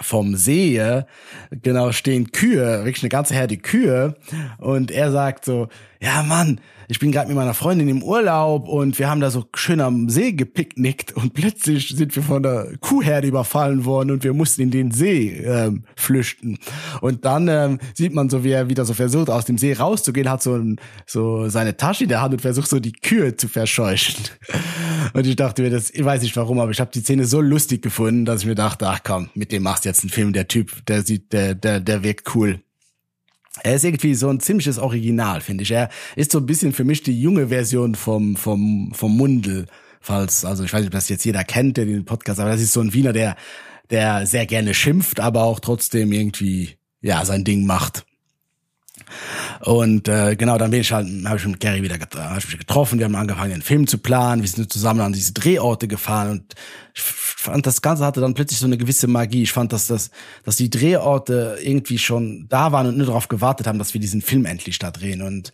vom 0.01 0.37
See, 0.37 1.03
genau, 1.51 1.93
stehen 1.93 2.33
Kühe, 2.33 2.85
wirklich 2.85 3.03
eine 3.03 3.11
ganze 3.11 3.35
Herde 3.35 3.59
Kühe. 3.59 4.17
Und 4.57 4.91
er 4.91 5.13
sagt 5.13 5.45
so, 5.45 5.69
ja 6.03 6.23
Mann, 6.23 6.61
ich 6.89 6.99
bin 6.99 7.13
gerade 7.13 7.29
mit 7.29 7.37
meiner 7.37 7.55
Freundin 7.55 7.89
im 7.89 8.03
Urlaub 8.03 8.69
und 8.69 8.99
wir 8.99 9.09
haben 9.09 9.21
da 9.21 9.31
so 9.31 9.45
schön 9.55 9.81
am 9.81 10.09
See 10.11 10.33
gepicknickt 10.33 11.13
und 11.13 11.33
plötzlich 11.33 11.89
sind 11.89 12.15
wir 12.17 12.23
von 12.23 12.43
der 12.43 12.73
Kuhherde 12.81 13.29
überfallen 13.29 13.85
worden 13.85 14.11
und 14.11 14.25
wir 14.25 14.35
mussten 14.35 14.63
in 14.63 14.71
den 14.73 14.91
See 14.91 15.31
ähm, 15.45 15.85
flüchten. 15.95 16.59
Und 17.01 17.25
dann 17.25 17.47
ähm, 17.49 17.79
sieht 17.95 18.15
man 18.15 18.29
so, 18.29 18.43
wie 18.43 18.51
er 18.51 18.69
wieder 18.69 18.85
so 18.85 18.95
versucht, 18.95 19.31
aus 19.31 19.45
dem 19.45 19.59
See 19.59 19.73
rauszugehen, 19.73 20.29
hat 20.29 20.43
so, 20.43 20.57
ein, 20.57 20.81
so 21.07 21.49
seine 21.49 21.77
Tasche 21.77 22.03
in 22.03 22.09
der 22.09 22.21
Hand 22.21 22.35
und 22.35 22.41
versucht 22.41 22.69
so 22.69 22.81
die 22.81 22.93
Kühe 22.93 23.37
zu 23.37 23.49
verscheuchen. 23.49 24.25
Und 25.15 25.27
ich 25.27 25.37
dachte 25.37 25.63
mir, 25.63 25.71
das, 25.71 25.91
ich 25.91 26.05
weiß 26.05 26.23
nicht 26.23 26.37
warum, 26.37 26.59
aber 26.59 26.71
ich 26.71 26.81
habe 26.81 26.91
die 26.91 27.01
Szene 27.01 27.27
so 27.27 27.41
lustig 27.41 27.83
gefunden, 27.83 28.25
dass 28.25 28.43
ich 28.43 28.47
mir 28.47 28.55
dachte, 28.55 28.89
ach 28.89 29.01
komm, 29.03 29.29
mit 29.35 29.53
dem 29.53 29.63
machst 29.63 29.85
du 29.85 29.89
jetzt 29.89 30.03
einen 30.03 30.11
Film, 30.11 30.33
der 30.33 30.49
Typ, 30.49 30.87
der 30.87 31.03
sieht, 31.03 31.33
der, 31.33 31.55
der, 31.55 31.81
der 31.81 32.03
wirkt 32.03 32.35
cool. 32.35 32.61
Er 33.63 33.75
ist 33.75 33.85
irgendwie 33.85 34.15
so 34.15 34.29
ein 34.29 34.41
ziemliches 34.41 34.79
Original, 34.79 35.41
finde 35.41 35.63
ich. 35.63 35.71
Er 35.71 35.91
ist 36.17 36.33
so 36.33 36.39
ein 36.39 36.47
bisschen 36.47 36.73
für 36.73 36.85
mich 36.85 37.03
die 37.03 37.21
junge 37.21 37.49
Version 37.49 37.95
vom, 37.95 38.37
vom, 38.37 38.93
vom 38.95 39.17
Mundel. 39.17 39.67
Falls, 40.01 40.45
also 40.45 40.65
ich 40.65 40.73
weiß 40.73 40.81
nicht, 40.81 40.89
ob 40.89 40.93
das 40.93 41.09
jetzt 41.09 41.25
jeder 41.25 41.45
kennt, 41.45 41.77
der 41.77 41.85
den 41.85 42.05
Podcast, 42.05 42.41
aber 42.41 42.51
das 42.51 42.61
ist 42.61 42.73
so 42.73 42.81
ein 42.81 42.93
Wiener, 42.93 43.13
der, 43.13 43.37
der 43.91 44.27
sehr 44.27 44.47
gerne 44.47 44.75
schimpft, 44.75 45.21
aber 45.21 45.45
auch 45.45 45.61
trotzdem 45.61 46.13
irgendwie, 46.13 46.77
ja, 47.03 47.25
sein 47.25 47.45
Ding 47.45 47.67
macht. 47.67 48.05
Und 49.61 50.09
äh, 50.09 50.37
genau, 50.37 50.59
dann 50.59 50.71
bin 50.71 50.81
ich 50.81 50.93
halt, 50.93 51.09
habe 51.25 51.37
ich 51.37 51.47
mit 51.47 51.61
Gary 51.61 51.83
wieder 51.83 51.97
hab 51.99 52.39
ich 52.39 52.59
getroffen, 52.59 52.99
wir 52.99 53.07
haben 53.07 53.15
angefangen, 53.15 53.51
den 53.51 53.63
Film 53.63 53.87
zu 53.87 53.99
planen, 53.99 54.43
wir 54.43 54.49
sind 54.49 54.73
zusammen 54.73 55.01
an 55.01 55.13
diese 55.13 55.33
Drehorte 55.33 55.89
gefahren 55.89 56.31
und 56.31 56.55
ich 56.95 57.03
fand, 57.03 57.67
das 57.67 57.83
Ganze 57.83 58.05
hatte 58.05 58.21
dann 58.21 58.35
plötzlich 58.35 58.59
so 58.61 58.67
eine 58.67 58.77
gewisse 58.77 59.07
Magie. 59.07 59.43
Ich 59.43 59.53
fand, 59.53 59.73
dass 59.73 59.87
das, 59.87 60.11
dass 60.45 60.57
die 60.57 60.71
Drehorte 60.71 61.59
irgendwie 61.63 61.99
schon 61.99 62.47
da 62.49 62.73
waren 62.73 62.87
und 62.87 62.99
nur 62.99 63.07
darauf 63.07 63.29
gewartet 63.29 63.67
haben, 63.67 63.79
dass 63.79 63.95
wir 63.95 64.01
diesen 64.01 64.21
Film 64.21 64.45
endlich 64.45 64.79
da 64.79 64.91
drehen. 64.91 65.23
Und 65.23 65.53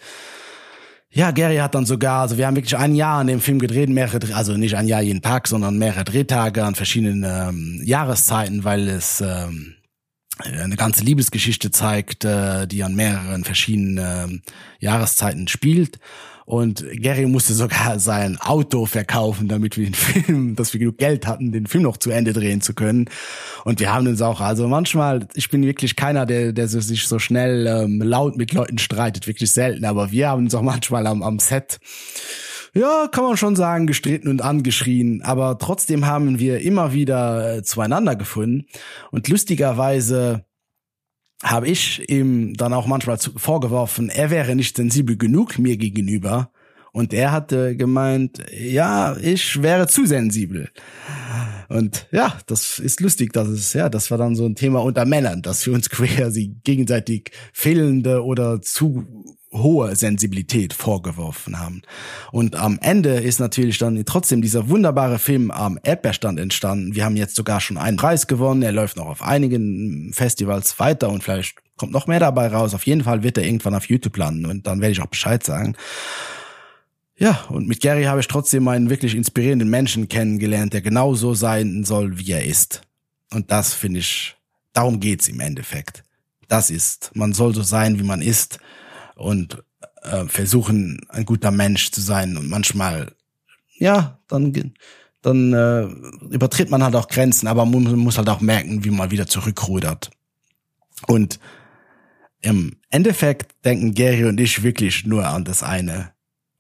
ja, 1.11 1.31
Gary 1.31 1.57
hat 1.57 1.75
dann 1.75 1.87
sogar, 1.87 2.23
also 2.23 2.37
wir 2.37 2.47
haben 2.47 2.57
wirklich 2.57 2.77
ein 2.77 2.95
Jahr 2.95 3.21
an 3.21 3.29
dem 3.29 3.41
Film 3.41 3.59
gedreht, 3.59 3.89
mehrere, 3.89 4.35
also 4.35 4.57
nicht 4.57 4.77
ein 4.77 4.89
Jahr 4.89 5.01
jeden 5.01 5.23
Tag, 5.23 5.49
sondern 5.49 5.79
mehrere 5.79 6.05
Drehtage 6.05 6.65
an 6.65 6.75
verschiedenen 6.75 7.25
ähm, 7.25 7.81
Jahreszeiten, 7.85 8.65
weil 8.65 8.89
es 8.89 9.21
ähm, 9.21 9.75
eine 10.39 10.77
ganze 10.77 11.05
Liebesgeschichte 11.05 11.71
zeigt, 11.71 12.25
äh, 12.25 12.67
die 12.67 12.83
an 12.83 12.95
mehreren 12.95 13.45
verschiedenen 13.45 13.99
äh, 14.79 14.85
Jahreszeiten 14.85 15.49
spielt. 15.49 15.99
Und 16.49 16.83
Gary 17.03 17.27
musste 17.27 17.53
sogar 17.53 17.99
sein 17.99 18.41
Auto 18.41 18.87
verkaufen, 18.87 19.49
damit 19.49 19.77
wir 19.77 19.85
den 19.85 19.95
Film, 19.95 20.57
dass 20.57 20.73
wir 20.73 20.81
genug 20.81 20.97
Geld 20.97 21.27
hatten, 21.27 21.53
den 21.53 21.67
Film 21.67 21.85
noch 21.85 21.99
zu 21.99 22.11
Ende 22.11 22.33
drehen 22.33 22.63
zu 22.63 22.73
können. 22.73 23.11
Und 23.65 23.81
wir 23.81 23.93
haben 23.93 24.07
uns 24.07 24.23
auch, 24.23 24.41
also 24.41 24.67
manchmal, 24.67 25.29
ich 25.35 25.51
bin 25.51 25.63
wirklich 25.63 25.95
keiner, 25.95 26.25
der, 26.25 26.53
der 26.53 26.67
sich 26.69 27.07
so 27.07 27.19
schnell 27.19 27.67
ähm, 27.67 28.01
laut 28.01 28.39
mit 28.39 28.55
Leuten 28.55 28.79
streitet, 28.79 29.27
wirklich 29.27 29.53
selten. 29.53 29.85
Aber 29.85 30.11
wir 30.11 30.31
haben 30.31 30.45
uns 30.45 30.55
auch 30.55 30.63
manchmal 30.63 31.07
am, 31.07 31.23
am 31.23 31.39
Set 31.39 31.81
ja, 32.75 33.09
kann 33.11 33.25
man 33.25 33.37
schon 33.37 33.57
sagen, 33.57 33.87
gestritten 33.87 34.29
und 34.29 34.43
angeschrien, 34.43 35.23
aber 35.23 35.59
trotzdem 35.59 36.07
haben 36.07 36.39
wir 36.39 36.61
immer 36.61 36.93
wieder 36.93 37.57
äh, 37.57 37.63
zueinander 37.63 38.17
gefunden. 38.17 38.67
Und 39.11 39.29
lustigerweise 39.29 40.45
habe 41.43 41.69
ich 41.69 42.09
ihm 42.09 42.55
dann 42.55 42.73
auch 42.73 42.87
manchmal 42.87 43.19
vorgeworfen, 43.19 44.09
er 44.09 44.31
wäre 44.31 44.57
nicht 44.57 44.77
sensibel 44.77 45.17
genug 45.17 45.59
mir 45.59 45.77
gegenüber. 45.77 46.51
Und 46.91 47.13
er 47.13 47.33
hatte 47.33 47.77
gemeint, 47.77 48.45
ja, 48.51 49.17
ich 49.19 49.63
wäre 49.63 49.87
zu 49.87 50.07
sensibel. 50.07 50.71
Und 51.69 52.09
ja, 52.11 52.39
das 52.47 52.79
ist 52.79 53.01
lustig, 53.01 53.33
dass 53.33 53.47
es, 53.49 53.75
ja, 53.75 53.89
das 53.89 54.11
war 54.11 54.19
dann 54.19 54.35
so 54.35 54.47
ein 54.47 54.55
Thema 54.55 54.83
unter 54.83 55.05
Männern, 55.05 55.43
dass 55.43 55.65
wir 55.67 55.75
uns 55.75 55.91
quasi 55.91 56.57
gegenseitig 56.65 57.31
fehlende 57.53 58.25
oder 58.25 58.61
zu 58.63 59.37
hohe 59.53 59.97
Sensibilität 59.97 60.75
vorgeworfen 60.75 61.59
haben. 61.59 61.83
Und 62.33 62.57
am 62.57 62.79
Ende 62.81 63.15
ist 63.15 63.41
natürlich 63.41 63.79
dann 63.79 64.05
trotzdem 64.05 64.43
dieser 64.43 64.69
wunderbare 64.69 65.19
Film 65.19 65.51
am 65.51 65.79
Erdbeerstand 65.83 66.39
entstanden. 66.39 66.95
Wir 66.95 67.05
haben 67.05 67.17
jetzt 67.17 67.35
sogar 67.35 67.61
schon 67.61 67.79
einen 67.79 67.97
Preis 67.97 68.27
gewonnen. 68.27 68.63
Er 68.63 68.73
läuft 68.73 68.97
noch 68.97 69.07
auf 69.07 69.23
einigen 69.23 70.13
Festivals 70.13 70.79
weiter 70.79 71.09
und 71.09 71.25
vielleicht 71.25 71.57
kommt 71.77 71.93
noch 71.93 72.07
mehr 72.07 72.21
dabei 72.21 72.49
raus. 72.49 72.75
Auf 72.75 72.87
jeden 72.87 73.05
Fall 73.05 73.23
wird 73.23 73.39
er 73.39 73.45
irgendwann 73.45 73.75
auf 73.75 73.89
YouTube 73.89 74.17
landen 74.17 74.47
und 74.47 74.67
dann 74.67 74.81
werde 74.81 74.93
ich 74.93 75.01
auch 75.01 75.07
Bescheid 75.07 75.43
sagen. 75.43 75.77
Ja, 77.17 77.45
und 77.49 77.67
mit 77.67 77.81
Gary 77.81 78.05
habe 78.05 78.21
ich 78.21 78.29
trotzdem 78.29 78.69
einen 78.69 78.91
wirklich 78.91 79.15
inspirierenden 79.15 79.69
Menschen 79.69 80.09
kennengelernt, 80.09 80.73
der 80.73 80.83
genauso 80.83 81.35
sein 81.35 81.85
soll, 81.85 82.19
wie 82.19 82.33
er 82.33 82.45
ist. 82.45 82.83
Und 83.33 83.51
das 83.51 83.75
finde 83.75 84.01
ich, 84.01 84.37
darum 84.73 85.01
geht's 85.01 85.29
im 85.29 85.41
Endeffekt. 85.41 86.05
Das 86.47 86.71
ist, 86.71 87.11
man 87.15 87.33
soll 87.33 87.55
so 87.55 87.63
sein, 87.63 87.99
wie 87.99 88.05
man 88.05 88.23
ist 88.23 88.61
und 89.19 89.63
äh, 90.03 90.25
versuchen, 90.27 91.01
ein 91.09 91.25
guter 91.25 91.51
Mensch 91.51 91.91
zu 91.91 92.01
sein. 92.01 92.37
Und 92.37 92.49
manchmal, 92.49 93.13
ja, 93.79 94.19
dann, 94.29 94.73
dann 95.23 95.53
äh, 95.53 95.83
übertritt 96.31 96.71
man 96.71 96.83
halt 96.83 96.95
auch 96.95 97.09
Grenzen, 97.09 97.49
aber 97.49 97.67
man 97.67 97.97
muss 97.97 98.17
halt 98.17 98.29
auch 98.29 98.41
merken, 98.41 98.85
wie 98.85 98.91
man 98.91 99.11
wieder 99.11 99.27
zurückrudert. 99.27 100.11
Und 101.07 101.39
im 102.41 102.77
Endeffekt 102.91 103.55
denken 103.65 103.95
Gary 103.95 104.25
und 104.25 104.39
ich 104.39 104.63
wirklich 104.63 105.05
nur 105.05 105.27
an 105.27 105.45
das 105.45 105.63
eine. 105.63 106.13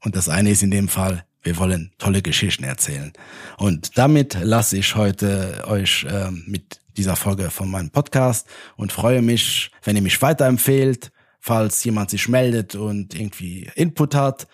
Und 0.04 0.16
das 0.16 0.28
eine 0.28 0.50
ist 0.50 0.62
in 0.62 0.70
dem 0.70 0.88
Fall, 0.88 1.24
wir 1.42 1.56
wollen 1.58 1.92
tolle 1.98 2.22
Geschichten 2.22 2.64
erzählen. 2.64 3.12
Und 3.56 3.96
damit 3.96 4.36
lasse 4.42 4.76
ich 4.76 4.96
heute 4.96 5.64
euch 5.66 6.04
äh, 6.04 6.30
mit 6.30 6.80
dieser 6.96 7.14
Folge 7.14 7.50
von 7.50 7.70
meinem 7.70 7.90
Podcast 7.90 8.48
und 8.76 8.90
freue 8.90 9.22
mich, 9.22 9.70
wenn 9.84 9.94
ihr 9.94 10.02
mich 10.02 10.20
weiterempfehlt 10.20 11.12
falls 11.48 11.82
jemand 11.82 12.10
sich 12.10 12.28
meldet 12.28 12.74
und 12.74 13.14
irgendwie 13.18 13.70
Input 13.74 14.14
hat. 14.14 14.46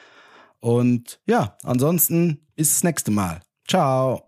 Und 0.60 1.18
ja, 1.26 1.58
ansonsten 1.64 2.46
bis 2.54 2.70
das 2.70 2.84
nächste 2.84 3.10
Mal. 3.10 3.40
Ciao. 3.66 4.24